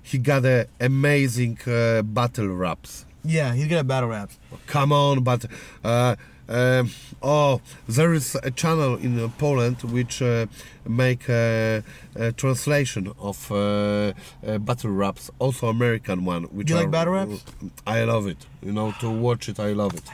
he 0.03 0.19
got 0.19 0.45
a 0.45 0.69
amazing 0.81 1.59
uh, 1.67 2.03
battle 2.03 2.49
raps. 2.49 3.05
Yeah, 3.25 3.55
he's 3.55 3.67
good 3.67 3.79
at 3.79 3.87
battle 3.89 4.09
raps. 4.09 4.39
Come 4.67 4.93
on, 4.93 5.25
but 5.25 5.47
uh, 5.85 6.15
um 6.49 6.91
oh, 7.23 7.61
there 7.89 8.15
is 8.15 8.37
a 8.45 8.53
channel 8.53 8.95
in 8.97 9.19
uh, 9.19 9.29
Poland 9.37 9.83
which 9.83 10.23
uh, 10.23 10.47
make 10.87 11.29
a, 11.29 11.83
a 12.15 12.33
translation 12.33 13.13
of 13.19 13.51
uh, 13.51 14.13
uh, 14.47 14.59
battle 14.59 14.91
raps, 14.91 15.31
also 15.41 15.67
American 15.69 16.25
one. 16.25 16.45
Which 16.45 16.71
You 16.71 16.77
like 16.77 16.91
battle 16.91 17.15
raps? 17.15 17.45
I 17.87 18.05
love 18.05 18.29
it. 18.29 18.47
You 18.63 18.73
know, 18.73 18.93
to 19.01 19.11
watch 19.11 19.49
it, 19.49 19.59
I 19.59 19.73
love 19.73 19.95
it. 19.95 20.05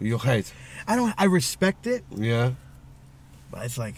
You 0.00 0.18
hate? 0.18 0.52
I 0.86 0.96
don't. 0.96 1.14
I 1.18 1.24
respect 1.24 1.86
it, 1.86 2.04
Yeah. 2.14 2.50
but 3.50 3.64
it's 3.64 3.78
like 3.78 3.94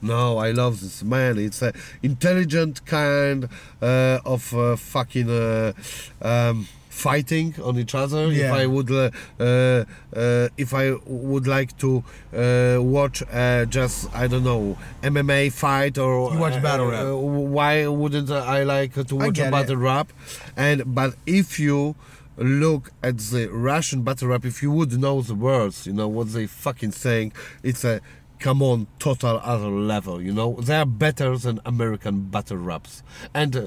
No, 0.00 0.38
I 0.38 0.50
love 0.50 0.80
this 0.80 1.02
man. 1.04 1.38
It's 1.38 1.62
a 1.62 1.72
intelligent 2.02 2.84
kind 2.86 3.48
uh, 3.80 4.18
of 4.24 4.52
uh, 4.54 4.74
fucking 4.76 5.30
uh, 5.30 5.72
um, 6.20 6.66
fighting 6.90 7.54
on 7.62 7.78
each 7.78 7.94
other. 7.94 8.24
If 8.32 8.36
Yeah. 8.38 8.54
I 8.62 8.66
would, 8.66 8.90
uh, 8.90 9.10
uh, 9.38 9.84
uh, 10.16 10.48
if 10.56 10.74
I 10.74 10.94
would 11.06 11.46
like 11.46 11.76
to 11.78 12.02
uh, 12.34 12.82
watch 12.82 13.22
uh, 13.32 13.64
just 13.66 14.12
I 14.14 14.26
don't 14.26 14.44
know 14.44 14.76
MMA 15.02 15.52
fight 15.52 15.98
or 15.98 16.32
You 16.32 16.38
watch 16.38 16.60
battle 16.62 16.86
rap. 16.90 17.04
uh, 17.06 17.16
why 17.16 17.86
wouldn't 17.86 18.30
I 18.30 18.64
like 18.64 18.94
to 19.06 19.14
watch 19.14 19.34
get 19.34 19.44
a 19.44 19.48
it. 19.48 19.50
battle 19.52 19.76
rap? 19.76 20.08
And 20.56 20.82
but 20.94 21.14
if 21.26 21.60
you 21.60 21.94
look 22.36 22.92
at 23.02 23.18
the 23.18 23.48
Russian 23.48 24.02
battle 24.02 24.28
rap, 24.28 24.44
if 24.44 24.62
you 24.62 24.70
would 24.70 24.98
know 24.98 25.22
the 25.22 25.34
words, 25.34 25.86
you 25.86 25.92
know 25.92 26.08
what 26.08 26.32
they 26.32 26.46
fucking 26.46 26.92
saying, 26.92 27.32
it's 27.62 27.84
a 27.84 28.00
come 28.42 28.60
on 28.60 28.88
total 28.98 29.40
other 29.44 29.68
level. 29.68 30.20
You 30.20 30.32
know 30.32 30.56
they 30.60 30.76
are 30.76 30.84
better 30.84 31.38
than 31.38 31.60
American 31.64 32.22
battle 32.22 32.56
raps. 32.56 33.02
And 33.32 33.54
uh, 33.56 33.60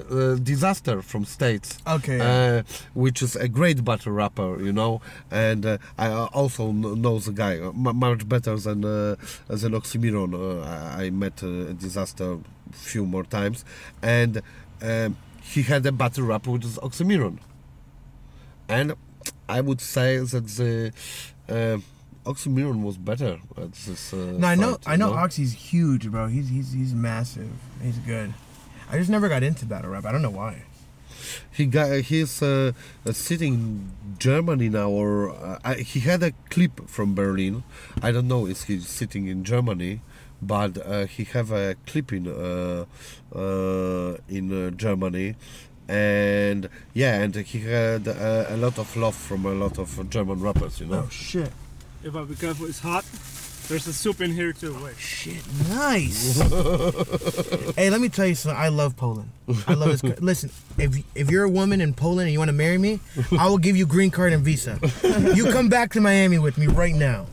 Dizaster 0.48 1.02
from 1.02 1.24
States, 1.24 1.78
okay. 1.86 2.20
uh, 2.20 2.62
which 2.94 3.22
is 3.22 3.34
a 3.36 3.48
great 3.48 3.84
battle 3.84 4.12
rapper, 4.12 4.62
you 4.62 4.72
know, 4.72 5.00
and 5.30 5.64
uh, 5.64 5.78
I 5.98 6.08
uh, 6.08 6.26
also 6.32 6.72
know 6.72 7.18
the 7.18 7.32
guy 7.32 7.58
uh, 7.58 7.72
much 7.72 8.28
better 8.28 8.56
than 8.56 8.84
uh, 8.84 9.16
than 9.48 9.72
Oxymiron. 9.72 10.30
Uh, 10.34 11.02
I, 11.02 11.10
met 11.10 11.42
uh, 11.42 11.72
Dizaster 11.82 12.42
a 12.70 12.76
few 12.76 13.06
more 13.06 13.24
times, 13.24 13.64
and 14.02 14.42
um, 14.82 15.16
he 15.42 15.62
had 15.62 15.86
a 15.86 15.92
battle 15.92 16.24
rap 16.24 16.46
with 16.46 16.76
Oxymiron, 16.82 17.38
and 18.68 18.94
I 19.48 19.60
would 19.60 19.80
say 19.80 20.18
that 20.18 20.46
the 20.46 20.92
uh, 21.48 21.78
Oxymiron 22.28 22.82
was 22.82 22.96
better 22.96 23.38
at 23.56 23.72
this. 23.72 24.12
Uh, 24.12 24.34
no, 24.36 24.46
I 24.46 24.54
know. 24.54 24.72
fight, 24.72 24.88
I 24.88 24.92
you 24.92 24.98
know. 24.98 25.12
Oxy's 25.14 25.52
huge, 25.52 26.10
bro. 26.10 26.26
He's 26.26 26.48
he's 26.48 26.72
he's 26.72 26.94
massive. 26.94 27.50
He's 27.82 27.98
good. 27.98 28.34
I 28.90 28.98
just 28.98 29.10
never 29.10 29.28
got 29.28 29.42
into 29.42 29.66
battle 29.66 29.90
rap. 29.90 30.04
I 30.04 30.12
don't 30.12 30.22
know 30.22 30.30
why. 30.30 30.62
he 31.50 31.66
got 31.66 32.00
he's 32.02 32.42
uh, 32.42 32.72
uh, 33.06 33.12
sitting 33.12 33.54
in 33.54 34.16
Germany 34.18 34.68
now, 34.68 34.90
or 34.90 35.30
uh, 35.30 35.74
he 35.74 36.00
had 36.00 36.22
a 36.22 36.32
clip 36.50 36.88
from 36.88 37.14
Berlin. 37.14 37.62
I 38.02 38.12
don't 38.12 38.28
know 38.28 38.46
if 38.46 38.64
he's 38.64 38.88
sitting 38.88 39.26
in 39.26 39.44
Germany, 39.44 40.00
but 40.42 40.78
uh, 40.84 41.06
he 41.06 41.24
have 41.24 41.50
a 41.50 41.76
clip 41.86 42.12
in 42.12 42.26
uh, 42.28 42.84
uh, 43.34 44.16
in 44.28 44.52
uh, 44.52 44.70
Germany, 44.70 45.36
and 45.88 46.68
yeah, 46.94 47.20
and 47.22 47.34
he 47.34 47.60
had 47.60 48.08
uh, 48.08 48.46
a 48.48 48.56
lot 48.56 48.78
of 48.78 48.94
love 48.96 49.14
from 49.14 49.46
a 49.46 49.52
lot 49.52 49.78
of 49.78 50.10
German 50.10 50.40
rappers, 50.40 50.80
you 50.80 50.86
know. 50.86 51.04
Oh 51.06 51.08
shit. 51.10 51.50
If 52.02 52.14
I 52.14 52.24
be 52.24 52.34
careful, 52.36 52.66
it's 52.66 52.80
hot. 52.80 53.04
There's 53.68 53.88
a 53.88 53.92
soup 53.92 54.20
in 54.20 54.30
here 54.30 54.52
too. 54.52 54.76
Wait. 54.84 54.96
Shit, 54.96 55.42
nice. 55.70 56.38
hey, 57.76 57.90
let 57.90 58.00
me 58.00 58.08
tell 58.08 58.26
you 58.26 58.36
something. 58.36 58.56
I 58.60 58.68
love 58.68 58.96
Poland. 58.96 59.28
I 59.66 59.74
love 59.74 59.90
this. 59.90 60.02
co- 60.02 60.20
Listen, 60.24 60.50
if 60.78 60.96
if 61.16 61.30
you're 61.32 61.42
a 61.44 61.50
woman 61.50 61.80
in 61.80 61.92
Poland 61.92 62.26
and 62.28 62.32
you 62.32 62.38
want 62.38 62.48
to 62.48 62.52
marry 62.52 62.78
me, 62.78 63.00
I 63.36 63.48
will 63.48 63.58
give 63.58 63.76
you 63.76 63.84
green 63.86 64.10
card 64.12 64.32
and 64.32 64.44
visa. 64.44 64.78
You 65.34 65.46
come 65.50 65.68
back 65.68 65.92
to 65.94 66.00
Miami 66.00 66.38
with 66.38 66.58
me 66.58 66.68
right 66.68 66.94
now. 66.94 67.26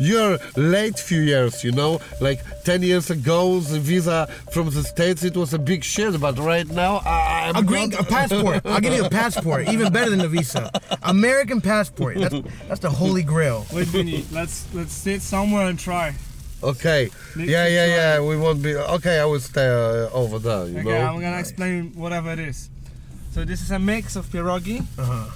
You're 0.00 0.38
late 0.56 0.98
few 0.98 1.20
years, 1.20 1.62
you 1.62 1.72
know. 1.72 2.00
Like 2.20 2.40
ten 2.64 2.82
years 2.82 3.10
ago, 3.10 3.60
the 3.60 3.78
visa 3.78 4.26
from 4.52 4.70
the 4.70 4.82
states 4.82 5.22
it 5.24 5.36
was 5.36 5.52
a 5.54 5.58
big 5.58 5.84
shit, 5.84 6.18
but 6.20 6.38
right 6.38 6.66
now 6.66 7.02
I, 7.04 7.50
I'm 7.54 7.56
A 7.56 7.62
green 7.62 7.90
not- 7.90 8.00
a 8.00 8.04
passport. 8.04 8.62
I'll 8.64 8.80
give 8.80 8.94
you 8.94 9.04
a 9.04 9.10
passport, 9.10 9.68
even 9.68 9.92
better 9.92 10.10
than 10.10 10.20
the 10.20 10.28
visa. 10.28 10.70
American 11.02 11.60
passport. 11.60 12.16
That's 12.18 12.34
that's 12.68 12.80
the 12.80 12.90
holy 12.90 13.22
grail. 13.22 13.66
Wait, 13.72 13.88
Wini. 13.88 14.24
let's 14.32 14.66
let's 14.74 14.92
sit 14.92 15.20
somewhere 15.22 15.66
and 15.68 15.78
try. 15.78 16.14
Okay. 16.62 17.10
Next 17.36 17.48
yeah, 17.50 17.66
yeah, 17.68 17.86
try. 17.86 17.94
yeah. 17.96 18.20
We 18.20 18.36
won't 18.36 18.62
be. 18.62 18.74
Okay, 18.76 19.18
I 19.20 19.24
will 19.24 19.40
stay 19.40 19.66
uh, 19.68 20.10
over 20.12 20.38
there. 20.38 20.66
You 20.66 20.78
Okay, 20.80 20.88
know. 20.88 21.06
I'm 21.12 21.20
gonna 21.20 21.38
explain 21.38 21.92
whatever 21.94 22.30
it 22.32 22.38
is. 22.38 22.68
So 23.32 23.44
this 23.44 23.60
is 23.62 23.70
a 23.70 23.78
mix 23.78 24.16
of 24.16 24.26
pierogi. 24.26 24.80
Uh 24.98 25.04
huh. 25.04 25.30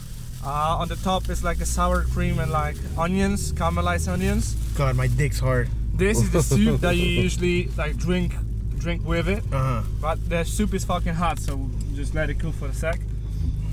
Uh, 0.45 0.77
on 0.79 0.89
the 0.89 0.97
top 0.97 1.31
is 1.31 1.43
like 1.43 1.61
a 1.61 1.67
sour 1.67 2.05
cream 2.05 2.39
and 2.39 2.51
like 2.51 2.77
onions, 2.99 3.53
caramelized 3.53 4.09
onions. 4.09 4.55
God, 4.77 4.95
my 4.95 5.07
dick's 5.07 5.41
hard. 5.41 5.69
This 5.95 6.21
is 6.21 6.31
the 6.31 6.43
soup 6.55 6.81
that 6.83 6.97
you 6.97 7.07
usually 7.07 7.69
like 7.79 7.97
drink 7.97 8.35
drink 8.79 9.07
with 9.07 9.29
it. 9.29 9.43
Uh 9.51 9.81
huh. 9.81 9.83
But 10.01 10.29
the 10.29 10.45
soup 10.45 10.75
is 10.75 10.85
fucking 10.85 11.15
hot, 11.15 11.39
so 11.39 11.71
just 11.95 12.15
let 12.15 12.29
it 12.29 12.39
cool 12.39 12.53
for 12.53 12.69
a 12.69 12.75
sec. 12.75 13.01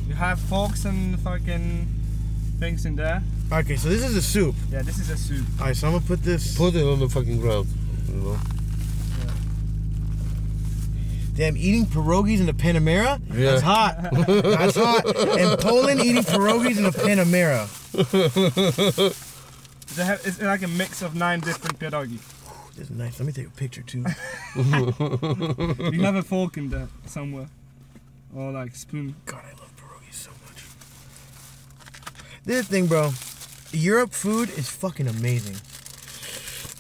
You 0.08 0.16
have 0.16 0.40
forks 0.40 0.86
and 0.86 1.20
fucking 1.20 1.88
things 2.60 2.86
in 2.86 2.96
there. 2.96 3.22
Okay, 3.52 3.76
so 3.76 3.90
this 3.90 4.04
is 4.06 4.14
the 4.14 4.22
soup. 4.22 4.56
Yeah, 4.72 4.82
this 4.82 4.98
is 4.98 5.10
a 5.10 5.18
soup. 5.18 5.46
All 5.60 5.66
right, 5.66 5.76
so 5.76 5.88
I'm 5.88 5.94
gonna 5.94 6.06
put 6.06 6.24
this. 6.24 6.56
Put 6.58 6.76
it 6.76 6.84
on 6.86 7.00
the 7.00 7.10
fucking 7.10 7.42
ground. 7.42 7.68
You 8.08 8.16
know. 8.16 8.38
Damn, 11.42 11.58
eating 11.58 11.88
pierogies 11.88 12.40
in 12.40 12.48
a 12.50 12.54
Panamera? 12.54 13.20
Yeah. 13.34 13.54
That's 13.54 13.64
hot. 13.64 13.98
That's 14.28 14.76
hot. 14.76 15.08
In 15.40 15.58
Poland, 15.58 16.00
eating 16.02 16.22
pierogies 16.22 16.78
in 16.78 16.86
a 16.86 16.92
Panamera. 16.92 17.68
It's, 19.82 19.98
a, 19.98 20.14
it's 20.24 20.40
like 20.40 20.62
a 20.62 20.68
mix 20.68 21.02
of 21.02 21.16
nine 21.16 21.40
different 21.40 21.80
pierogi. 21.80 22.20
This 22.76 22.92
is 22.92 22.96
nice. 22.96 23.20
Let 23.20 23.26
me 23.26 23.34
take 23.34 23.48
a 23.48 23.50
picture 23.50 23.82
too. 23.82 24.06
You 24.56 26.04
have 26.04 26.16
a 26.16 26.22
fork 26.22 26.58
in 26.58 26.70
there 26.70 26.88
somewhere, 27.08 27.48
or 28.36 28.52
like 28.52 28.76
spoon. 28.76 29.16
God, 29.26 29.42
I 29.44 29.54
love 29.60 29.74
pierogies 29.76 30.14
so 30.14 30.30
much. 30.46 30.64
This 32.46 32.68
thing, 32.68 32.86
bro. 32.86 33.14
Europe 33.72 34.12
food 34.12 34.50
is 34.50 34.70
fucking 34.70 35.08
amazing. 35.08 35.58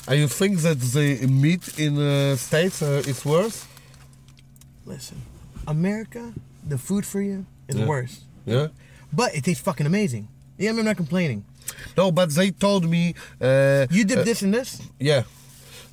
And 0.07 0.19
you 0.19 0.27
think 0.27 0.59
that 0.59 0.79
the 0.79 1.25
meat 1.25 1.79
in 1.79 1.95
the 1.95 2.35
states 2.37 2.83
uh, 2.83 3.01
is 3.07 3.25
worse? 3.25 3.65
Listen, 4.85 5.17
America, 5.67 6.33
the 6.67 6.77
food 6.77 7.05
for 7.05 7.21
you 7.21 7.45
is 7.67 7.75
Yeah. 7.75 7.85
worse, 7.87 8.21
Yeah. 8.45 8.67
but 9.13 9.33
it 9.35 9.43
tastes 9.43 9.63
fucking 9.63 9.85
amazing. 9.85 10.27
Yeah, 10.57 10.71
I'm 10.71 10.83
not 10.83 10.97
complaining. 10.97 11.43
No, 11.97 12.11
but 12.11 12.29
they 12.35 12.51
told 12.51 12.83
me. 12.89 13.13
Uh, 13.41 13.87
You 13.91 14.03
dip 14.05 14.19
uh, 14.19 14.23
this 14.23 14.41
in 14.41 14.51
this? 14.51 14.81
Yeah. 14.99 15.23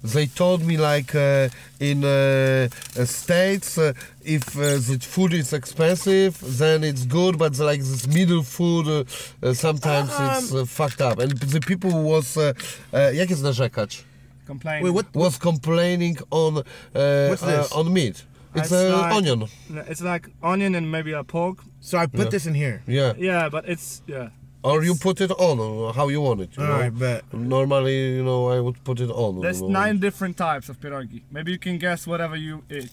they 0.05 0.27
told 0.27 0.63
me 0.63 0.77
like 0.77 1.13
uh, 1.19 1.49
in 1.81 2.05
uh, 2.05 2.69
uh, 2.97 3.05
states 3.05 3.77
uh, 3.79 3.93
if 4.25 4.57
uh, 4.57 4.79
the 4.79 4.97
food 5.01 5.33
is 5.33 5.53
expensive 5.53 6.39
then 6.59 6.85
it's 6.85 7.05
good 7.05 7.37
but 7.37 7.59
like 7.59 7.81
this 7.83 8.07
middle 8.07 8.45
food 8.45 8.87
uh, 8.87 9.03
uh, 9.43 9.53
sometimes 9.53 10.11
it's 10.21 10.53
uh, 10.55 10.65
fucked 10.65 11.01
up 11.01 11.19
and 11.19 11.33
the 11.33 11.59
people 11.61 11.91
was 11.91 12.37
uh, 12.37 12.53
uh, 12.93 13.11
jak 13.13 13.29
jest 13.31 13.43
narzekać 13.43 14.05
Complain. 14.47 14.85
Wait, 14.85 14.95
what? 14.95 15.07
was 15.15 15.37
complaining 15.39 16.17
on 16.31 16.57
uh, 16.59 16.63
uh, 16.95 17.37
this? 17.37 17.73
on 17.73 17.93
meat 17.93 18.25
it's 18.55 18.65
It's 18.65 18.73
uh, 18.73 18.99
like- 18.99 19.15
onion 19.17 19.49
It's 19.91 20.01
like 20.01 20.29
onion 20.43 20.75
and 20.75 20.91
maybe 20.91 21.13
a 21.13 21.23
pork. 21.25 21.59
So 21.81 21.99
I 21.99 22.07
put 22.07 22.21
Yeah. 22.27 22.31
this 22.31 22.47
in 22.47 22.55
here. 22.55 22.83
yeah 22.87 23.13
Yeah, 23.19 23.49
but 23.51 23.65
it's 23.69 24.03
yeah. 24.07 24.29
or 24.63 24.83
you 24.85 24.95
put 24.97 25.21
it 25.21 25.31
on 25.31 25.59
uh, 25.61 25.93
how 25.93 26.09
you 26.09 26.21
want 26.21 26.41
it 26.41 26.51
you 26.57 26.63
All 26.63 26.69
know? 26.69 26.81
right, 26.81 26.99
bet. 26.99 27.23
normally 27.33 27.99
you 28.17 28.25
know 28.25 28.49
I 28.57 28.59
would 28.61 28.79
put 28.85 28.99
it 29.01 29.11
on 29.11 29.41
There's 29.41 29.61
you 29.61 29.69
know. 29.69 29.81
nine 29.81 29.99
different 30.01 30.37
types 30.37 30.69
of 30.69 30.81
pierogi. 30.81 31.21
Maybe 31.31 31.53
you 31.53 31.59
can 31.59 31.79
guess 31.79 32.07
whatever 32.07 32.37
you 32.37 32.63
eat. 32.71 32.91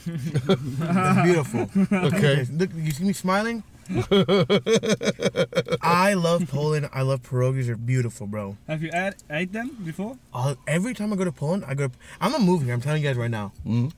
That's 0.06 1.22
beautiful. 1.24 1.68
okay 1.92 2.46
Look, 2.52 2.70
you 2.74 2.90
see 2.92 3.04
me 3.04 3.12
smiling? 3.12 3.62
I 5.82 6.14
love 6.14 6.46
Poland. 6.48 6.88
I 6.92 7.02
love 7.02 7.22
pierogies. 7.22 7.66
They're 7.66 7.76
beautiful, 7.76 8.26
bro. 8.26 8.56
Have 8.66 8.82
you 8.82 8.90
ate, 8.92 9.14
ate 9.30 9.52
them 9.52 9.76
before? 9.84 10.16
Uh, 10.32 10.54
every 10.66 10.94
time 10.94 11.12
I 11.12 11.16
go 11.16 11.24
to 11.24 11.32
Poland, 11.32 11.64
I 11.66 11.74
go. 11.74 11.90
I'm 12.20 12.32
gonna 12.32 12.44
move 12.44 12.62
here. 12.62 12.74
I'm 12.74 12.80
telling 12.80 13.02
you 13.02 13.08
guys 13.08 13.16
right 13.16 13.30
now. 13.30 13.52
Mhm. 13.66 13.92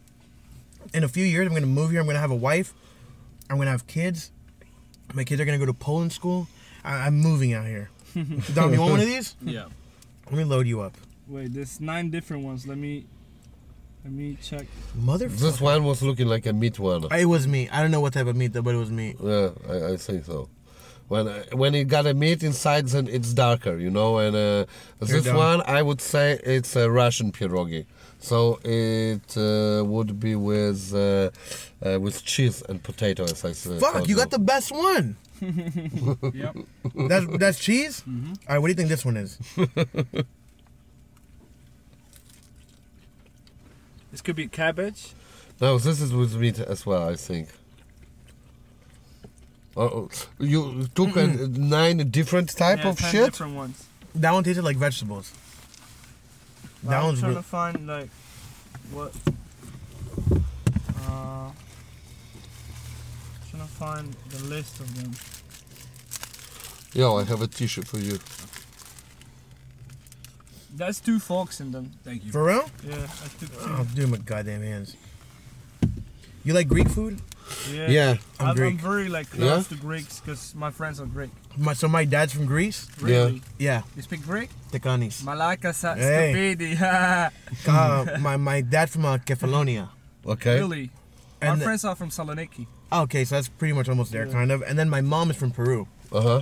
In 0.95 1.05
a 1.05 1.09
few 1.09 1.25
years, 1.25 1.47
I'm 1.47 1.55
gonna 1.55 1.67
move 1.67 1.91
here. 1.91 2.01
I'm 2.01 2.07
gonna 2.07 2.19
have 2.21 2.31
a 2.31 2.37
wife. 2.37 2.73
I'm 3.49 3.59
gonna 3.59 3.71
have 3.71 3.87
kids. 3.87 4.31
My 5.13 5.25
kids 5.25 5.41
are 5.41 5.45
gonna 5.45 5.59
go 5.59 5.67
to 5.67 5.75
Poland 5.75 6.13
school. 6.13 6.47
I, 6.85 7.07
I'm 7.07 7.19
moving 7.19 7.53
out 7.53 7.67
here. 7.67 7.91
Dom, 8.55 8.73
you 8.73 8.81
want 8.81 8.93
one 8.93 9.01
of 9.01 9.07
these? 9.07 9.35
Yeah. 9.43 9.67
Let 10.27 10.35
me 10.39 10.45
load 10.45 10.67
you 10.69 10.81
up, 10.81 10.95
Wait, 11.27 11.53
there's 11.53 11.81
nine 11.81 12.11
different 12.11 12.45
ones. 12.45 12.67
Let 12.67 12.79
me 12.79 13.05
let 14.05 14.13
me 14.13 14.37
check. 14.43 14.67
motherfucker. 14.99 15.39
this 15.39 15.61
one 15.61 15.85
was 15.85 16.03
looking 16.03 16.27
like 16.27 16.47
a 16.47 16.53
meat 16.53 16.79
one 16.79 17.05
It 17.13 17.27
was 17.27 17.47
me. 17.47 17.69
I 17.69 17.83
don't 17.83 17.91
know 17.91 18.01
what 18.01 18.13
type 18.15 18.27
of 18.27 18.37
meat, 18.37 18.53
but 18.53 18.75
it 18.75 18.79
was 18.79 18.91
meat. 18.91 19.17
Yeah, 19.23 19.51
I, 19.69 19.93
I 19.93 19.97
think 19.97 20.25
so. 20.25 20.49
When 21.09 21.27
uh, 21.27 21.43
when 21.53 21.75
it 21.75 21.85
got 21.89 22.07
a 22.07 22.15
meat 22.15 22.43
inside, 22.45 22.87
then 22.87 23.09
it's 23.09 23.35
darker, 23.35 23.77
you 23.79 23.91
know. 23.91 24.19
And 24.19 24.37
uh, 24.37 24.67
this 25.01 25.25
done. 25.25 25.37
one, 25.37 25.63
I 25.67 25.83
would 25.83 26.01
say 26.01 26.39
it's 26.45 26.77
a 26.77 26.89
Russian 26.89 27.33
pierogi. 27.33 27.87
So 28.21 28.61
it 28.65 29.37
uh, 29.37 29.85
would 29.85 30.21
be 30.21 30.37
with 30.37 30.95
uh, 30.95 31.31
uh, 31.85 31.99
with 31.99 32.25
cheese 32.25 32.63
and 32.69 32.81
potato, 32.83 33.25
as 33.25 33.45
I 33.45 33.53
said. 33.53 33.81
Fuck, 33.81 34.09
you 34.09 34.15
got 34.15 34.31
the 34.31 34.39
best 34.39 34.71
one. 34.73 35.17
Yep. 35.41 36.57
That's 37.09 37.27
that's 37.39 37.59
cheese. 37.59 38.05
All 38.07 38.15
right, 38.49 38.59
what 38.59 38.67
do 38.69 38.73
you 38.73 38.75
think 38.77 38.89
this 38.91 39.05
one 39.05 39.17
is? 39.17 39.39
This 44.11 44.21
could 44.21 44.37
be 44.37 44.49
cabbage. 44.49 45.13
No, 45.61 45.79
this 45.79 46.01
is 46.01 46.13
with 46.13 46.35
meat 46.37 46.59
as 46.59 46.87
well, 46.87 47.09
I 47.09 47.17
think. 47.17 47.49
Oh, 49.77 50.09
you 50.39 50.89
took 50.95 51.17
a, 51.17 51.27
nine 51.27 52.11
different 52.11 52.51
type 52.57 52.81
yeah, 52.83 52.91
of 52.91 52.99
10 52.99 53.11
shit. 53.13 53.25
different 53.27 53.55
ones. 53.55 53.87
That 54.15 54.33
one 54.33 54.43
tasted 54.43 54.65
like 54.65 54.77
vegetables. 54.77 55.33
That 56.83 56.99
I'm 56.99 57.05
one's 57.07 57.21
trying 57.21 57.33
re- 57.33 57.37
to 57.37 57.43
find 57.43 57.87
like 57.87 58.11
what. 58.91 59.15
Uh, 61.07 61.51
trying 63.51 63.63
to 63.63 63.69
find 63.69 64.17
the 64.31 64.45
list 64.45 64.81
of 64.81 64.95
them. 64.97 65.13
Yo, 66.93 67.19
I 67.19 67.25
have 67.25 67.41
a 67.41 67.47
T-shirt 67.47 67.87
for 67.87 67.99
you. 67.99 68.19
There's 70.73 71.01
two 71.01 71.19
forks 71.19 71.61
in 71.61 71.73
them. 71.73 71.93
Thank 72.05 72.25
you. 72.25 72.33
for 72.33 72.45
real. 72.45 72.71
Yeah, 72.87 72.95
I 73.07 73.27
took 73.39 73.51
two. 73.63 73.71
I'll 73.71 73.85
do 73.85 74.07
my 74.07 74.19
goddamn 74.19 74.63
hands. 74.63 74.97
You 76.45 76.55
like 76.55 76.69
Greek 76.69 76.89
food? 76.89 77.21
Yeah. 77.73 77.89
Yeah. 77.89 78.11
I'm 78.39 78.47
I'm, 78.47 78.49
I'm 78.51 78.55
Greek. 78.57 78.75
very 78.81 79.09
like 79.09 79.27
Yeah? 79.35 79.61
close 79.61 79.69
to 79.69 79.75
Greeks 79.75 80.21
because 80.21 80.55
my 80.55 80.71
friends 80.71 81.01
are 81.01 81.07
Greek. 81.07 81.31
My, 81.59 81.75
so 81.75 81.89
my 81.89 82.05
dad's 82.05 82.33
from 82.33 82.47
Greece. 82.47 82.87
Really? 83.01 83.43
Yeah, 83.59 83.83
You 83.97 84.03
speak 84.03 84.23
Greek? 84.23 84.49
Tekanis. 84.71 85.23
Malaka 85.23 85.75
sa 85.75 85.95
Hey. 85.95 86.33
stupidi. 86.33 86.79
Uh, 87.69 88.17
my 88.21 88.37
my 88.39 88.61
dad 88.63 88.89
from 88.89 89.05
uh, 89.05 89.19
Kefalonia. 89.19 89.89
Okay. 90.25 90.61
really? 90.63 90.91
My 91.43 91.49
And 91.53 91.61
the- 91.61 91.65
friends 91.67 91.85
are 91.85 91.97
from 91.97 92.11
Saloniki. 92.11 92.67
Okay, 92.93 93.25
so 93.25 93.35
that's 93.37 93.49
pretty 93.49 93.75
much 93.75 93.89
almost 93.89 94.11
there, 94.13 94.27
Yeah. 94.27 94.33
kind 94.33 94.51
of. 94.51 94.63
And 94.63 94.79
then 94.79 94.89
my 94.89 95.01
mom 95.03 95.31
is 95.31 95.37
from 95.37 95.51
Peru. 95.51 95.87
Uh 96.13 96.23
huh. 96.23 96.41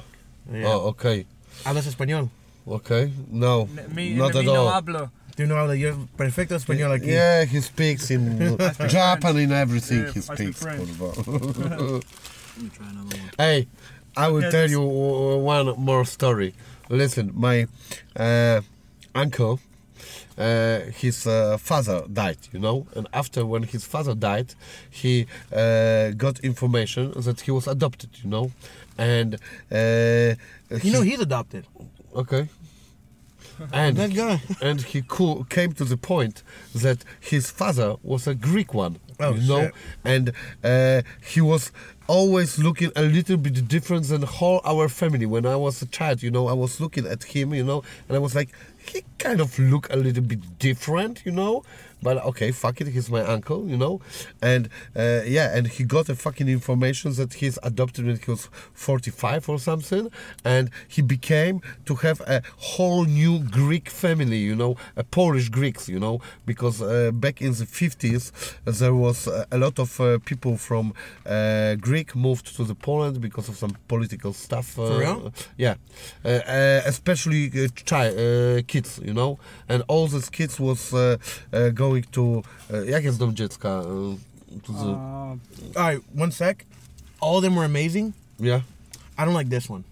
Yeah. 0.52 0.68
Oh, 0.68 0.92
okay. 0.94 1.24
Hablas 1.64 1.88
español. 1.88 2.30
Okay. 2.68 3.10
No, 3.30 3.66
Me, 3.94 4.14
not 4.14 4.34
me 4.34 4.40
at 4.40 4.46
no 4.46 4.54
all. 4.54 4.72
hablo. 4.72 5.10
Do 5.36 5.42
you 5.44 5.46
know 5.48 5.54
how 5.56 5.70
you're 5.70 5.94
perfecto 6.16 6.56
español 6.56 6.90
aquí? 6.92 7.06
Yeah, 7.06 7.44
he 7.44 7.60
speaks 7.60 8.10
in 8.10 8.56
Japan 8.88 9.36
in 9.38 9.52
everything 9.52 10.04
Yeah, 10.04 10.10
he 10.12 10.18
I 10.18 10.22
speak 10.22 10.56
speaks. 10.56 10.62
Let 10.66 10.80
me 12.64 12.70
try 12.70 12.88
another 12.90 13.16
one. 13.16 13.30
hey, 13.38 13.68
I 14.16 14.28
will 14.28 14.38
Okay, 14.44 14.50
tell 14.50 14.68
you 14.70 14.80
one 14.82 15.74
more 15.78 16.04
story. 16.04 16.54
Listen, 16.90 17.30
my 17.34 17.66
uh, 18.16 18.62
uncle, 19.14 19.60
uh, 20.36 20.80
his 21.02 21.26
uh, 21.26 21.56
father 21.58 22.02
died, 22.12 22.38
you 22.52 22.58
know, 22.58 22.86
and 22.96 23.06
after 23.12 23.46
when 23.46 23.62
his 23.62 23.84
father 23.84 24.14
died, 24.14 24.54
he 24.90 25.26
uh, 25.52 26.10
got 26.16 26.40
information 26.40 27.12
that 27.16 27.42
he 27.42 27.50
was 27.52 27.68
adopted, 27.68 28.10
you 28.24 28.28
know, 28.30 28.50
and 28.96 29.34
uh, 29.70 30.34
You 30.82 30.92
know 30.92 31.02
he's 31.02 31.20
adopted. 31.20 31.64
okay. 32.16 32.48
And 33.72 33.96
That 33.96 34.14
guy. 34.14 34.40
and 34.60 34.80
he 34.82 35.02
co- 35.02 35.44
came 35.44 35.72
to 35.74 35.84
the 35.84 35.96
point 35.96 36.42
that 36.74 37.04
his 37.20 37.50
father 37.50 37.96
was 38.02 38.26
a 38.26 38.34
Greek 38.34 38.74
one, 38.74 38.98
Oh, 39.20 39.34
you 39.34 39.48
know, 39.48 39.60
shit. 39.66 39.74
and 40.04 40.32
uh, 40.64 41.02
he 41.26 41.40
was 41.40 41.72
always 42.06 42.58
looking 42.58 42.90
a 42.96 43.02
little 43.02 43.36
bit 43.36 43.68
different 43.68 44.06
than 44.08 44.22
whole 44.22 44.60
our 44.64 44.88
family. 44.88 45.26
When 45.26 45.44
I 45.44 45.56
was 45.56 45.82
a 45.82 45.86
child, 45.86 46.22
you 46.22 46.30
know, 46.30 46.48
I 46.48 46.52
was 46.54 46.80
looking 46.80 47.06
at 47.06 47.24
him, 47.24 47.52
you 47.52 47.64
know, 47.64 47.82
and 48.08 48.16
I 48.16 48.20
was 48.20 48.34
like, 48.34 48.50
he 48.86 49.02
kind 49.18 49.40
of 49.40 49.58
look 49.58 49.92
a 49.92 49.96
little 49.96 50.22
bit 50.22 50.58
different, 50.58 51.22
you 51.26 51.32
know. 51.32 51.64
But 52.02 52.18
okay, 52.24 52.52
fuck 52.52 52.80
it, 52.80 52.88
he's 52.88 53.10
my 53.10 53.22
uncle, 53.22 53.68
you 53.68 53.76
know, 53.76 54.00
and 54.40 54.68
uh, 54.96 55.22
yeah, 55.26 55.56
and 55.56 55.66
he 55.66 55.84
got 55.84 56.06
the 56.06 56.14
fucking 56.14 56.48
information 56.48 57.12
that 57.14 57.34
he's 57.34 57.58
adopted 57.62 58.06
when 58.06 58.16
he 58.16 58.30
was 58.30 58.48
45 58.74 59.48
or 59.48 59.58
something, 59.58 60.10
and 60.44 60.70
he 60.86 61.02
became 61.02 61.60
to 61.86 61.96
have 61.96 62.20
a 62.22 62.42
whole 62.56 63.04
new 63.04 63.40
Greek 63.40 63.90
family, 63.90 64.38
you 64.38 64.54
know, 64.54 64.76
a 64.96 65.04
Polish 65.04 65.48
Greeks, 65.48 65.88
you 65.88 65.98
know, 65.98 66.20
because 66.46 66.80
uh, 66.82 67.10
back 67.12 67.42
in 67.42 67.52
the 67.52 67.64
50s 67.66 68.32
there 68.64 68.94
was 68.94 69.26
uh, 69.26 69.44
a 69.50 69.58
lot 69.58 69.78
of 69.78 70.00
uh, 70.00 70.18
people 70.24 70.56
from 70.56 70.92
uh, 71.26 71.74
Greek 71.76 72.14
moved 72.14 72.54
to 72.56 72.64
the 72.64 72.74
Poland 72.74 73.20
because 73.20 73.48
of 73.48 73.56
some 73.56 73.76
political 73.88 74.32
stuff. 74.32 74.78
Uh, 74.78 74.86
For 74.86 74.98
real? 75.00 75.32
Yeah, 75.56 75.74
especially 76.86 77.48
uh, 77.48 77.68
chi- 77.84 78.08
uh, 78.14 78.62
kids, 78.66 79.00
you 79.04 79.14
know, 79.14 79.38
and 79.68 79.82
all 79.88 80.06
these 80.06 80.30
kids 80.30 80.58
was 80.60 80.92
uh, 80.92 81.16
uh, 81.52 81.70
going 81.90 82.04
to. 82.12 82.42
Uh, 82.70 82.88
jak 82.88 83.04
jest 83.04 83.18
dom 83.18 83.34
dziecka? 83.34 83.68
Uh, 83.80 84.16
to 84.62 84.72
the, 84.72 84.78
Uh, 84.78 85.36
All 85.76 85.92
right, 85.92 86.00
one 86.14 86.32
sec. 86.32 86.64
All 87.20 87.36
of 87.36 87.42
them 87.42 87.54
were 87.56 87.64
amazing. 87.66 88.12
yeah. 88.40 88.60
I 89.18 89.24
don't 89.24 89.34
like 89.34 89.50
this 89.50 89.68
one. 89.70 89.82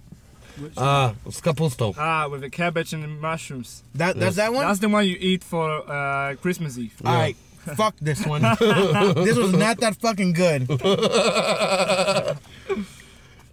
Ah, 0.76 1.12
z 1.30 1.40
kapustą. 1.40 1.92
ah, 1.98 2.28
with 2.30 2.40
the 2.40 2.48
cabbage 2.50 2.94
and 2.94 3.02
the 3.04 3.08
mushrooms. 3.08 3.82
That 3.94 4.16
that's 4.18 4.36
that 4.36 4.52
one. 4.54 4.66
That's 4.66 4.78
the 4.80 4.88
one 4.88 5.04
you 5.06 5.16
eat 5.20 5.44
for 5.44 5.82
uh, 5.90 6.36
Christmas 6.40 6.78
Eve. 6.78 6.94
All 7.04 7.12
right, 7.14 7.36
fuck 7.76 7.94
this 8.00 8.24
one. 8.26 8.40
this 9.24 9.36
was 9.36 9.52
not 9.52 9.78
that 9.80 9.96
fucking 10.00 10.32
good. 10.32 10.66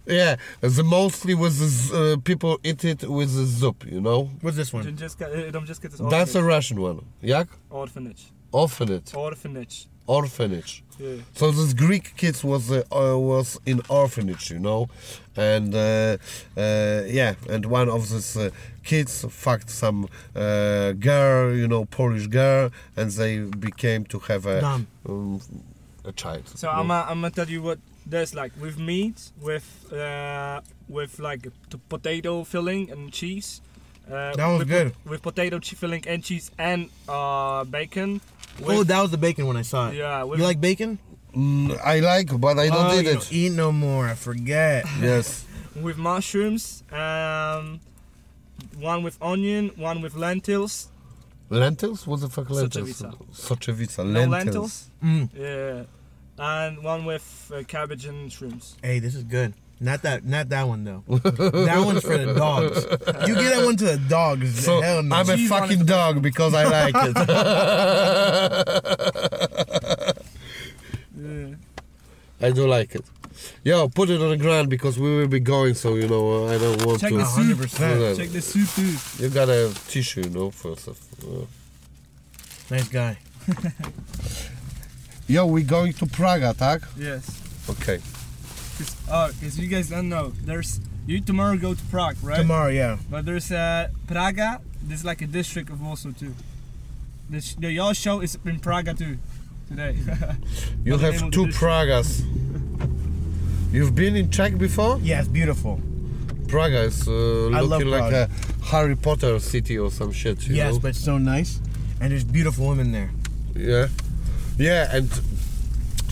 Yeah, 0.06 0.36
the 0.60 0.82
mostly 0.84 1.34
with 1.34 1.58
the 1.58 1.66
z- 1.66 1.94
uh, 1.94 2.16
people 2.22 2.58
eat 2.62 2.84
it 2.84 3.08
with 3.08 3.34
the 3.34 3.46
soup, 3.46 3.86
you 3.90 4.02
know. 4.02 4.28
What's 4.42 4.54
this 4.56 4.70
one? 4.70 4.94
just 4.98 5.18
get, 5.18 5.32
uh, 5.32 5.50
don't 5.50 5.64
just 5.64 5.80
get 5.80 5.92
this 5.92 6.00
That's 6.10 6.34
a. 6.34 6.42
Russian 6.42 6.78
one. 6.78 7.00
Jak? 7.22 7.48
orphanage. 7.70 8.26
Orphanage. 8.54 9.12
Orphanage. 9.14 9.86
Orphanage. 10.06 10.82
Yeah. 10.98 11.16
So 11.34 11.50
this 11.50 11.72
Greek 11.74 12.14
kids 12.16 12.44
was 12.44 12.70
uh, 12.70 12.84
was 12.90 13.58
in 13.66 13.80
orphanage, 13.88 14.50
you 14.50 14.60
know, 14.60 14.88
and 15.34 15.74
uh, 15.74 16.18
uh, 16.56 17.02
yeah, 17.06 17.34
and 17.48 17.66
one 17.66 17.88
of 17.88 18.08
these 18.10 18.36
uh, 18.36 18.50
kids 18.84 19.24
fucked 19.28 19.70
some 19.70 20.06
uh, 20.36 20.92
girl, 20.92 21.52
you 21.52 21.66
know, 21.66 21.84
Polish 21.86 22.28
girl, 22.28 22.70
and 22.96 23.10
they 23.10 23.38
became 23.40 24.04
to 24.04 24.18
have 24.28 24.46
a 24.46 24.64
um, 25.08 25.40
a 26.04 26.12
child. 26.12 26.48
So 26.48 26.70
you 26.70 26.78
I'm 26.78 26.88
gonna, 26.88 27.06
I'm 27.10 27.20
gonna 27.22 27.30
tell 27.30 27.48
you 27.48 27.62
what 27.62 27.78
there's 28.06 28.34
like 28.34 28.52
with 28.60 28.78
meat, 28.78 29.32
with 29.40 29.92
uh, 29.92 30.60
with 30.88 31.18
like 31.18 31.48
the 31.70 31.78
potato 31.88 32.44
filling 32.44 32.90
and 32.92 33.10
cheese. 33.10 33.60
Uh, 34.06 34.36
That 34.36 34.46
was 34.46 34.58
with, 34.58 34.68
good. 34.68 34.94
With 35.06 35.22
potato 35.22 35.58
filling 35.60 36.06
and 36.06 36.22
cheese 36.22 36.50
and 36.58 36.90
uh, 37.08 37.64
bacon. 38.58 38.74
Oh, 38.76 38.84
that 38.84 39.00
was 39.02 39.10
the 39.10 39.18
bacon 39.18 39.46
when 39.46 39.56
I 39.56 39.62
saw 39.62 39.88
it. 39.88 39.94
yeah. 39.96 40.22
With, 40.22 40.38
You 40.38 40.44
like 40.44 40.60
bacon? 40.60 40.98
Mm, 41.34 41.78
I 41.84 42.00
like, 42.00 42.28
but 42.40 42.58
I 42.58 42.68
don't 42.68 42.86
oh, 42.90 42.98
eat 42.98 43.04
you 43.04 43.10
it. 43.10 43.14
don't 43.14 43.32
eat 43.32 43.52
no 43.52 43.72
more. 43.72 44.06
I 44.08 44.14
forget. 44.14 44.84
Yes. 45.00 45.44
with 45.74 45.98
mushrooms. 45.98 46.84
Um, 46.92 47.80
one 48.78 49.02
with 49.02 49.18
onion, 49.20 49.70
one 49.76 50.00
with 50.00 50.14
lentils. 50.14 50.88
Lentils? 51.50 52.06
What 52.06 52.20
the 52.20 52.28
fuck 52.28 52.48
lentils? 52.50 53.02
Soczewica. 53.02 53.26
Soczewica. 53.34 54.06
No 54.06 54.24
Lentils. 54.24 54.30
lentils. 54.30 54.90
Mm. 55.02 55.28
Yeah. 55.34 55.82
And 56.38 56.82
one 56.82 57.04
with 57.04 57.52
uh, 57.54 57.62
cabbage 57.64 58.06
and 58.06 58.30
shrimps. 58.32 58.76
Hey, 58.82 58.98
this 58.98 59.14
is 59.14 59.22
good. 59.24 59.54
Not 59.80 60.02
that, 60.02 60.24
not 60.24 60.48
that 60.50 60.66
one 60.66 60.84
though. 60.84 61.02
that 61.08 61.82
one's 61.84 62.02
for 62.02 62.16
the 62.16 62.32
dogs. 62.34 62.84
You 63.28 63.34
give 63.34 63.50
that 63.50 63.64
one 63.64 63.76
to 63.76 63.84
the 63.84 63.98
dogs. 64.08 64.64
So 64.64 64.80
hell 64.80 65.02
no. 65.02 65.16
I'm 65.16 65.28
a 65.28 65.36
Cheese 65.36 65.50
on 65.50 65.60
fucking 65.62 65.80
it. 65.80 65.86
dog 65.86 66.22
because 66.22 66.54
I 66.54 66.64
like 66.64 66.94
it. 66.96 67.16
Yeah. 71.16 71.54
I 72.46 72.50
do 72.50 72.66
like 72.66 72.94
it. 72.94 73.04
Yo, 73.62 73.88
put 73.88 74.10
it 74.10 74.20
on 74.20 74.30
the 74.30 74.36
ground 74.36 74.70
because 74.70 74.98
we 74.98 75.16
will 75.16 75.28
be 75.28 75.40
going, 75.40 75.74
so 75.74 75.94
you 75.96 76.06
know 76.08 76.46
I 76.48 76.56
don't 76.58 76.84
want 76.86 77.00
Check 77.00 77.10
to. 77.10 77.18
the 77.18 77.24
soup. 77.24 77.58
100%. 77.58 78.16
Check 78.16 78.28
the 78.30 78.40
soup 78.40 78.68
too. 78.74 79.22
You 79.22 79.28
got 79.30 79.48
a 79.48 79.72
tissue, 79.88 80.22
you 80.22 80.30
know, 80.30 80.50
first. 80.50 80.86
Of, 80.88 80.98
uh. 81.24 81.44
Nice 82.70 82.88
guy. 82.88 83.18
Yo, 85.26 85.46
we 85.46 85.62
going 85.62 85.92
to 85.94 86.06
Praga, 86.06 86.52
tak? 86.52 86.82
Yes. 86.98 87.40
Okay. 87.70 87.98
Cause, 88.76 88.96
oh, 89.10 89.30
cause 89.40 89.58
you 89.58 89.68
guys 89.68 89.88
don't 89.88 90.10
know. 90.10 90.32
There's 90.44 90.80
you 91.06 91.20
tomorrow 91.20 91.56
go 91.56 91.72
to 91.72 91.82
Prague, 91.84 92.16
right? 92.22 92.38
Tomorrow, 92.38 92.68
yeah. 92.68 92.98
But 93.10 93.24
there's 93.24 93.50
uh, 93.50 93.88
Praga. 94.06 94.60
This 94.82 95.00
is 95.00 95.04
like 95.04 95.22
a 95.22 95.26
district 95.26 95.70
of 95.70 95.80
Warsaw 95.80 96.10
too. 96.12 96.34
The, 97.30 97.40
sh- 97.40 97.54
the 97.54 97.72
your 97.72 97.94
show 97.94 98.20
is 98.20 98.36
in 98.44 98.60
Praga 98.60 98.92
too. 98.92 99.16
Today. 99.68 99.96
You 100.84 100.92
What's 100.92 101.02
the 101.02 101.10
name 101.12 101.20
have 101.20 101.30
two? 101.30 101.46
Pragas. 101.46 102.22
You've 103.72 103.94
been 103.94 104.16
in 104.16 104.30
Czech 104.30 104.58
before? 104.58 104.98
Yeah, 105.02 105.20
it's 105.20 105.28
beautiful. 105.28 105.80
Praga 106.48 106.82
is 106.82 107.08
uh, 107.08 107.48
I 107.48 107.60
love 107.60 107.70
looking 107.70 107.88
like 107.88 108.10
Prague. 108.10 108.30
a 108.30 108.64
Harry 108.66 108.96
Potter 108.96 109.38
city 109.40 109.78
or 109.78 109.90
some 109.90 110.12
shit. 110.12 110.46
You 110.46 110.56
yes, 110.56 110.74
know? 110.74 110.80
but 110.80 110.88
it's 110.88 111.00
so 111.00 111.16
nice. 111.16 111.60
And 112.00 112.12
there's 112.12 112.24
beautiful 112.24 112.68
women 112.68 112.92
there. 112.92 113.10
Yeah, 113.54 113.88
yeah, 114.58 114.88
and 114.96 115.10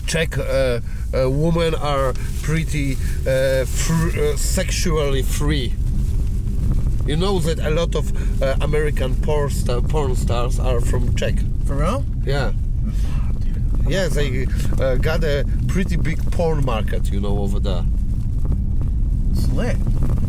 Czech 0.05 0.37
uh, 0.37 0.79
uh, 1.13 1.29
women 1.29 1.75
are 1.75 2.13
pretty 2.41 2.93
uh, 3.27 3.65
fr- 3.65 4.19
uh, 4.19 4.35
sexually 4.37 5.21
free. 5.23 5.73
You 7.05 7.17
know 7.17 7.39
that 7.39 7.59
a 7.59 7.69
lot 7.69 7.95
of 7.95 8.11
uh, 8.41 8.55
American 8.61 9.15
porn, 9.15 9.49
star- 9.49 9.81
porn 9.81 10.15
stars 10.15 10.59
are 10.59 10.79
from 10.81 11.15
Czech. 11.15 11.35
For 11.65 11.75
real? 11.75 12.03
Yeah. 12.25 12.51
Yeah, 13.87 14.07
they 14.07 14.47
uh, 14.79 14.95
got 14.95 15.23
a 15.23 15.43
pretty 15.67 15.97
big 15.97 16.19
porn 16.31 16.63
market, 16.65 17.11
you 17.11 17.19
know, 17.19 17.39
over 17.39 17.59
there. 17.59 17.83
It's 19.31 19.47
lit. 19.49 19.75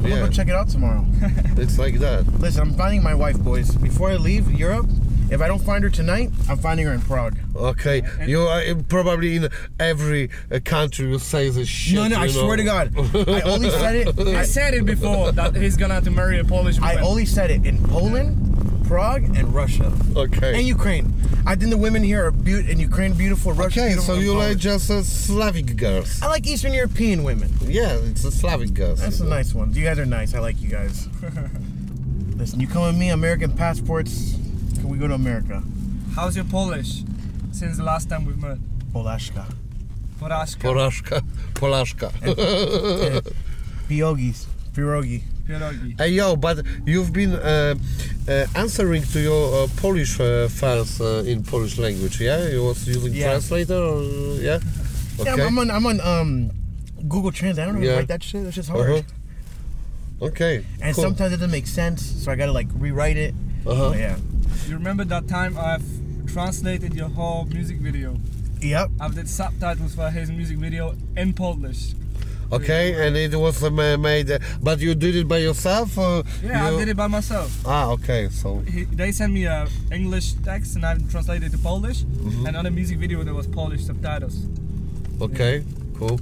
Yeah. 0.02 0.20
go 0.20 0.28
check 0.28 0.48
it 0.48 0.54
out 0.54 0.68
tomorrow. 0.68 1.04
It's 1.56 1.78
like 1.78 1.98
that. 2.00 2.26
Listen, 2.40 2.62
I'm 2.62 2.74
finding 2.74 3.02
my 3.02 3.14
wife, 3.14 3.38
boys. 3.38 3.74
Before 3.76 4.10
I 4.10 4.16
leave 4.16 4.50
Europe, 4.50 4.86
if 5.30 5.40
I 5.40 5.48
don't 5.48 5.62
find 5.62 5.82
her 5.84 5.90
tonight, 5.90 6.30
I'm 6.48 6.58
finding 6.58 6.86
her 6.86 6.92
in 6.92 7.00
Prague. 7.00 7.36
Okay, 7.56 8.02
you 8.26 8.42
are 8.42 8.62
in- 8.62 8.84
probably 8.84 9.36
in 9.36 9.48
every 9.80 10.30
uh, 10.50 10.60
country 10.64 11.06
you 11.08 11.18
say 11.18 11.48
this 11.50 11.68
shit. 11.68 11.96
no, 11.96 12.08
no, 12.08 12.16
I 12.20 12.26
you 12.26 12.34
know. 12.34 12.40
swear 12.44 12.56
to 12.56 12.64
God. 12.64 12.92
I 13.28 13.40
only 13.42 13.70
said 13.70 13.94
it. 13.96 14.18
I 14.28 14.40
I, 14.40 14.44
said 14.44 14.74
it 14.74 14.84
before 14.84 15.32
that 15.32 15.54
he's 15.56 15.76
gonna 15.76 15.94
have 15.94 16.04
to 16.04 16.10
marry 16.10 16.38
a 16.38 16.44
Polish 16.44 16.78
I 16.80 16.94
woman. 16.94 17.04
only 17.04 17.24
said 17.26 17.50
it 17.50 17.64
in 17.64 17.78
Poland, 17.84 18.86
Prague, 18.86 19.24
and 19.36 19.54
Russia. 19.54 19.92
Okay. 20.16 20.58
And 20.58 20.66
Ukraine. 20.66 21.12
I 21.46 21.54
think 21.56 21.70
the 21.70 21.76
women 21.76 22.02
here 22.02 22.24
are 22.26 22.30
beautiful. 22.30 22.70
In 22.72 22.80
Ukraine, 22.80 23.12
beautiful. 23.14 23.52
Russia, 23.52 23.80
Okay, 23.80 23.88
beautiful. 23.88 24.06
so 24.06 24.14
and 24.14 24.22
you 24.24 24.34
like 24.34 24.56
just 24.58 24.90
uh, 24.90 25.02
Slavic 25.02 25.76
girls. 25.76 26.22
I 26.22 26.28
like 26.28 26.46
Eastern 26.46 26.72
European 26.72 27.22
women. 27.24 27.50
Yeah, 27.62 27.94
it's 28.10 28.24
a 28.24 28.30
Slavic 28.30 28.72
girls. 28.74 29.00
That's 29.00 29.20
a 29.20 29.24
nice 29.26 29.52
one. 29.54 29.72
You 29.74 29.84
guys 29.84 29.98
are 29.98 30.06
nice. 30.06 30.34
I 30.34 30.38
like 30.40 30.60
you 30.62 30.68
guys. 30.68 31.08
Listen, 32.36 32.60
you 32.60 32.66
come 32.66 32.82
with 32.86 32.96
me, 32.96 33.10
American 33.10 33.52
passports. 33.52 34.36
Can 34.84 34.92
we 34.92 34.98
go 34.98 35.08
to 35.08 35.14
America? 35.14 35.62
How's 36.14 36.36
your 36.36 36.44
Polish? 36.44 37.04
Since 37.52 37.78
the 37.78 37.82
last 37.82 38.10
time 38.10 38.26
we've 38.26 38.36
met. 38.36 38.58
Polashka. 38.92 39.46
Porażka. 40.20 40.60
Porażka, 40.60 41.22
Polaszka. 41.54 42.10
Pierogis. 43.88 44.44
Pierogi. 44.74 45.22
Pierogi. 45.48 45.98
hey 45.98 46.10
yo, 46.10 46.36
but 46.36 46.66
you've 46.84 47.14
been 47.14 47.32
uh, 47.32 47.74
uh, 48.28 48.46
answering 48.54 49.02
to 49.04 49.20
your 49.20 49.64
uh, 49.64 49.68
Polish 49.78 50.20
uh, 50.20 50.48
fans 50.50 51.00
uh, 51.00 51.24
in 51.26 51.42
Polish 51.42 51.78
language, 51.78 52.20
yeah? 52.20 52.46
You 52.48 52.64
was 52.64 52.86
using 52.86 53.14
Yeah. 53.14 53.30
translator, 53.30 53.82
or, 53.82 54.02
yeah? 54.34 54.58
Yeah, 55.18 55.32
I'm, 55.32 55.40
I'm 55.40 55.58
on. 55.60 55.70
I'm 55.70 55.86
on 55.86 56.00
um, 56.02 56.50
Google 57.08 57.32
Translate. 57.32 57.62
I 57.62 57.72
don't 57.72 57.80
know 57.80 57.86
Yeah. 57.86 57.92
to 57.92 57.98
write 58.00 58.08
that 58.08 58.22
shit. 58.22 58.44
That's 58.44 58.56
just 58.56 58.68
hard. 58.68 58.90
Uh-huh. 58.90 60.26
Okay. 60.26 60.62
And 60.82 60.94
cool. 60.94 61.04
sometimes 61.04 61.32
it 61.32 61.36
doesn't 61.36 61.50
make 61.50 61.68
sense, 61.68 62.04
so 62.04 62.30
I 62.30 62.36
gotta 62.36 62.52
like 62.52 62.68
rewrite 62.74 63.16
it. 63.16 63.34
Uh-huh. 63.66 63.94
Yeah. 63.96 64.18
You 64.66 64.76
remember 64.76 65.04
that 65.04 65.28
time 65.28 65.58
I've 65.58 65.84
translated 66.26 66.94
your 66.94 67.08
whole 67.08 67.44
music 67.44 67.78
video? 67.78 68.16
Yep. 68.60 68.90
I've 68.98 69.14
did 69.14 69.28
subtitles 69.28 69.94
for 69.94 70.08
his 70.08 70.30
music 70.30 70.56
video 70.56 70.94
in 71.16 71.34
Polish. 71.34 71.92
Okay, 72.50 73.06
and 73.06 73.16
it 73.16 73.34
was 73.36 73.62
uh, 73.62 73.70
made, 73.70 74.30
uh, 74.30 74.38
but 74.62 74.78
you 74.78 74.94
did 74.94 75.16
it 75.16 75.28
by 75.28 75.38
yourself? 75.38 75.98
Or 75.98 76.22
Yeah, 76.42 76.70
you... 76.70 76.76
I 76.76 76.78
did 76.78 76.88
it 76.88 76.96
by 76.96 77.08
myself. 77.08 77.50
Ah, 77.66 77.90
okay, 77.90 78.28
so. 78.30 78.60
He, 78.60 78.84
they 78.84 79.12
sent 79.12 79.34
me 79.34 79.44
a 79.44 79.66
English 79.92 80.34
text 80.44 80.76
and 80.76 80.86
I 80.86 80.96
translated 81.10 81.52
to 81.52 81.58
Polish. 81.58 82.02
Mm-hmm. 82.02 82.46
And 82.46 82.56
on 82.56 82.64
the 82.64 82.70
music 82.70 82.98
video 82.98 83.22
there 83.22 83.34
was 83.34 83.46
Polish 83.46 83.84
subtitles. 83.84 84.46
Okay, 85.20 85.62
cool. 85.98 86.18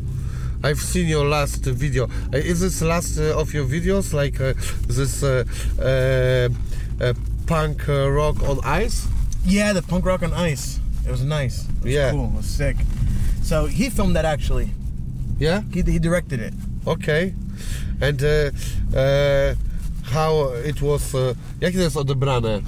I've 0.64 0.80
seen 0.80 1.07
your 1.07 1.26
last 1.26 1.64
video. 1.64 2.07
Uh, 2.32 2.38
is 2.38 2.61
this 2.61 2.82
last 2.82 3.18
of 3.18 3.53
your 3.55 3.66
videos 3.66 4.12
like 4.12 4.40
uh, 4.40 4.55
this 4.86 5.22
uh, 5.22 5.45
uh, 5.78 6.49
uh, 7.05 7.14
punk 7.53 7.88
uh, 7.88 8.11
rock 8.11 8.36
on 8.48 8.59
ice? 8.64 9.07
Yeah, 9.44 9.72
the 9.74 9.82
punk 9.82 10.05
rock 10.07 10.22
on 10.22 10.32
ice. 10.32 10.80
It 11.07 11.11
was 11.11 11.22
nice. 11.22 11.68
It 11.68 11.84
was 11.84 11.92
Yeah. 11.92 12.11
Cool. 12.12 12.26
It 12.32 12.36
was 12.36 12.46
sick. 12.46 12.76
So 13.42 13.66
he 13.66 13.90
filmed 13.90 14.16
that 14.16 14.24
actually. 14.24 14.70
Yeah. 15.38 15.61
He, 15.74 15.82
he 15.82 15.98
directed 15.98 16.40
it. 16.40 16.55
Okay. 16.86 17.34
And 18.00 18.22
uh, 18.22 18.50
uh, 18.96 19.55
how 20.05 20.55
it 20.64 20.80
was? 20.80 21.14
Uh, 21.14 21.34
jak 21.61 21.72
to 21.72 21.78
jest 21.80 21.96
odebrane? 21.96 22.62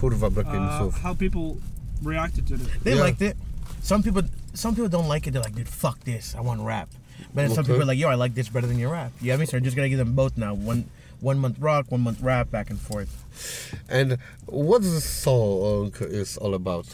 Kurwa, 0.00 0.30
brakuje 0.30 0.60
mi 0.60 0.66
Uh, 0.66 0.78
słów. 0.78 0.94
how 1.02 1.14
people 1.14 1.56
reacted 2.02 2.46
to 2.46 2.54
it. 2.54 2.60
They 2.84 2.94
Yeah. 2.94 3.04
liked 3.06 3.22
it. 3.22 3.36
Some 3.82 4.02
people, 4.02 4.22
some 4.54 4.74
people 4.74 4.88
don't 4.88 5.08
like 5.14 5.26
it. 5.28 5.32
They're 5.34 5.44
like, 5.44 5.54
dude, 5.56 5.68
fuck 5.68 5.98
this. 6.04 6.34
I 6.34 6.40
want 6.40 6.60
rap. 6.62 6.88
But 7.34 7.42
then 7.46 7.54
some 7.54 7.64
people 7.64 7.82
are 7.82 7.86
like, 7.92 7.98
yo, 8.00 8.08
I 8.08 8.14
like 8.16 8.34
this 8.34 8.48
better 8.48 8.66
than 8.68 8.78
your 8.78 8.92
rap. 8.92 9.10
You 9.20 9.26
know 9.28 9.34
what 9.34 9.34
I 9.34 9.38
mean? 9.38 9.46
So 9.48 9.56
I'm 9.58 9.64
just 9.64 9.76
gonna 9.76 9.88
give 9.88 9.98
them 9.98 10.14
both 10.14 10.36
now. 10.38 10.54
One, 10.54 10.84
one 11.22 11.38
month 11.38 11.58
rock, 11.60 11.86
one 11.90 12.02
month 12.02 12.20
rap, 12.20 12.50
back 12.50 12.68
and 12.68 12.78
forth. 12.78 13.74
And 13.88 14.18
what 14.46 14.82
the 14.82 15.00
song 15.00 15.92
is 16.00 16.36
all 16.36 16.54
about? 16.54 16.86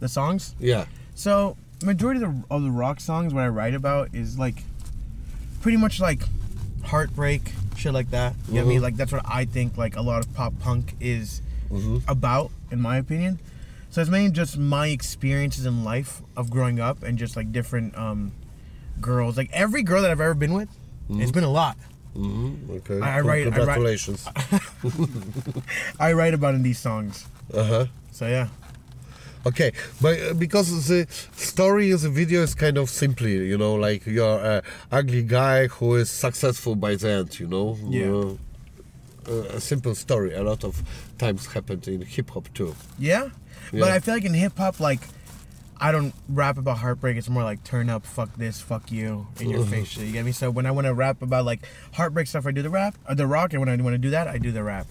The 0.00 0.08
songs. 0.08 0.54
Yeah. 0.60 0.84
So 1.14 1.56
majority 1.82 2.22
of 2.22 2.32
the, 2.48 2.54
of 2.54 2.62
the 2.62 2.70
rock 2.70 3.00
songs, 3.00 3.32
what 3.34 3.42
I 3.42 3.48
write 3.48 3.74
about 3.74 4.14
is 4.14 4.38
like, 4.38 4.62
pretty 5.62 5.78
much 5.78 6.00
like 6.00 6.22
heartbreak, 6.84 7.52
shit 7.76 7.92
like 7.94 8.10
that. 8.10 8.34
You 8.48 8.54
know 8.54 8.60
what 8.60 8.66
I 8.66 8.68
mean? 8.68 8.78
Mhm. 8.78 8.82
Like 8.82 8.96
that's 8.96 9.12
what 9.12 9.22
I 9.26 9.44
think 9.46 9.76
like 9.78 9.96
a 9.96 10.02
lot 10.02 10.24
of 10.24 10.32
pop 10.34 10.52
punk 10.60 10.94
is 11.00 11.40
hmm 11.70 11.98
about, 12.06 12.50
in 12.70 12.80
my 12.80 12.98
opinion. 12.98 13.40
So 13.90 14.00
it's 14.02 14.10
mainly 14.10 14.30
just 14.30 14.58
my 14.58 14.88
experiences 14.88 15.64
in 15.66 15.84
life 15.84 16.20
of 16.36 16.50
growing 16.50 16.78
up 16.80 17.02
and 17.02 17.18
just 17.18 17.36
like 17.36 17.52
different 17.52 17.96
um, 17.96 18.32
girls. 19.00 19.36
Like 19.36 19.50
every 19.52 19.82
girl 19.82 20.02
that 20.02 20.10
I've 20.10 20.20
ever 20.20 20.34
been 20.34 20.52
with, 20.54 20.68
it's 21.10 21.30
been 21.32 21.44
a 21.44 21.50
lot. 21.50 21.76
Hmm 22.14 22.54
Okay. 22.70 23.00
I- 23.00 23.16
I 23.18 23.20
write- 23.20 23.46
I 23.46 23.50
write- 23.50 23.54
Congratulations. 23.54 24.28
I 26.00 26.12
write 26.12 26.34
about 26.34 26.54
in 26.54 26.62
these 26.62 26.78
songs. 26.78 27.26
Uh 27.52 27.64
huh. 27.64 27.86
So 28.12 28.26
yeah. 28.26 28.48
Okay, 29.44 29.72
but 30.00 30.20
uh, 30.20 30.34
because 30.34 30.86
the 30.86 31.06
story 31.34 31.90
in 31.90 31.98
the 31.98 32.08
video 32.10 32.42
is 32.42 32.54
kind 32.54 32.78
of 32.78 32.88
simply, 32.88 33.32
you 33.48 33.58
know, 33.58 33.74
like 33.74 34.06
you're 34.06 34.38
a 34.38 34.62
ugly 34.92 35.24
guy 35.24 35.66
who 35.66 35.96
is 35.96 36.10
successful 36.10 36.76
by 36.76 36.94
the 36.94 37.10
end, 37.10 37.40
you 37.40 37.48
know. 37.48 37.76
Yeah. 37.88 38.36
Uh, 39.28 39.56
a 39.56 39.60
simple 39.60 39.94
story. 39.96 40.32
A 40.34 40.42
lot 40.44 40.62
of 40.64 40.80
times 41.18 41.46
happened 41.46 41.88
in 41.88 42.02
hip 42.02 42.30
hop 42.30 42.48
too. 42.54 42.74
Yeah. 42.98 43.30
yeah, 43.72 43.80
But 43.80 43.90
I 43.90 43.98
feel 44.00 44.14
like 44.14 44.24
in 44.24 44.34
hip 44.34 44.56
hop, 44.58 44.78
like 44.78 45.00
I 45.82 45.90
don't 45.90 46.14
rap 46.28 46.58
about 46.58 46.78
heartbreak. 46.78 47.16
It's 47.16 47.28
more 47.28 47.42
like 47.42 47.64
turn 47.64 47.90
up, 47.90 48.06
fuck 48.06 48.32
this, 48.36 48.60
fuck 48.60 48.92
you, 48.92 49.26
in 49.40 49.50
your 49.50 49.66
face 49.66 49.88
shit. 49.92 50.04
You 50.04 50.12
get 50.12 50.24
me? 50.24 50.30
So 50.30 50.48
when 50.48 50.64
I 50.64 50.70
want 50.70 50.86
to 50.86 50.94
rap 50.94 51.22
about 51.22 51.44
like 51.44 51.66
heartbreak 51.92 52.28
stuff, 52.28 52.46
I 52.46 52.52
do 52.52 52.62
the 52.62 52.70
rap, 52.70 52.96
or 53.08 53.16
the 53.16 53.26
rock, 53.26 53.52
and 53.52 53.58
when 53.58 53.68
I 53.68 53.74
want 53.82 53.94
to 53.94 53.98
do 53.98 54.10
that, 54.10 54.28
I 54.28 54.38
do 54.38 54.52
the 54.52 54.62
rap. 54.62 54.86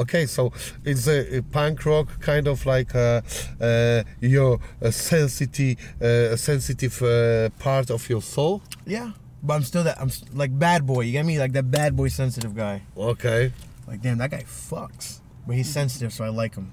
Okay, 0.00 0.24
so 0.24 0.50
it's 0.86 1.06
a, 1.06 1.36
a 1.36 1.42
punk 1.42 1.84
rock 1.84 2.18
kind 2.20 2.48
of 2.48 2.64
like 2.64 2.94
uh, 2.94 3.20
uh, 3.60 4.04
your 4.20 4.58
uh, 4.80 4.90
sensitive, 4.90 5.76
uh, 6.00 6.34
sensitive 6.36 7.02
uh, 7.02 7.50
part 7.58 7.90
of 7.90 8.08
your 8.08 8.22
soul. 8.22 8.62
Yeah. 8.86 9.12
But 9.42 9.54
I'm 9.54 9.64
still 9.64 9.84
that 9.84 10.00
I'm 10.00 10.10
like 10.32 10.58
bad 10.58 10.86
boy. 10.86 11.02
You 11.02 11.12
get 11.12 11.26
me? 11.26 11.38
Like 11.38 11.52
that 11.52 11.70
bad 11.70 11.94
boy 11.94 12.08
sensitive 12.08 12.54
guy. 12.56 12.82
Okay. 12.96 13.52
Like 13.86 14.00
damn, 14.00 14.16
that 14.18 14.30
guy 14.30 14.44
fucks, 14.44 15.20
but 15.46 15.56
he's 15.56 15.68
sensitive, 15.68 16.12
so 16.12 16.24
I 16.24 16.28
like 16.28 16.54
him. 16.54 16.72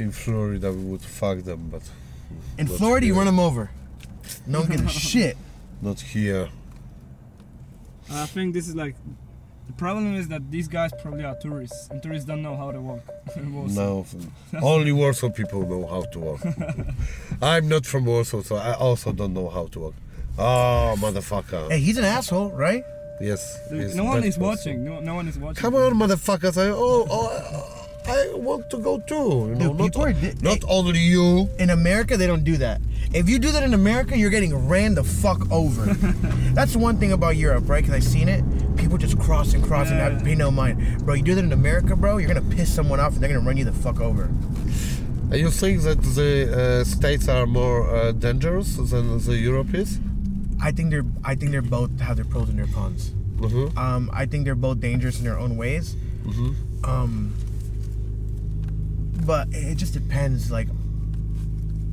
In 0.00 0.10
Florida, 0.12 0.72
we 0.72 0.84
would 0.84 1.02
fuck 1.02 1.38
them, 1.44 1.68
but 1.70 1.82
In 2.58 2.66
Not 2.66 2.76
Florida, 2.78 3.06
you 3.06 3.14
run 3.14 3.26
them 3.26 3.38
over. 3.38 3.70
No 4.46 4.60
one 4.60 4.70
gives 4.70 4.82
a 4.82 4.88
shit. 4.88 5.36
not 5.82 6.00
here. 6.00 6.48
I 8.10 8.26
think 8.26 8.54
this 8.54 8.66
is 8.68 8.74
like 8.74 8.96
The 9.66 9.74
problem 9.74 10.16
is 10.16 10.26
that 10.28 10.50
these 10.50 10.66
guys 10.68 10.90
probably 11.02 11.24
are 11.24 11.36
tourists, 11.36 11.88
and 11.90 12.02
tourists 12.02 12.26
don't 12.26 12.42
know 12.42 12.56
how 12.56 12.72
to 12.72 12.80
walk. 12.80 13.02
in 13.36 13.54
Warsaw. 13.54 13.74
No, 13.80 14.06
only 14.62 14.92
Warsaw 14.92 15.28
people 15.30 15.60
know 15.68 15.86
how 15.86 16.02
to 16.12 16.18
walk. 16.18 16.40
I'm 17.42 17.68
not 17.68 17.84
from 17.86 18.06
Warsaw, 18.06 18.42
so 18.42 18.56
I 18.56 18.72
also 18.74 19.12
don't 19.12 19.34
know 19.34 19.48
how 19.50 19.66
to 19.68 19.78
walk. 19.80 19.94
Oh, 20.38 20.96
motherfucker. 20.98 21.70
Hey, 21.70 21.78
he's 21.80 21.98
an 21.98 22.04
asshole, 22.04 22.50
right? 22.52 22.82
Yes. 23.20 23.42
Dude, 23.68 23.82
he's 23.82 23.94
no 23.94 24.04
one 24.04 24.24
is 24.24 24.36
person. 24.38 24.42
watching. 24.42 24.84
No, 24.84 25.00
no 25.00 25.14
one 25.14 25.28
is 25.28 25.38
watching. 25.38 25.60
Come 25.62 25.74
on, 25.74 25.92
motherfuckers. 25.94 26.56
I, 26.56 26.70
oh, 26.70 27.06
oh, 27.08 27.08
oh. 27.10 27.79
I 28.06 28.32
want 28.34 28.70
to 28.70 28.78
go 28.78 28.98
too. 28.98 29.14
You 29.14 29.54
know, 29.54 29.68
Dude, 29.68 29.78
not, 29.78 29.84
people 29.84 30.02
are 30.04 30.12
di- 30.12 30.34
not 30.42 30.58
only 30.68 30.98
you. 30.98 31.48
In 31.58 31.70
America, 31.70 32.16
they 32.16 32.26
don't 32.26 32.44
do 32.44 32.56
that. 32.58 32.80
If 33.12 33.28
you 33.28 33.38
do 33.38 33.50
that 33.52 33.62
in 33.62 33.74
America, 33.74 34.16
you're 34.16 34.30
getting 34.30 34.68
ran 34.68 34.94
the 34.94 35.04
fuck 35.04 35.50
over. 35.50 35.84
That's 36.54 36.72
the 36.72 36.78
one 36.78 36.98
thing 36.98 37.12
about 37.12 37.36
Europe, 37.36 37.68
right? 37.68 37.82
Because 37.84 37.94
I've 37.96 38.04
seen 38.10 38.28
it. 38.28 38.44
People 38.76 38.98
just 38.98 39.18
cross 39.18 39.52
and 39.54 39.62
cross 39.62 39.90
Yeah. 39.90 40.06
and 40.08 40.20
I 40.20 40.22
pay 40.24 40.34
no 40.34 40.50
mind. 40.50 41.04
Bro, 41.04 41.14
you 41.14 41.22
do 41.22 41.34
that 41.34 41.44
in 41.44 41.52
America, 41.52 41.96
bro, 41.96 42.18
you're 42.18 42.28
gonna 42.28 42.54
piss 42.56 42.72
someone 42.72 43.00
off 43.00 43.14
and 43.14 43.22
they're 43.22 43.32
gonna 43.32 43.44
run 43.46 43.56
you 43.56 43.64
the 43.64 43.72
fuck 43.72 44.00
over. 44.00 44.30
Are 45.30 45.36
you 45.36 45.50
think 45.50 45.82
that 45.82 46.00
the 46.02 46.80
uh, 46.80 46.84
states 46.84 47.28
are 47.28 47.46
more 47.46 47.88
uh, 47.94 48.12
dangerous 48.12 48.76
than 48.76 49.18
the 49.18 49.36
Europe 49.36 49.74
is? 49.74 49.98
I 50.60 50.72
think 50.72 50.90
they're 50.90 51.04
I 51.24 51.34
think 51.34 51.50
they're 51.52 51.62
both 51.62 52.00
have 52.00 52.16
their 52.16 52.24
pros 52.24 52.48
and 52.48 52.58
their 52.58 52.66
cons. 52.68 53.10
Mm-hmm. 53.36 53.78
Um, 53.78 54.10
I 54.12 54.26
think 54.26 54.44
they're 54.44 54.54
both 54.54 54.80
dangerous 54.80 55.18
in 55.18 55.24
their 55.24 55.38
own 55.38 55.56
ways. 55.56 55.94
Mm-hmm. 56.24 56.84
Um, 56.84 57.34
but 59.30 59.46
it 59.52 59.76
just 59.76 59.92
depends. 59.92 60.50
Like, 60.50 60.66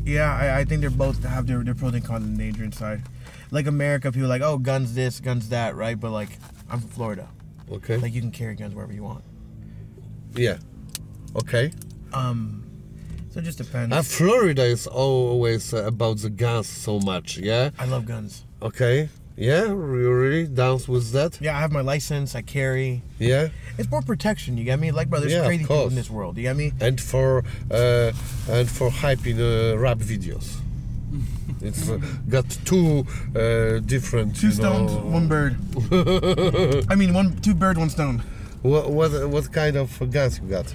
yeah, 0.04 0.34
I, 0.34 0.62
I 0.62 0.66
think 0.66 0.82
they're 0.82 0.90
both 0.90 1.24
have 1.24 1.46
their, 1.46 1.64
their 1.64 1.76
pros 1.76 1.94
and 1.94 2.04
cons 2.04 2.26
and 2.26 2.36
danger 2.36 2.64
inside. 2.64 3.04
Like 3.52 3.68
America, 3.68 4.12
people 4.12 4.26
are 4.26 4.28
like, 4.28 4.42
oh, 4.42 4.58
guns 4.58 4.96
this, 4.96 5.20
guns 5.20 5.50
that, 5.50 5.76
right? 5.76 6.00
But 6.00 6.10
like, 6.10 6.30
I'm 6.68 6.80
from 6.80 6.90
Florida. 6.90 7.30
Okay. 7.72 7.98
Like, 7.98 8.16
you 8.16 8.22
can 8.22 8.32
carry 8.32 8.56
guns 8.56 8.74
wherever 8.74 8.92
you 8.92 9.04
want. 9.04 9.24
yeah. 10.34 10.58
Okay. 11.36 11.72
Um, 12.12 12.64
so 13.30 13.40
it 13.40 13.44
just 13.44 13.60
depends. 13.60 13.96
Uh, 13.96 14.02
Florida 14.02 14.64
is 14.64 14.88
always 14.88 15.76
uh, 15.76 15.84
about 15.84 16.18
the 16.18 16.32
guns 16.32 16.68
so 16.68 17.00
much. 17.02 17.38
Yeah. 17.38 17.70
I 17.78 17.86
love 17.86 18.08
guns. 18.08 18.46
Okay. 18.64 19.10
Yeah. 19.38 19.66
You 19.66 19.76
really 19.76 20.48
dance 20.48 20.88
with 20.88 21.12
that? 21.12 21.40
Yeah, 21.40 21.56
I 21.56 21.60
have 21.62 21.72
my 21.72 21.82
license. 21.82 22.34
I 22.36 22.42
carry. 22.42 23.04
Yeah. 23.20 23.50
It's 23.78 23.90
more 23.92 24.02
protection. 24.02 24.58
You 24.58 24.64
get 24.64 24.80
me? 24.80 24.92
Like, 24.92 25.10
bro, 25.10 25.20
there's 25.20 25.32
Yeah, 25.32 25.46
crazy 25.46 25.64
people 25.64 25.88
in 25.88 25.96
this 25.96 26.10
world. 26.10 26.38
You 26.38 26.44
get 26.44 26.56
me? 26.58 26.74
And 26.82 27.00
for 27.00 27.44
uh, 27.72 28.12
and 28.50 28.68
for 28.70 28.90
hyping 28.90 29.40
uh, 29.40 29.78
rap 29.78 30.00
videos. 30.00 30.56
It's 31.62 31.90
uh, 31.90 31.98
got 32.30 32.46
two 32.66 33.06
uh, 33.36 33.80
different. 33.80 34.36
Two 34.36 34.52
stones, 34.52 34.92
know- 34.94 35.00
one 35.00 35.28
bird. 35.28 35.56
I 36.92 36.96
mean, 36.96 37.14
one 37.14 37.38
two 37.42 37.56
bird, 37.56 37.78
one 37.78 37.90
stone. 37.90 38.22
What, 38.62 38.92
what 38.92 39.28
what 39.30 39.52
kind 39.52 39.76
of 39.76 39.90
guns 40.12 40.40
you 40.40 40.48
got? 40.50 40.74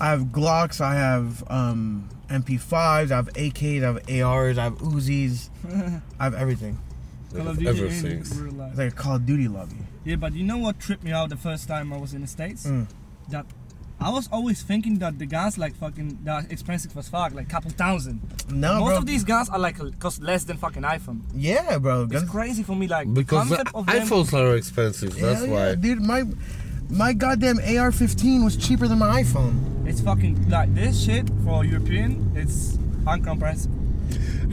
I 0.00 0.10
have 0.10 0.24
Glocks. 0.36 0.80
I 0.82 0.94
have 0.94 1.44
um, 1.48 2.08
MP5s. 2.28 3.10
I 3.10 3.16
have 3.16 3.32
AKs. 3.32 3.82
I 3.82 3.86
have 3.86 4.22
ARs. 4.22 4.58
I 4.58 4.64
have 4.64 4.78
Uzis. 4.78 5.48
I 6.20 6.24
have 6.24 6.34
everything. 6.34 6.78
Call 7.34 7.48
of 7.48 7.58
Duty 7.58 7.68
in 7.70 7.76
Everything. 7.84 8.44
real 8.44 8.52
life. 8.54 8.70
It's 8.70 8.78
like 8.78 8.92
a 8.92 8.96
Call 8.96 9.16
of 9.16 9.26
Duty 9.26 9.48
lobby. 9.48 9.76
Yeah, 10.04 10.16
but 10.16 10.32
you 10.34 10.44
know 10.44 10.58
what 10.58 10.78
tripped 10.78 11.02
me 11.04 11.12
out 11.12 11.28
the 11.30 11.36
first 11.36 11.66
time 11.68 11.92
I 11.92 11.96
was 11.98 12.14
in 12.14 12.20
the 12.22 12.26
States? 12.26 12.66
Mm. 12.66 12.86
That 13.30 13.46
I 13.98 14.10
was 14.10 14.28
always 14.30 14.62
thinking 14.62 14.98
that 14.98 15.18
the 15.18 15.24
guns 15.26 15.56
like 15.58 15.74
fucking 15.74 16.18
they're 16.22 16.46
expensive 16.50 16.96
as 16.96 17.08
fuck, 17.08 17.32
like 17.34 17.48
couple 17.48 17.70
thousand. 17.70 18.20
No, 18.50 18.78
Most 18.80 18.88
bro. 18.90 18.96
of 18.98 19.06
these 19.06 19.24
guns 19.24 19.48
are 19.48 19.58
like 19.58 19.76
cost 19.98 20.22
less 20.22 20.44
than 20.44 20.58
fucking 20.58 20.82
iPhone. 20.82 21.20
Yeah, 21.34 21.78
bro. 21.78 22.02
It's 22.02 22.12
Guns. 22.12 22.30
crazy 22.30 22.62
for 22.62 22.76
me, 22.76 22.86
like 22.88 23.12
Because 23.12 23.48
the 23.48 23.56
the 23.56 23.64
concept 23.64 23.74
of 23.74 23.86
them. 23.86 24.06
iPhones 24.06 24.32
are 24.34 24.54
expensive. 24.54 25.16
That's 25.18 25.40
Hell 25.44 25.50
why. 25.54 25.74
dude. 25.74 26.02
My 26.02 26.24
my 26.88 27.12
goddamn 27.14 27.58
AR-15 27.58 28.44
was 28.44 28.56
cheaper 28.56 28.86
than 28.86 28.98
my 28.98 29.22
iPhone. 29.22 29.84
It's 29.88 30.00
fucking 30.00 30.48
like 30.50 30.72
this 30.74 31.02
shit 31.02 31.28
for 31.42 31.64
European. 31.64 32.30
It's 32.36 32.76
uncompressible. 33.04 33.72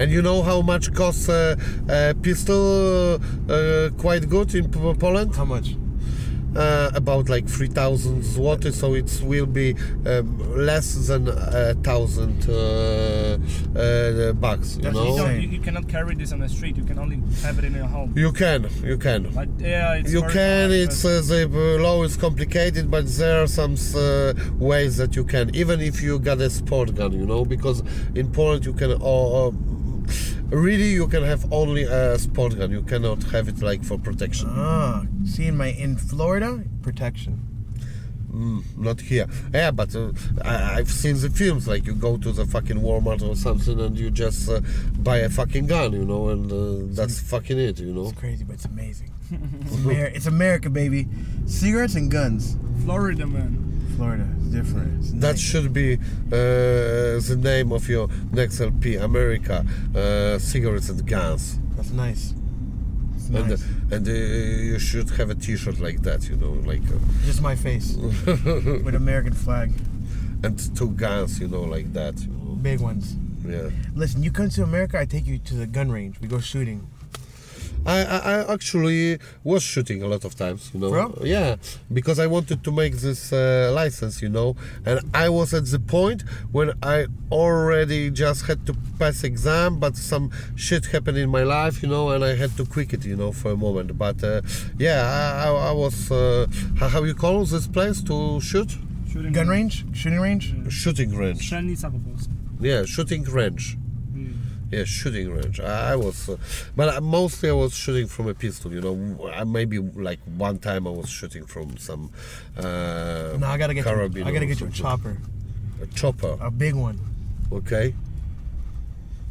And 0.03 0.11
you 0.11 0.21
know 0.21 0.43
how 0.43 0.61
much 0.61 0.93
costs 0.93 1.29
a 1.29 1.57
uh, 1.89 2.13
pistol? 2.21 3.15
Uh, 3.49 3.89
quite 3.97 4.27
good 4.27 4.53
in 4.53 4.69
Poland. 4.69 5.33
How 5.33 5.45
much? 5.45 5.77
Uh, 6.55 6.91
about 6.93 7.29
like 7.29 7.47
three 7.47 7.69
thousand 7.69 8.21
zloty, 8.21 8.71
so 8.73 8.93
it 8.93 9.09
will 9.23 9.45
be 9.47 9.75
um, 10.05 10.37
less 10.69 11.07
than 11.07 11.27
a 11.29 11.73
thousand 11.87 12.37
uh, 12.49 13.39
uh, 13.79 14.33
bucks. 14.33 14.75
You 14.75 14.81
That's 14.83 14.95
You, 14.97 15.03
know. 15.05 15.17
don't, 15.17 15.41
you, 15.41 15.47
you 15.47 15.59
cannot 15.61 15.87
carry 15.87 16.13
this 16.15 16.31
on 16.33 16.39
the 16.39 16.49
street. 16.49 16.75
You 16.77 16.83
can 16.83 16.99
only 16.99 17.19
have 17.41 17.57
it 17.57 17.63
in 17.63 17.73
your 17.73 17.87
home. 17.87 18.13
You 18.15 18.31
can, 18.33 18.67
you 18.83 18.97
can. 18.97 19.31
But 19.33 19.47
yeah, 19.57 19.93
it's 19.95 20.11
You 20.11 20.19
very 20.19 20.33
can. 20.33 20.69
hard, 20.69 20.71
It's 20.83 21.01
but- 21.01 21.31
uh, 21.31 21.47
the 21.47 21.79
law 21.81 22.03
is 22.03 22.17
complicated, 22.17 22.91
but 22.91 23.07
there 23.07 23.41
are 23.41 23.47
some 23.47 23.75
uh, 23.95 24.33
ways 24.59 24.97
that 24.97 25.15
you 25.15 25.23
can, 25.23 25.55
even 25.55 25.79
if 25.79 26.03
you 26.03 26.19
got 26.19 26.39
a 26.41 26.49
sport 26.51 26.93
gun, 26.93 27.13
you 27.13 27.25
know, 27.25 27.45
because 27.45 27.81
in 28.15 28.29
Poland 28.31 28.63
you 28.65 28.73
can. 28.73 28.91
Uh, 28.91 29.47
uh, 29.47 29.51
really, 30.49 30.91
you 30.91 31.07
can 31.07 31.23
have 31.23 31.51
only 31.51 31.83
a 31.83 32.17
sport 32.19 32.57
gun. 32.57 32.71
You 32.71 32.81
cannot 32.83 33.23
have 33.23 33.47
it 33.47 33.61
like 33.61 33.83
for 33.83 33.97
protection. 33.97 34.49
Ah, 34.51 35.05
see 35.25 35.47
in 35.47 35.57
my 35.57 35.67
in 35.67 35.95
Florida, 35.97 36.63
protection. 36.81 37.39
Mm, 38.31 38.63
not 38.77 38.99
here. 38.99 39.27
Yeah, 39.53 39.69
but 39.69 39.95
uh, 39.95 40.11
I, 40.43 40.79
I've 40.79 40.89
seen 40.91 41.19
the 41.19 41.29
films. 41.29 41.67
Like 41.67 41.85
you 41.85 41.93
go 41.93 42.17
to 42.17 42.31
the 42.31 42.45
fucking 42.47 42.77
Walmart 42.77 43.21
or 43.21 43.35
something, 43.35 43.79
and 43.79 43.97
you 43.97 44.09
just 44.09 44.49
uh, 44.49 44.61
buy 44.97 45.17
a 45.17 45.29
fucking 45.29 45.67
gun, 45.67 45.93
you 45.93 46.03
know, 46.03 46.29
and 46.29 46.51
uh, 46.51 46.95
that's 46.95 47.19
fucking 47.21 47.59
it, 47.59 47.79
you 47.79 47.93
know. 47.93 48.09
It's 48.09 48.19
crazy, 48.19 48.43
but 48.43 48.53
it's 48.53 48.65
amazing. 48.65 49.11
It's, 49.31 49.75
Amer- 49.75 50.11
it's 50.15 50.25
America, 50.25 50.69
baby. 50.69 51.07
Cigarettes 51.45 51.93
and 51.95 52.09
guns. 52.09 52.57
Florida, 52.83 53.27
man. 53.27 53.72
Florida 53.95 54.25
different. 54.51 54.99
It's 54.99 55.11
That 55.13 55.31
nice. 55.35 55.39
should 55.39 55.73
be 55.73 55.95
uh, 55.95 55.99
the 57.29 57.37
name 57.41 57.71
of 57.71 57.87
your 57.89 58.07
next 58.31 58.59
LP, 58.61 58.95
America, 58.97 59.65
uh, 59.95 60.37
cigarettes 60.39 60.89
and 60.89 61.05
guns. 61.07 61.59
That's 61.75 61.91
nice. 61.91 62.33
It's 63.15 63.27
And, 63.29 63.49
nice. 63.49 63.61
uh, 63.63 63.95
and 63.95 64.07
uh, 64.07 64.11
you 64.11 64.79
should 64.79 65.09
have 65.11 65.29
a 65.29 65.35
T-shirt 65.35 65.79
like 65.79 66.01
that, 66.03 66.29
you 66.29 66.35
know, 66.35 66.53
like 66.71 66.83
uh, 66.91 66.97
Just 67.25 67.41
my 67.41 67.55
face 67.55 67.95
with 68.85 68.95
American 68.95 69.33
flag, 69.33 69.71
and 70.43 70.57
two 70.77 70.91
guns, 70.91 71.39
you 71.39 71.47
know, 71.47 71.61
like 71.63 71.93
that. 71.93 72.15
Big 72.61 72.79
ones. 72.79 73.15
Yeah. 73.45 73.69
Listen, 73.95 74.23
you 74.23 74.31
come 74.31 74.49
to 74.49 74.63
America, 74.63 74.97
I 74.99 75.05
take 75.05 75.25
you 75.27 75.37
to 75.39 75.53
the 75.55 75.67
gun 75.67 75.91
range. 75.91 76.19
We 76.21 76.27
go 76.27 76.39
shooting. 76.39 76.87
I, 77.85 78.03
I, 78.03 78.17
I 78.17 78.53
actually 78.53 79.19
was 79.43 79.63
shooting 79.63 80.03
a 80.03 80.07
lot 80.07 80.23
of 80.25 80.35
times, 80.35 80.71
you 80.73 80.79
know. 80.79 80.89
For 80.89 80.95
real? 80.95 81.27
Yeah, 81.27 81.55
because 81.91 82.19
I 82.19 82.27
wanted 82.27 82.63
to 82.63 82.71
make 82.71 82.97
this 82.97 83.33
uh, 83.33 83.71
license, 83.73 84.21
you 84.21 84.29
know, 84.29 84.55
and 84.85 84.99
I 85.13 85.29
was 85.29 85.53
at 85.53 85.65
the 85.65 85.79
point 85.79 86.23
when 86.51 86.73
I 86.81 87.07
already 87.31 88.09
just 88.09 88.45
had 88.45 88.65
to 88.67 88.75
pass 88.99 89.23
exam, 89.23 89.79
but 89.79 89.97
some 89.97 90.31
shit 90.55 90.85
happened 90.87 91.17
in 91.17 91.29
my 91.29 91.43
life, 91.43 91.83
you 91.83 91.89
know, 91.89 92.09
and 92.09 92.23
I 92.23 92.35
had 92.35 92.55
to 92.57 92.65
quit 92.65 92.93
it, 92.93 93.05
you 93.05 93.15
know, 93.15 93.31
for 93.31 93.51
a 93.51 93.57
moment. 93.57 93.97
But 93.97 94.23
uh, 94.23 94.41
yeah, 94.77 95.03
I, 95.03 95.49
I, 95.49 95.69
I 95.69 95.71
was 95.71 96.09
uh, 96.11 96.47
how, 96.79 96.87
how 96.87 97.03
you 97.03 97.15
call 97.15 97.43
this 97.45 97.67
place 97.67 98.01
to 98.03 98.39
shoot? 98.39 98.77
Shooting 99.11 99.33
Gun 99.33 99.47
range? 99.47 99.85
Shooting 99.93 100.19
range? 100.19 100.55
Shooting 100.69 101.15
range. 101.15 101.49
Strzelnica 101.49 101.91
po 101.91 101.99
polsku. 101.99 102.31
Yeah, 102.59 102.85
shooting 102.85 103.23
range. 103.25 103.77
Yeah, 104.73 104.85
shooting 104.85 105.31
range. 105.31 105.59
I, 105.59 105.91
I 105.91 105.95
was, 105.95 106.27
uh, 106.29 106.37
but 106.75 106.89
I- 106.89 106.99
mostly 106.99 107.49
I 107.49 107.53
was 107.53 107.73
shooting 107.75 108.07
from 108.07 108.27
a 108.27 108.33
pistol. 108.33 108.73
You 108.73 108.81
know, 108.81 109.29
I, 109.31 109.43
maybe 109.43 109.77
like 109.77 110.19
one 110.35 110.57
time 110.57 110.87
I 110.87 110.89
was 110.89 111.09
shooting 111.09 111.45
from 111.45 111.77
some. 111.77 112.09
Uh, 112.57 113.37
No, 113.39 113.47
I 113.47 113.57
gotta 113.57 113.75
get 113.75 113.85
you. 113.85 114.25
I 114.25 114.31
gotta 114.31 114.47
get 114.47 114.59
you 114.59 114.67
a 114.67 114.71
chopper, 114.71 115.17
A 115.81 115.87
chopper. 115.87 116.37
a 116.41 116.49
big 116.49 116.73
one 116.73 116.99
Okay. 117.51 117.93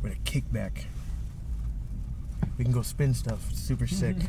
with 0.03 0.13
a 0.13 0.17
kickback. 0.31 0.85
We 2.57 2.65
can 2.65 2.73
go 2.73 2.83
spin 2.83 3.15
stuff. 3.15 3.41
It's 3.51 3.61
super 3.61 3.89
sick. 3.89 4.17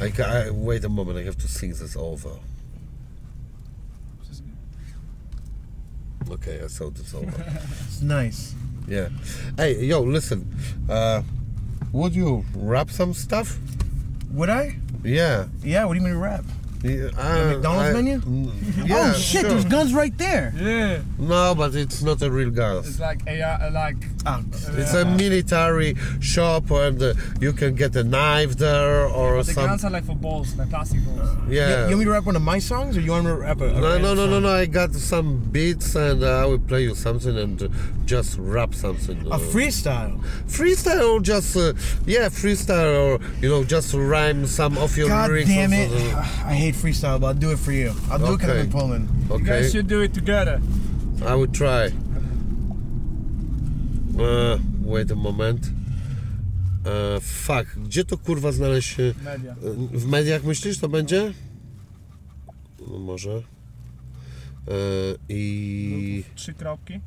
I, 0.00 0.10
ca- 0.10 0.24
I 0.46 0.50
wait 0.50 0.84
a 0.84 0.88
moment. 0.88 1.18
I 1.18 1.22
have 1.22 1.36
to 1.38 1.46
think 1.48 1.76
this 1.76 1.94
over. 1.96 2.30
Okay, 6.30 6.60
I 6.64 6.68
thought 6.68 6.94
this 6.94 7.14
over. 7.14 7.26
It's 7.86 8.00
nice. 8.02 8.54
Yeah. 8.90 9.08
Hey, 9.56 9.84
yo, 9.84 10.00
listen. 10.02 10.46
Uh, 10.88 11.22
would 11.92 12.14
you 12.14 12.44
rap 12.54 12.90
some 12.90 13.14
stuff? 13.14 13.56
Would 14.32 14.50
I? 14.50 14.76
Yeah. 15.04 15.46
Yeah. 15.62 15.84
What 15.84 15.94
do 15.94 16.00
you 16.00 16.06
mean 16.06 16.16
rap? 16.16 16.44
Yeah, 16.82 17.08
The 17.10 17.52
McDonald's 17.54 17.92
menu? 17.94 18.20
Mm, 18.20 18.88
Yeah, 18.88 19.12
oh 19.14 19.18
shit, 19.18 19.40
sure. 19.42 19.50
there's 19.50 19.64
guns 19.66 19.92
right 19.92 20.16
there. 20.16 20.52
Yeah, 20.56 21.02
No, 21.18 21.54
but 21.54 21.74
it's 21.74 22.02
not 22.02 22.22
a 22.22 22.30
real 22.30 22.50
gun. 22.50 22.78
it's 22.78 22.98
like 22.98 23.20
a 23.26 23.42
uh, 23.42 23.70
like 23.72 23.96
Ah, 24.26 24.42
It's 24.76 24.92
a 24.94 25.04
military 25.04 25.94
shop 26.20 26.70
and 26.70 27.02
uh, 27.02 27.14
you 27.40 27.52
can 27.52 27.74
get 27.74 27.96
a 27.96 28.04
knife 28.04 28.56
there 28.56 29.06
or 29.06 29.36
but 29.36 29.46
the 29.46 29.52
some. 29.54 29.66
guns 29.66 29.84
are 29.84 29.90
like 29.90 30.04
for 30.04 30.14
balls, 30.16 30.54
like 30.56 30.68
plastic 30.70 31.04
balls. 31.04 31.28
you, 31.48 31.56
Yeah. 31.56 31.84
you 31.88 31.96
want 31.96 31.98
me 32.00 32.04
to 32.06 32.10
rap 32.12 32.24
one 32.26 32.36
of 32.36 32.42
my 32.42 32.58
songs, 32.58 32.96
or 32.96 33.00
you 33.00 33.10
want 33.12 33.24
me 33.24 33.30
to 33.30 33.36
rap 33.36 33.60
a? 33.60 33.64
a 33.66 33.72
No, 33.80 33.98
no, 33.98 34.14
no, 34.14 34.26
no, 34.26 34.32
song? 34.32 34.42
no. 34.42 34.48
I 34.54 34.66
got 34.66 34.94
some 34.94 35.38
beats 35.52 35.94
and 35.94 36.22
uh, 36.22 36.42
I 36.42 36.44
will 36.46 36.58
play 36.58 36.82
you 36.82 36.94
something 36.94 37.36
and 37.36 37.62
uh, 37.62 37.68
just 38.04 38.36
rap 38.38 38.74
something. 38.74 39.18
A 39.26 39.34
uh, 39.34 39.38
freestyle. 39.38 40.18
freestyle 40.48 41.14
or 41.16 41.20
just, 41.20 41.56
uh, 41.56 41.72
yeah, 42.06 42.28
freestyle 42.28 43.18
or, 43.18 43.20
you 43.42 43.48
know, 43.48 43.64
just 43.64 43.94
rhyme 43.94 44.46
some 44.46 44.76
of 44.78 44.96
your 44.98 45.08
God 45.08 45.30
lyrics. 45.30 45.48
damn 45.48 45.72
it! 45.72 45.88
something. 45.90 46.14
I 46.46 46.54
hate 46.54 46.69
freestyle, 46.72 47.18
but 47.20 47.26
I'll 47.28 47.40
do 47.40 47.50
it 47.52 47.58
for 47.58 47.72
you. 47.72 47.92
I'll 48.10 48.18
do 48.18 48.34
it 48.34 48.38
because 48.38 48.50
I'm 48.50 48.60
in 48.60 48.66
Okay. 48.66 48.70
Poland. 48.72 49.08
You 49.28 49.34
Okay, 49.36 49.44
guys 49.44 49.72
should 49.72 49.86
do 49.88 50.00
it 50.02 50.12
together. 50.14 50.60
I 51.26 51.34
will 51.34 51.52
try. 51.52 51.92
Uh, 54.18 54.58
wait 54.84 55.10
a 55.10 55.14
moment. 55.16 55.70
Uh, 56.86 57.20
fuck, 57.20 57.66
gdzie 57.76 58.04
to 58.04 58.18
kurwa 58.18 58.52
znaleźć? 58.52 59.00
e, 59.00 59.14
Media. 59.24 59.54
W 59.92 60.06
mediach 60.06 60.44
myślisz 60.44 60.78
to 60.78 60.88
będzie? 60.88 61.32
No 62.88 62.98
może. 62.98 63.30
E, 63.30 63.42
I... 65.28 66.24
Trzy 66.34 66.54
kropki. 66.54 67.00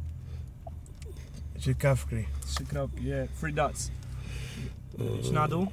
Ciekawki. 1.59 2.16
Trzy 2.45 2.66
kropki, 2.66 3.03
yeah. 3.05 3.30
Three 3.39 3.53
dots. 3.53 3.91
Idź 5.20 5.32
na 5.32 5.47
dół. 5.47 5.68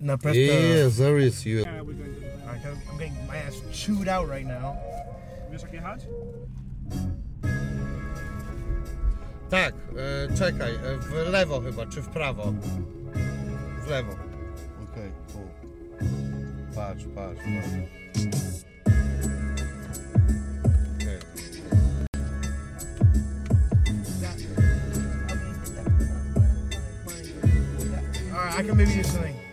Now 0.00 0.16
press 0.16 0.34
the. 0.34 0.46
Yes, 0.46 0.96
there 0.96 1.18
is 1.18 1.44
you. 1.44 1.60
Yeah, 1.60 1.82
we're 1.82 1.92
going 1.92 2.14
to 2.14 2.20
do 2.20 2.26
that. 2.26 2.66
I'm 2.90 2.98
getting 2.98 3.26
my 3.26 3.36
ass 3.36 3.60
chewed 3.70 4.08
out 4.08 4.28
right 4.28 4.46
now. 4.46 4.78
Wiesz 5.50 5.62
jak 5.62 5.72
jechać? 5.72 6.00
Tak, 9.50 9.74
e, 9.96 10.36
czekaj, 10.36 10.74
e, 10.74 10.98
w 10.98 11.12
lewo 11.30 11.60
chyba, 11.60 11.86
czy 11.86 12.02
w 12.02 12.08
prawo? 12.08 12.52
W 13.86 13.90
lewo. 13.90 14.12
Okej, 14.82 15.12
tu. 15.32 15.38
Patrz, 16.74 17.04
patrz, 17.14 17.40
patrz. 17.40 18.64
Okej. 20.94 21.18
Alright, 28.32 28.54
I 28.54 28.62
can 28.62 28.76
maybe 28.76 28.94
do 28.94 29.02
something. 29.02 29.49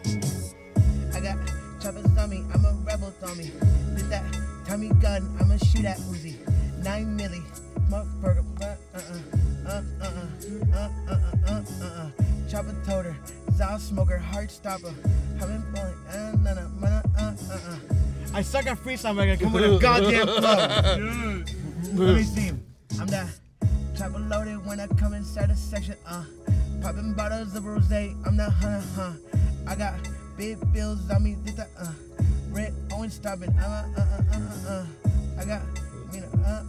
A 3.21 3.25
rebel 3.25 3.31
on 3.31 3.37
me. 3.37 3.51
Did 3.95 4.09
that 4.09 4.23
Tommy 4.67 4.89
gun, 5.01 5.35
I'ma 5.39 5.57
shoot 5.57 5.85
at 5.85 5.97
Uzi. 5.97 6.35
Nine 6.83 7.17
milli, 7.17 7.41
burger, 8.21 8.43
uh 8.61 8.75
uh 8.93 8.99
uh 9.65 9.81
uh 10.01 10.01
uh 10.01 10.11
uh 10.73 10.73
uh 10.73 10.89
uh 11.07 11.19
uh 11.47 11.63
uh 11.81 11.85
uh. 11.85 12.09
Chopper 12.49 12.75
told 12.85 13.05
her, 13.05 13.15
Zal 13.53 13.79
smoker, 13.79 14.17
heart 14.17 14.51
stopper. 14.51 14.93
Having 15.39 15.63
fun, 15.73 15.93
uh 16.09 16.35
uh 16.45 16.51
uh 16.83 17.01
uh 17.17 17.35
uh 17.49 17.53
uh. 17.53 17.77
I 18.33 18.41
suck 18.41 18.67
at 18.67 18.77
freestyle, 18.77 19.19
I 19.19 19.35
come 19.35 19.53
with 19.53 19.63
a 19.63 19.79
goddamn 19.79 20.27
flow. 20.27 22.05
Let 22.05 22.15
me 22.15 22.23
see. 22.23 22.51
I'm 22.99 23.07
that 23.07 23.27
chopper 23.97 24.19
loaded 24.19 24.65
when 24.65 24.79
I 24.79 24.87
come 24.87 25.13
inside 25.13 25.49
the 25.49 25.55
section, 25.55 25.95
uh. 26.05 26.23
Popping 26.81 27.13
bottles 27.13 27.55
of 27.55 27.65
rose, 27.65 27.91
I'm 27.91 28.37
the 28.37 28.49
hunter, 28.49 28.83
huh? 28.95 29.11
I 29.67 29.75
got 29.75 29.95
big 30.37 30.57
bills 30.71 31.09
on 31.09 31.23
me, 31.23 31.35
did 31.43 31.57
that, 31.57 31.69
uh. 31.79 31.91
Orange, 32.91 33.13
stopping, 33.13 33.49
uh, 33.59 33.87
uh, 33.97 34.01
uh, 34.01 34.37
uh, 34.37 34.69
uh. 34.69 34.85
I 35.39 35.45
got, 35.45 35.61
you 36.13 36.21
know, 36.21 36.27
uh. 36.45 36.63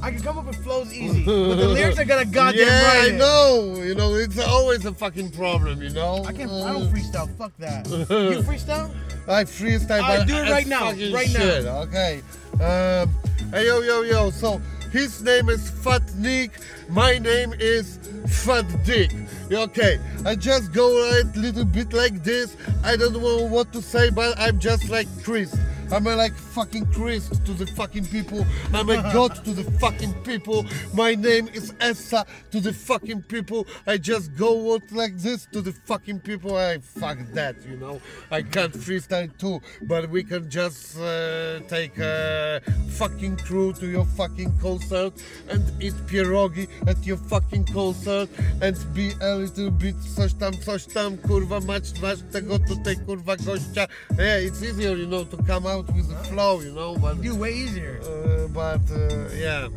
I 0.00 0.10
can 0.10 0.22
come 0.22 0.38
up 0.38 0.46
with 0.46 0.62
flows 0.62 0.94
easy, 0.94 1.24
but 1.24 1.56
the 1.56 1.68
lyrics 1.68 1.98
I 1.98 2.04
got 2.04 2.22
a 2.22 2.24
goddamn 2.24 2.66
yeah, 2.66 2.86
right. 2.86 3.08
Yeah, 3.08 3.14
I 3.14 3.18
know. 3.18 3.82
You 3.82 3.94
know, 3.94 4.14
it's 4.14 4.38
always 4.38 4.84
a 4.84 4.94
fucking 4.94 5.32
problem. 5.32 5.82
You 5.82 5.90
know. 5.90 6.24
I 6.24 6.32
can't. 6.32 6.50
Uh, 6.50 6.64
I 6.64 6.72
don't 6.72 6.92
freestyle. 6.92 7.36
Fuck 7.36 7.52
that. 7.58 7.86
You 7.88 8.42
freestyle? 8.42 8.94
I 9.26 9.44
freestyle. 9.44 10.02
I 10.02 10.24
do 10.24 10.36
it 10.36 10.50
right 10.50 10.66
now, 10.66 10.92
right 10.92 11.32
now. 11.32 11.82
Okay. 11.82 12.22
Um, 12.54 13.10
hey 13.50 13.66
yo 13.66 13.80
yo 13.82 14.02
yo. 14.02 14.30
So 14.30 14.60
his 14.92 15.22
name 15.22 15.48
is 15.48 15.70
Fat 15.70 16.02
Nick. 16.16 16.52
My 16.88 17.18
name 17.18 17.52
is 17.58 17.98
Fat 18.26 18.66
Dick. 18.84 19.12
Okay. 19.50 19.98
I 20.24 20.34
just 20.34 20.72
go 20.72 20.88
a 20.88 21.24
little 21.36 21.64
bit 21.64 21.92
like 21.92 22.22
this. 22.22 22.56
I 22.84 22.96
don't 22.96 23.12
know 23.12 23.44
what 23.44 23.72
to 23.72 23.82
say, 23.82 24.10
but 24.10 24.38
I'm 24.38 24.58
just 24.58 24.88
like 24.88 25.08
Chris. 25.22 25.56
I'm 25.90 26.06
a 26.06 26.14
like 26.14 26.34
fucking 26.34 26.92
Chris 26.92 27.28
to 27.30 27.52
the 27.54 27.66
fucking 27.66 28.04
people. 28.06 28.44
I'm 28.74 28.90
a 28.90 28.96
god 29.14 29.42
to 29.44 29.52
the 29.52 29.64
fucking 29.78 30.12
people. 30.22 30.66
My 30.92 31.14
name 31.14 31.48
is 31.54 31.72
Essa 31.80 32.26
to 32.50 32.60
the 32.60 32.74
fucking 32.74 33.22
people. 33.22 33.66
I 33.86 33.96
just 33.96 34.36
go 34.36 34.74
out 34.74 34.82
like 34.92 35.16
this 35.16 35.46
to 35.52 35.62
the 35.62 35.72
fucking 35.72 36.20
people. 36.20 36.56
I 36.56 36.78
fuck 36.78 37.18
that, 37.32 37.56
you 37.66 37.78
know. 37.78 38.02
I 38.30 38.42
can't 38.42 38.74
freestyle 38.74 39.30
too, 39.38 39.60
but 39.82 40.10
we 40.10 40.24
can 40.24 40.50
just 40.50 40.98
uh, 40.98 41.60
take 41.68 41.98
a 41.98 42.60
fucking 42.90 43.38
crew 43.38 43.72
to 43.74 43.86
your 43.86 44.04
fucking 44.04 44.58
concert 44.58 45.14
and 45.48 45.64
eat 45.82 45.94
pierogi 46.06 46.68
at 46.86 47.06
your 47.06 47.16
fucking 47.16 47.64
concert 47.64 48.28
and 48.60 48.76
be 48.94 49.12
a 49.22 49.36
little 49.36 49.70
bit 49.70 49.96
coś 50.16 50.34
tam, 50.34 50.52
coś 50.52 50.84
tam, 50.86 51.16
kurwa, 51.16 51.60
mać, 51.60 52.00
masz 52.02 52.18
tego 52.32 52.58
tutaj, 52.58 52.96
kurwa, 53.06 53.36
gościa. 53.36 53.86
Yeah, 54.18 54.42
it's 54.42 54.62
easier, 54.62 54.96
you 54.96 55.06
know, 55.06 55.24
to 55.24 55.36
come 55.44 55.66
out 55.66 55.77
with 55.86 56.08
the 56.08 56.16
flow, 56.24 56.60
you 56.60 56.72
know, 56.72 56.96
but... 56.96 57.20
Do 57.22 57.34
way 57.34 57.54
easier. 57.54 58.00
Uh, 58.02 58.48
but 58.48 58.80
uh, 58.90 59.28
yeah, 59.34 59.68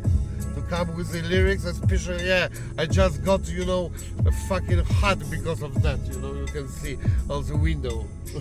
to 0.56 0.62
come 0.70 0.96
with 0.96 1.12
the 1.12 1.22
lyrics, 1.24 1.66
especially 1.66 2.28
yeah, 2.28 2.48
I 2.78 2.86
just 2.86 3.24
got 3.24 3.48
you 3.48 3.66
know 3.66 3.92
a 4.26 4.32
fucking 4.50 4.84
hot 4.84 5.20
because 5.30 5.62
of 5.62 5.82
that. 5.82 6.00
You 6.08 6.20
know, 6.20 6.34
you 6.34 6.46
can 6.46 6.68
see 6.68 6.98
out 7.30 7.46
the 7.46 7.58
window. 7.58 8.08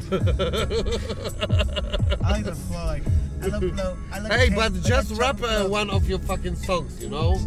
I 2.25 2.33
like 2.33 2.45
the 2.45 2.55
flow. 2.55 2.87
Like, 2.87 3.03
I 3.43 3.47
love 3.47 3.75
flow, 3.75 3.97
I 4.13 4.19
like 4.19 4.33
hey, 4.33 4.51
but 4.51 4.73
like 4.73 4.83
just 4.83 5.13
rap 5.19 5.43
uh, 5.43 5.65
one 5.67 5.91
of 5.91 6.09
your 6.09 6.19
fucking 6.21 6.57
songs. 6.57 7.03
You 7.03 7.11
know. 7.11 7.39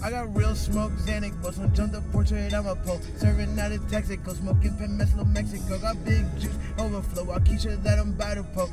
I 0.00 0.10
got 0.10 0.34
real 0.34 0.54
smoke, 0.54 0.92
Xanax, 0.92 1.42
but 1.42 1.54
some 1.54 1.74
jump 1.74 1.92
the 1.92 2.00
portrait 2.12 2.54
I'm 2.54 2.66
a 2.66 2.76
pole. 2.76 3.00
Serving 3.16 3.58
out 3.58 3.72
of 3.72 3.80
Texaco, 3.88 4.32
smoking 4.36 4.70
Pemeslo, 4.74 5.26
Mexico. 5.32 5.76
Got 5.78 6.04
big 6.04 6.24
juice, 6.38 6.56
overflow. 6.78 7.32
I 7.32 7.40
keep 7.40 7.58
sure 7.58 7.74
that 7.74 7.98
I'm 7.98 8.12
by 8.12 8.36
the 8.36 8.44
pole. 8.44 8.70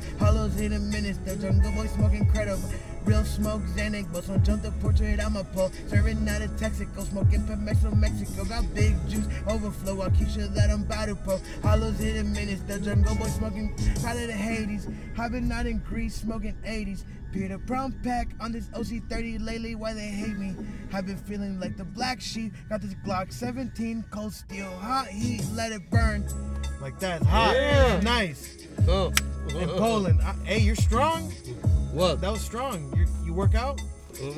Hollows 0.56 0.72
hitting 0.72 0.90
minutes, 0.90 1.18
the 1.18 1.36
jungle 1.36 1.70
boy 1.72 1.86
smoking 1.86 2.26
credible. 2.30 2.70
Real 3.04 3.24
smoke, 3.24 3.60
Xanax, 3.76 4.10
but 4.10 4.24
some 4.24 4.42
jump 4.42 4.62
the 4.62 4.70
portrait 4.72 5.20
I'm 5.20 5.36
a 5.36 5.44
pole. 5.44 5.70
Serving 5.88 6.26
out 6.28 6.40
of 6.40 6.50
Texaco, 6.52 7.02
smoking 7.02 7.42
Pemeslo, 7.42 7.94
Mexico. 7.94 8.44
Got 8.44 8.74
big 8.74 8.96
juice, 9.06 9.26
overflow. 9.46 10.00
I 10.02 10.10
keep 10.10 10.28
sure 10.28 10.48
that 10.48 10.70
I'm 10.70 10.84
the 10.84 11.14
pole. 11.14 11.40
Hollows 11.62 11.98
hitting 11.98 12.32
minutes, 12.32 12.62
the 12.66 12.78
jungle 12.78 13.14
boy 13.16 13.26
smoking 13.26 13.74
out 14.06 14.16
of 14.16 14.26
the 14.28 14.32
Hades. 14.32 14.88
Been 15.30 15.52
out 15.52 15.66
in 15.66 15.78
Greece, 15.78 16.14
smoking 16.14 16.54
80s. 16.64 17.04
Peter 17.32 17.58
Brown 17.58 17.94
pack 18.02 18.28
on 18.40 18.52
this 18.52 18.68
OC30 18.68 19.44
lately, 19.44 19.74
why 19.74 19.92
they 19.92 20.08
hate 20.08 20.36
me. 20.38 20.54
I've 20.92 21.06
been 21.06 21.16
feeling 21.16 21.60
like 21.60 21.76
the 21.76 21.84
black 21.84 22.20
sheep. 22.20 22.52
Got 22.68 22.80
this 22.80 22.94
Glock 23.06 23.32
17, 23.32 24.04
cold 24.10 24.32
steel, 24.32 24.70
hot 24.78 25.08
heat, 25.08 25.42
let 25.54 25.72
it 25.72 25.90
burn. 25.90 26.24
Like 26.80 26.98
that. 27.00 27.20
It's 27.20 27.30
hot. 27.30 27.54
Yeah. 27.54 28.00
Nice. 28.00 28.66
Oh. 28.88 29.12
In 29.54 29.68
Poland. 29.68 30.20
I, 30.22 30.32
hey, 30.44 30.58
you're 30.60 30.76
strong. 30.76 31.30
What? 31.92 32.20
That 32.20 32.32
was 32.32 32.40
strong. 32.40 32.92
You 32.96 33.06
you 33.24 33.32
work 33.32 33.54
out? 33.54 33.80
Uh, 34.22 34.32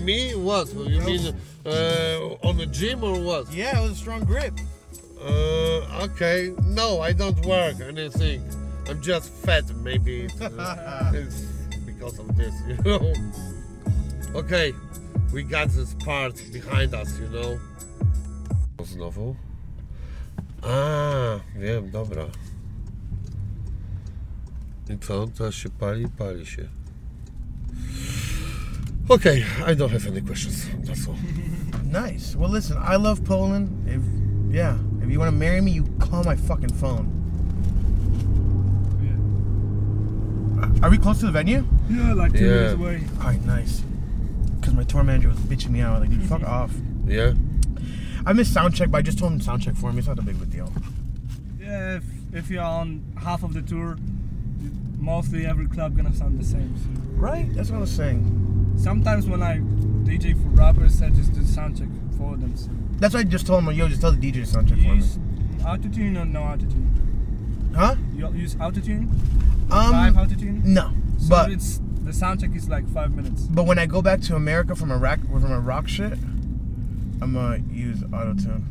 Me? 0.00 0.34
What? 0.34 0.72
You 0.74 1.00
mean 1.00 1.34
uh, 1.66 2.48
on 2.48 2.56
the 2.56 2.66
gym 2.66 3.02
or 3.04 3.20
what? 3.20 3.52
Yeah, 3.52 3.78
it 3.78 3.82
was 3.82 3.92
a 3.92 3.96
strong 3.96 4.24
grip. 4.24 4.58
Uh, 5.20 6.02
okay. 6.04 6.54
No, 6.62 7.00
I 7.00 7.12
don't 7.12 7.44
work 7.44 7.80
anything. 7.80 8.42
I'm 8.88 9.00
just 9.00 9.30
fat. 9.30 9.64
Maybe 9.76 10.24
it's, 10.40 11.14
it's 11.14 11.53
because 12.04 12.18
of 12.18 12.36
this, 12.36 12.54
you 12.68 12.76
know. 12.84 13.12
Okay, 14.34 14.74
we 15.32 15.42
got 15.42 15.68
this 15.68 15.94
part 15.94 16.42
behind 16.52 16.94
us, 16.94 17.18
you 17.18 17.28
know. 17.28 17.58
Znowu? 18.78 19.36
A, 20.62 21.40
wiem, 21.56 21.90
dobra. 21.90 22.26
I 24.90 24.98
co? 24.98 25.26
Teraz 25.26 25.54
się 25.54 25.70
pali? 25.70 26.08
Pali 26.08 26.46
się. 26.46 26.68
Okay, 29.08 29.44
I 29.66 29.74
don't 29.76 29.92
have 29.92 30.06
any 30.06 30.20
questions. 30.20 30.66
That's 30.84 31.08
all. 31.08 31.16
Nice. 31.84 32.36
Well, 32.36 32.50
listen, 32.50 32.76
I 32.78 32.96
love 32.96 33.24
Poland. 33.24 33.68
If 33.88 34.02
yeah, 34.54 34.76
if 35.02 35.10
you 35.10 35.18
want 35.18 35.30
to 35.30 35.36
marry 35.36 35.60
me, 35.60 35.70
you 35.70 35.84
call 35.98 36.24
my 36.24 36.36
fucking 36.36 36.74
phone. 36.74 37.23
Are 40.82 40.90
we 40.90 40.98
close 40.98 41.20
to 41.20 41.26
the 41.26 41.32
venue? 41.32 41.64
Yeah, 41.90 42.12
like 42.14 42.32
two 42.32 42.44
Yeah. 42.44 42.50
minutes 42.54 42.74
away. 42.74 43.02
All 43.20 43.26
right, 43.26 43.44
nice. 43.44 43.82
Because 44.60 44.74
my 44.74 44.84
tour 44.84 45.02
manager 45.04 45.28
was 45.28 45.38
bitching 45.38 45.70
me 45.70 45.80
out. 45.80 46.00
Like, 46.00 46.10
dude, 46.10 46.22
fuck 46.24 46.42
off. 46.46 46.72
Yeah? 47.06 47.34
I 48.26 48.32
missed 48.32 48.52
sound 48.52 48.74
check, 48.74 48.90
but 48.90 48.98
I 48.98 49.02
just 49.02 49.18
told 49.18 49.32
him 49.32 49.40
sound 49.40 49.62
check 49.62 49.74
for 49.76 49.92
me. 49.92 49.98
It's 49.98 50.08
not 50.08 50.18
a 50.18 50.22
big 50.22 50.34
of 50.36 50.42
a 50.42 50.46
deal. 50.46 50.72
Yeah, 51.60 51.96
if, 51.96 52.04
if 52.32 52.50
you're 52.50 52.62
on 52.62 53.02
half 53.16 53.42
of 53.42 53.52
the 53.54 53.62
tour, 53.62 53.96
mostly 54.98 55.44
every 55.46 55.66
club 55.66 55.96
gonna 55.96 56.14
sound 56.14 56.40
the 56.40 56.44
same. 56.44 56.74
So 56.78 56.88
Right? 57.16 57.52
That's 57.54 57.70
what 57.70 57.76
I 57.76 57.80
was 57.80 57.90
saying. 57.92 58.72
sometimes 58.76 59.26
when 59.26 59.42
I 59.42 59.58
DJ 60.04 60.32
for 60.40 60.48
rappers, 60.50 61.00
I 61.02 61.10
just 61.10 61.32
do 61.34 61.44
sound 61.44 61.78
check 61.78 61.88
for 62.18 62.36
them. 62.36 62.56
So 62.56 62.70
That's 62.98 63.12
why 63.14 63.20
I 63.20 63.24
just 63.24 63.46
told 63.46 63.62
him, 63.64 63.72
yo, 63.72 63.88
just 63.88 64.00
tell 64.00 64.12
the 64.12 64.18
DJ 64.18 64.34
to 64.44 64.46
sound 64.46 64.68
check 64.68 64.78
you 64.78 64.84
for 64.84 64.90
me. 64.90 64.96
use 64.96 65.18
autotune 65.60 66.20
or 66.20 66.24
no 66.24 66.40
autotune? 66.40 66.88
Huh? 67.74 67.96
You 68.16 68.32
use 68.34 68.54
autotune? 68.56 69.08
Um, 69.70 70.14
autotune? 70.14 70.64
no. 70.64 70.92
So 71.18 71.28
But 71.30 71.50
it's 71.52 71.80
the 72.04 72.12
sound 72.12 72.40
check 72.40 72.54
is 72.54 72.68
like 72.68 72.88
five 72.90 73.14
minutes. 73.14 73.42
but 73.42 73.64
when 73.64 73.78
I 73.78 73.86
go 73.86 74.02
back 74.02 74.20
to 74.22 74.36
America 74.36 74.74
from 74.76 74.90
Iraq 74.92 75.20
from 75.22 75.50
a 75.50 75.60
rock 75.60 75.88
shit, 75.88 76.12
I'm 77.20 77.32
gonna 77.32 77.62
use 77.70 77.98
autotune. 78.00 78.62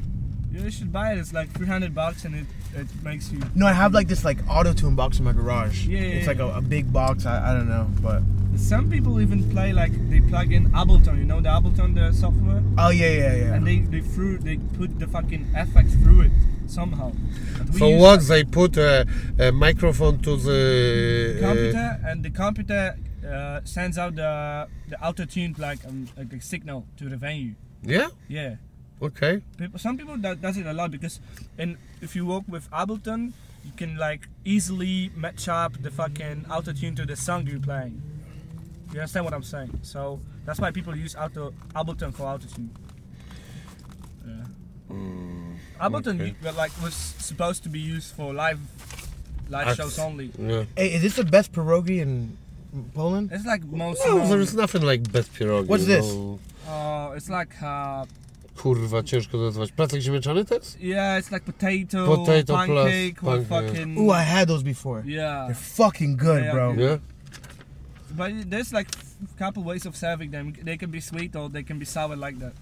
You 0.51 0.69
should 0.69 0.91
buy 0.93 1.13
it. 1.13 1.17
It's 1.17 1.33
like 1.33 1.51
300 1.51 1.95
bucks 1.95 2.25
and 2.25 2.35
it, 2.35 2.45
it 2.75 2.87
makes 3.03 3.31
you. 3.31 3.39
No, 3.55 3.65
I 3.67 3.73
have 3.73 3.93
like 3.93 4.07
this 4.07 4.23
like 4.25 4.39
auto 4.49 4.73
tune 4.73 4.95
box 4.95 5.19
in 5.19 5.25
my 5.25 5.33
garage. 5.33 5.85
Yeah, 5.85 5.99
yeah, 5.99 6.05
It's 6.15 6.25
yeah. 6.27 6.31
like 6.33 6.39
a, 6.39 6.57
a 6.57 6.61
big 6.61 6.91
box. 6.91 7.25
I, 7.25 7.51
I 7.51 7.53
don't 7.53 7.69
know, 7.69 7.87
but 8.01 8.21
Some 8.57 8.89
people 8.89 9.19
even 9.21 9.49
play 9.49 9.73
like 9.73 9.93
they 10.09 10.21
plug 10.21 10.51
in 10.53 10.69
Ableton. 10.71 11.17
You 11.17 11.25
know 11.25 11.41
the 11.41 11.49
Ableton, 11.49 11.95
the 11.95 12.11
software, 12.13 12.61
oh 12.77 12.89
yeah, 12.89 13.09
yeah, 13.09 13.35
yeah. 13.35 13.53
and 13.55 13.65
they 13.67 13.79
they 13.79 14.01
through 14.01 14.37
they 14.39 14.57
put 14.77 14.99
the 14.99 15.07
fucking 15.07 15.43
effects 15.55 15.93
through 16.03 16.21
it 16.27 16.31
somehow. 16.67 17.11
But 17.57 17.69
we 17.73 17.79
So 17.79 17.87
use 17.89 18.01
what? 18.01 18.19
the 18.21 18.27
They 18.33 18.43
put 18.43 18.77
a, 18.77 19.05
a 19.39 19.51
microphone 19.51 20.19
to 20.19 20.37
the. 20.37 21.39
uh, 21.41 21.47
computer, 21.47 21.89
and 22.07 22.23
the 22.23 22.29
computer 22.29 22.95
uh, 23.27 23.59
sends 23.63 23.97
out 23.97 24.15
the 24.15 24.67
the 24.91 24.97
auto 25.07 25.25
tuned 25.25 25.57
like 25.57 25.81
um, 25.89 26.07
like 26.17 26.31
a 26.33 26.41
signal 26.41 26.85
to 26.97 27.09
the 27.09 27.17
venue. 27.17 27.53
yeah. 27.83 28.09
Yeah. 28.27 28.55
Okay. 29.03 29.41
People, 29.57 29.79
some 29.79 29.97
people 29.97 30.17
that 30.17 30.41
does 30.41 30.55
it 30.57 30.65
a 30.65 30.71
lot 30.73 30.89
because, 30.89 31.19
and 31.57 31.77
if 32.01 32.15
you 32.15 32.25
work 32.25 32.43
with 32.47 32.71
Ableton, 32.71 33.33
you 33.65 33.71
can 33.75 33.97
like 33.97 34.27
easily 34.45 35.11
match 35.15 35.47
up 35.49 35.81
the 35.81 35.91
fucking 35.91 36.45
auto 36.49 36.71
tune 36.71 36.95
to 36.95 37.05
the 37.05 37.15
song 37.15 37.45
you're 37.45 37.59
playing. 37.59 38.01
You 38.93 38.99
understand 38.99 39.25
what 39.25 39.33
I'm 39.33 39.43
saying? 39.43 39.79
So 39.81 40.21
that's 40.45 40.59
why 40.59 40.71
people 40.71 40.95
use 40.95 41.15
auto 41.15 41.53
Ableton 41.75 42.13
for 42.13 42.23
auto 42.23 42.47
tune. 42.47 42.69
Yeah. 44.25 45.85
Ableton 45.85 46.21
okay. 46.21 46.35
you- 46.41 46.51
like 46.51 46.71
was 46.81 46.93
supposed 46.95 47.63
to 47.63 47.69
be 47.69 47.79
used 47.79 48.15
for 48.15 48.33
live 48.33 48.59
live 49.49 49.67
Acts. 49.67 49.77
shows 49.77 49.99
only. 49.99 50.31
Yeah. 50.39 50.63
Hey, 50.77 50.93
is 50.93 51.01
this 51.01 51.15
the 51.17 51.25
best 51.25 51.51
pierogi 51.51 51.99
in 51.99 52.37
Poland? 52.93 53.31
It's 53.33 53.45
like 53.45 53.65
most. 53.65 54.05
No, 54.05 54.17
known- 54.19 54.29
there's 54.29 54.55
nothing 54.55 54.83
like 54.83 55.11
best 55.11 55.33
pierogi. 55.33 55.67
What's 55.67 55.85
this? 55.85 56.05
know. 56.05 56.39
Uh, 56.67 57.11
it's 57.17 57.29
like 57.29 57.61
uh, 57.61 58.05
Kurwa, 58.57 59.03
ciężko 59.03 59.31
to 59.31 59.43
nazwać. 59.43 59.71
Placek 59.71 60.01
ziemniaczany 60.01 60.45
to 60.45 60.55
jest? 60.55 60.79
yeah, 60.81 61.19
it's 61.21 61.31
like 61.31 61.45
potato, 61.45 62.05
Potato 62.05 62.53
plus 62.53 62.67
pancake 62.67 63.21
pancake. 63.21 63.47
fucking. 63.47 63.97
Ooh, 63.99 64.11
I 64.11 64.23
had 64.23 64.47
those 64.47 64.63
before. 64.63 65.03
yeah. 65.05 65.47
They're 65.47 65.55
fucking 65.75 66.17
good, 66.19 66.43
Yeah, 66.43 66.53
bro. 66.53 66.73
yeah. 66.73 66.81
Yeah? 66.89 66.97
But 68.11 68.49
there's 68.49 68.71
like 68.73 68.87
a 69.35 69.39
couple 69.39 69.63
ways 69.63 69.85
of 69.85 69.95
serving 69.97 70.31
them. 70.31 70.53
They 70.65 70.77
can 70.77 70.91
be 70.91 71.01
sweet 71.01 71.35
or 71.35 71.49
they 71.49 71.63
can 71.63 71.79
be 71.79 71.85
sour 71.85 72.15
like 72.15 72.39
that. 72.39 72.53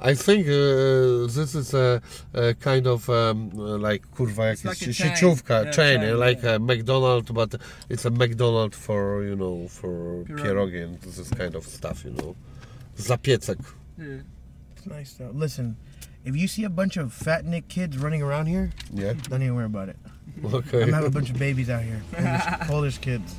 I 0.00 0.14
think 0.14 0.46
uh, 0.46 1.26
this 1.32 1.54
is 1.54 1.72
a, 1.74 2.02
a 2.34 2.52
kind 2.54 2.86
of 2.86 3.08
um, 3.08 3.50
like 3.82 4.02
kurwa 4.14 4.52
It's 4.52 4.62
jakieś 4.64 4.64
like 4.64 4.82
a 4.82 4.92
chain. 4.92 5.10
sieciówka, 5.10 5.54
Yeah, 5.62 5.70
chain, 5.72 6.00
chain, 6.00 6.18
like 6.18 6.42
yeah. 6.42 6.56
a 6.56 6.58
McDonald's, 6.58 7.30
but 7.32 7.54
it's 7.88 8.04
a 8.06 8.10
McDonald's 8.10 8.76
for, 8.76 9.24
you 9.24 9.36
know, 9.36 9.66
for 9.68 10.24
Pierogi. 10.24 10.84
and 10.84 11.00
this 11.00 11.30
kind 11.30 11.54
of 11.56 11.64
stuff, 11.66 12.04
you 12.04 12.10
know. 12.12 12.34
Zapiecek. 12.98 13.58
Yeah. 13.98 14.06
It's 14.86 14.94
nice 14.94 15.12
though. 15.14 15.30
Listen, 15.34 15.76
if 16.24 16.36
you 16.36 16.46
see 16.46 16.62
a 16.64 16.70
bunch 16.70 16.96
of 16.96 17.12
fat 17.12 17.44
Nick 17.44 17.66
kids 17.68 17.98
running 17.98 18.22
around 18.22 18.46
here, 18.46 18.70
Yeah? 18.94 19.14
don't 19.28 19.42
even 19.42 19.54
worry 19.56 19.64
about 19.66 19.88
it. 19.88 19.96
Okay. 20.44 20.82
I'm 20.82 20.90
gonna 20.90 20.96
have 20.96 21.04
a 21.06 21.10
bunch 21.10 21.30
of 21.30 21.38
babies 21.38 21.68
out 21.70 21.82
here. 21.82 22.00
Polish, 22.12 22.42
Polish 22.68 22.98
kids. 22.98 23.34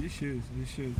You 0.00 0.08
should. 0.08 0.42
You 0.58 0.66
should. 0.76 0.94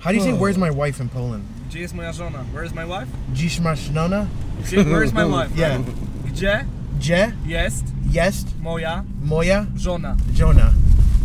How 0.00 0.10
do 0.10 0.16
you 0.16 0.22
say 0.24 0.32
Oh. 0.32 0.36
where's 0.36 0.58
my 0.58 0.70
wife 0.70 1.00
in 1.00 1.08
Poland? 1.08 1.44
Gdzie 1.68 1.80
jest 1.80 1.94
moja 1.94 2.12
żona? 2.12 2.38
Where 2.52 2.64
is 2.66 2.72
my 2.74 2.84
wife? 2.86 3.06
Dziś 3.34 3.60
masz 3.60 3.80
żonę? 3.94 4.26
Gdzie, 4.64 4.84
where 4.84 5.04
is 5.04 5.12
my 5.12 5.24
wife? 5.26 5.56
Yeah. 5.56 5.80
Gdzie 6.26 6.64
Gdzie 6.98 7.32
jest 7.46 7.84
jest 8.10 8.46
moja 8.60 9.04
moja 9.24 9.66
żona? 9.76 10.16
żona? 10.34 10.72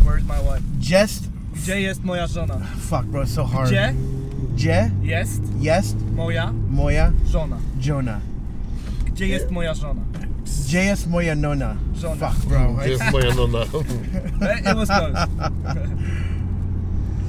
Where 0.04 0.18
is 0.20 0.24
my 0.26 0.34
wife? 0.34 0.62
Jest 0.94 1.28
Gdzie 1.54 1.80
jest 1.80 2.04
moja 2.04 2.26
żona? 2.26 2.58
fuck 2.90 3.04
bro, 3.04 3.22
it's 3.22 3.26
so 3.34 3.44
hard. 3.44 3.68
Gdzie 3.70 3.94
Gdzie 4.58 4.90
jest 5.02 5.42
jest 5.60 5.96
moja 6.16 6.52
moja 6.70 7.12
żona? 7.26 7.56
żona? 7.80 8.20
Gdzie 9.06 9.26
jest 9.28 9.50
moja 9.50 9.74
żona? 9.74 10.00
Gdzie 10.66 10.84
jest 10.84 11.06
moja 11.10 11.34
nona? 11.34 11.76
Żona. 11.94 12.28
Fuck 12.30 12.46
bro. 12.46 12.74
Gdzie 12.74 12.90
jest 12.90 13.12
moja 13.12 13.34
nona? 13.34 13.58
Eh, 13.58 14.60
It 14.60 14.74
was 14.76 14.88
close. 14.88 15.26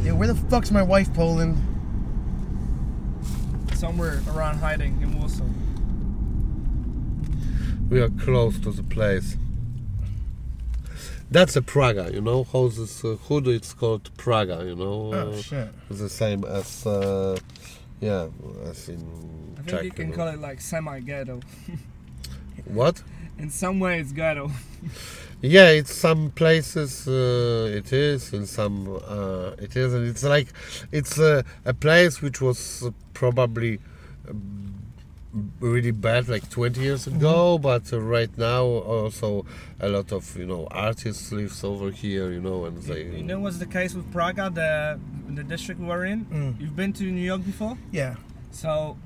Yeah, 0.05 0.17
where 0.17 0.33
the 0.33 0.39
fuck's 0.49 0.71
my 0.71 0.83
wife, 0.83 1.13
Poland? 1.13 1.55
Somewhere 3.75 4.21
around 4.35 4.59
hiding 4.59 5.01
in 5.01 5.19
Warsaw. 5.19 5.45
we 7.89 8.01
are 8.01 8.09
close 8.25 8.59
to 8.59 8.71
the 8.71 8.83
place. 8.83 9.37
That's 11.31 11.55
a 11.55 11.61
Praga, 11.61 12.09
you 12.11 12.21
know. 12.21 12.43
How 12.43 12.67
this 12.67 13.05
uh, 13.05 13.15
hood 13.27 13.47
it's 13.47 13.73
called 13.73 14.09
Praga, 14.17 14.63
you 14.65 14.75
know. 14.75 15.11
Oh 15.13 15.29
uh, 15.29 15.41
shit. 15.41 15.69
It's 15.89 15.99
the 15.99 16.09
same 16.09 16.43
as, 16.43 16.85
uh, 16.87 17.37
yeah, 18.01 18.27
as 18.65 18.89
in 18.89 19.55
I 19.57 19.61
think 19.61 19.67
Czech. 19.69 19.83
you 19.83 19.91
can 19.91 20.09
know. 20.09 20.15
call 20.15 20.27
it 20.29 20.39
like 20.39 20.59
semi-ghetto. 20.61 21.41
What? 22.65 23.01
In 23.37 23.49
some 23.49 23.79
way, 23.79 23.99
it's 23.99 24.11
ghetto. 24.11 24.51
Yeah, 25.41 25.69
it's 25.69 25.93
some 25.93 26.31
places 26.31 27.07
uh, 27.07 27.71
it 27.73 27.93
is, 27.93 28.33
in 28.33 28.45
some 28.45 28.99
uh, 29.07 29.51
it 29.57 29.73
isn't. 29.73 30.05
It's 30.05 30.25
like 30.25 30.49
it's 30.91 31.17
uh, 31.17 31.43
a 31.63 31.73
place 31.73 32.21
which 32.21 32.41
was 32.41 32.89
probably 33.13 33.79
really 35.59 35.91
bad 35.91 36.27
like 36.29 36.49
20 36.49 36.79
years 36.81 37.07
ago, 37.07 37.57
but 37.57 37.91
uh, 37.93 37.99
right 37.99 38.29
now 38.37 38.63
also 38.65 39.45
a 39.79 39.87
lot 39.89 40.11
of 40.11 40.35
you 40.37 40.45
know 40.45 40.67
artists 40.71 41.31
lives 41.31 41.63
over 41.63 41.91
here, 41.91 42.31
you 42.31 42.39
know, 42.41 42.65
and 42.65 42.77
they. 42.83 43.03
You 43.17 43.23
know 43.23 43.39
what's 43.39 43.57
the 43.57 43.65
case 43.65 43.93
with 43.93 44.11
Praga, 44.11 44.49
the 44.49 44.99
the 45.35 45.43
district 45.43 45.79
we're 45.81 46.05
in? 46.05 46.25
Mm. 46.25 46.59
You've 46.61 46.75
been 46.75 46.93
to 46.93 47.03
New 47.03 47.21
York 47.21 47.45
before? 47.45 47.77
Yeah. 47.91 48.15
So 48.51 48.97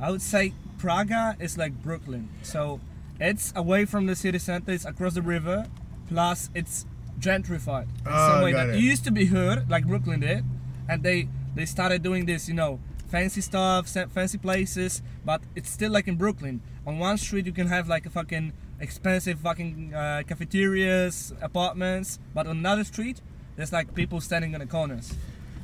I 0.00 0.10
would 0.10 0.22
say 0.22 0.52
Praga 0.78 1.36
is 1.40 1.58
like 1.58 1.72
Brooklyn. 1.82 2.28
So 2.42 2.80
it's 3.20 3.52
away 3.56 3.84
from 3.84 4.06
the 4.06 4.14
city 4.14 4.38
center, 4.38 4.72
it's 4.72 4.84
across 4.84 5.14
the 5.14 5.22
river, 5.22 5.66
plus 6.08 6.50
it's 6.54 6.86
gentrified. 7.18 7.82
In 8.06 8.06
Ah, 8.06 8.34
some 8.34 8.44
way 8.44 8.52
got 8.52 8.66
that 8.66 8.74
it. 8.74 8.78
it 8.78 8.82
used 8.82 9.04
to 9.04 9.10
be 9.10 9.26
hood, 9.26 9.68
like 9.68 9.86
Brooklyn 9.86 10.20
did, 10.20 10.44
and 10.88 11.02
they 11.02 11.28
they 11.56 11.66
started 11.66 12.02
doing 12.02 12.26
this, 12.26 12.46
you 12.48 12.54
know, 12.54 12.78
fancy 13.08 13.40
stuff, 13.40 13.88
fancy 13.88 14.38
places, 14.38 15.02
but 15.24 15.40
it's 15.56 15.70
still 15.70 15.90
like 15.90 16.08
in 16.08 16.16
Brooklyn. 16.16 16.60
On 16.86 16.98
one 16.98 17.18
street 17.18 17.46
you 17.46 17.52
can 17.52 17.66
have 17.66 17.88
like 17.88 18.06
a 18.06 18.10
fucking 18.10 18.52
expensive 18.80 19.40
fucking 19.40 19.92
uh, 19.94 20.22
cafeterias, 20.26 21.32
apartments, 21.42 22.18
but 22.34 22.46
on 22.46 22.58
another 22.58 22.84
street 22.84 23.20
there's 23.56 23.72
like 23.72 23.94
people 23.94 24.20
standing 24.20 24.54
on 24.54 24.60
the 24.60 24.66
corners. 24.66 25.14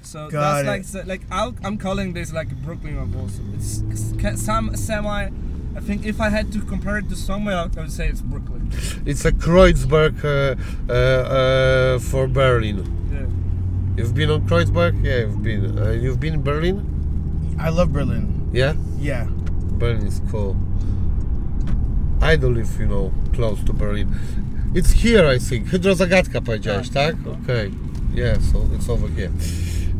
So 0.02 0.28
Got 0.28 0.62
that's 0.62 0.64
it. 0.64 0.66
like 0.66 0.84
so, 0.84 1.02
like 1.06 1.22
I'll, 1.30 1.54
I'm 1.64 1.78
calling 1.78 2.12
this 2.12 2.32
like 2.32 2.54
Brooklyn 2.62 2.98
of 2.98 3.16
also. 3.16 3.42
It's 3.54 4.42
some 4.44 4.76
semi. 4.76 5.30
I 5.76 5.80
think 5.80 6.06
if 6.06 6.20
I 6.20 6.28
had 6.28 6.52
to 6.52 6.60
compare 6.60 6.98
it 6.98 7.08
to 7.08 7.16
somewhere, 7.16 7.56
I 7.56 7.66
would 7.66 7.90
say 7.90 8.08
it's 8.08 8.20
Brooklyn. 8.20 8.70
It's 9.06 9.24
a 9.24 9.32
Kreuzberg 9.32 10.24
uh, 10.24 10.54
uh, 10.88 10.94
uh, 10.94 11.98
for 11.98 12.28
Berlin. 12.28 12.78
Yeah. 13.10 14.02
You've 14.02 14.14
been 14.14 14.30
on 14.30 14.46
Kreuzberg? 14.46 15.02
Yeah, 15.04 15.20
you've 15.20 15.42
been. 15.42 15.78
Uh, 15.78 15.90
you've 15.90 16.20
been 16.20 16.34
in 16.34 16.42
Berlin? 16.42 16.93
I 17.58 17.70
love 17.70 17.92
Berlin. 17.92 18.50
Yeah. 18.52 18.74
Yeah. 18.98 19.26
Berlin 19.78 20.06
is 20.06 20.20
cool. 20.30 20.56
I 22.20 22.36
don't 22.36 22.54
live, 22.54 22.80
you 22.80 22.86
know, 22.86 23.12
close 23.32 23.62
to 23.64 23.72
Berlin. 23.72 24.14
It's 24.74 24.92
here, 24.92 25.26
I 25.26 25.38
think. 25.38 25.68
Hydrozagadka 25.68 26.40
powiedziałeś, 26.40 26.88
tak? 26.88 27.16
Okay. 27.26 27.70
Yeah, 28.14 28.38
so 28.52 28.58
it's 28.74 28.88
over 28.88 29.08
here. 29.08 29.30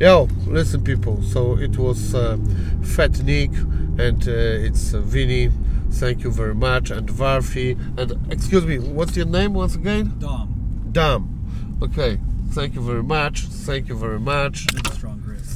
Yo, 0.01 0.29
listen, 0.47 0.83
people. 0.83 1.23
So 1.23 1.57
it 1.59 1.77
was 1.77 2.15
uh, 2.15 2.37
Fat 2.83 3.23
Nick 3.25 3.51
and 3.99 4.27
uh, 4.27 4.67
it's 4.67 4.95
uh, 4.95 5.03
Wini. 5.03 5.51
Thank 5.93 6.25
you 6.25 6.33
very 6.33 6.55
much. 6.55 6.91
And 6.91 7.09
Varfi. 7.09 7.77
And 7.97 8.33
excuse 8.33 8.65
me, 8.65 8.79
what's 8.79 9.17
your 9.17 9.27
name 9.27 9.55
once 9.55 9.77
again? 9.77 10.13
Dom. 10.19 10.49
Dom. 10.93 11.79
Okay. 11.83 12.19
Thank 12.51 12.75
you 12.75 12.83
very 12.83 13.03
much. 13.03 13.47
Thank 13.67 13.89
you 13.89 13.97
very 13.97 14.21
much. 14.21 14.67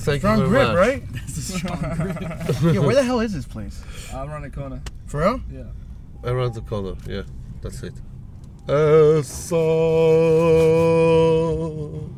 Thank 0.04 0.20
Strong 0.22 0.38
you 0.40 0.46
very 0.48 0.64
grip, 0.66 0.68
much. 0.68 0.76
right? 0.88 1.02
This 1.26 1.36
is 1.38 1.50
a 1.50 1.58
strong 1.58 1.80
grip. 1.80 2.74
yeah, 2.74 2.80
where 2.80 2.94
the 2.94 3.02
hell 3.02 3.20
is 3.20 3.32
this 3.34 3.46
place? 3.46 3.82
Around 4.14 4.42
the 4.42 4.50
corner. 4.50 4.80
For 5.06 5.20
real? 5.20 5.40
Yeah. 5.52 5.64
Around 6.24 6.54
the 6.54 6.62
corner, 6.62 6.94
yeah, 7.06 7.22
that's 7.62 7.82
it. 7.82 7.94
Uh, 8.68 9.22
so 10.28 12.10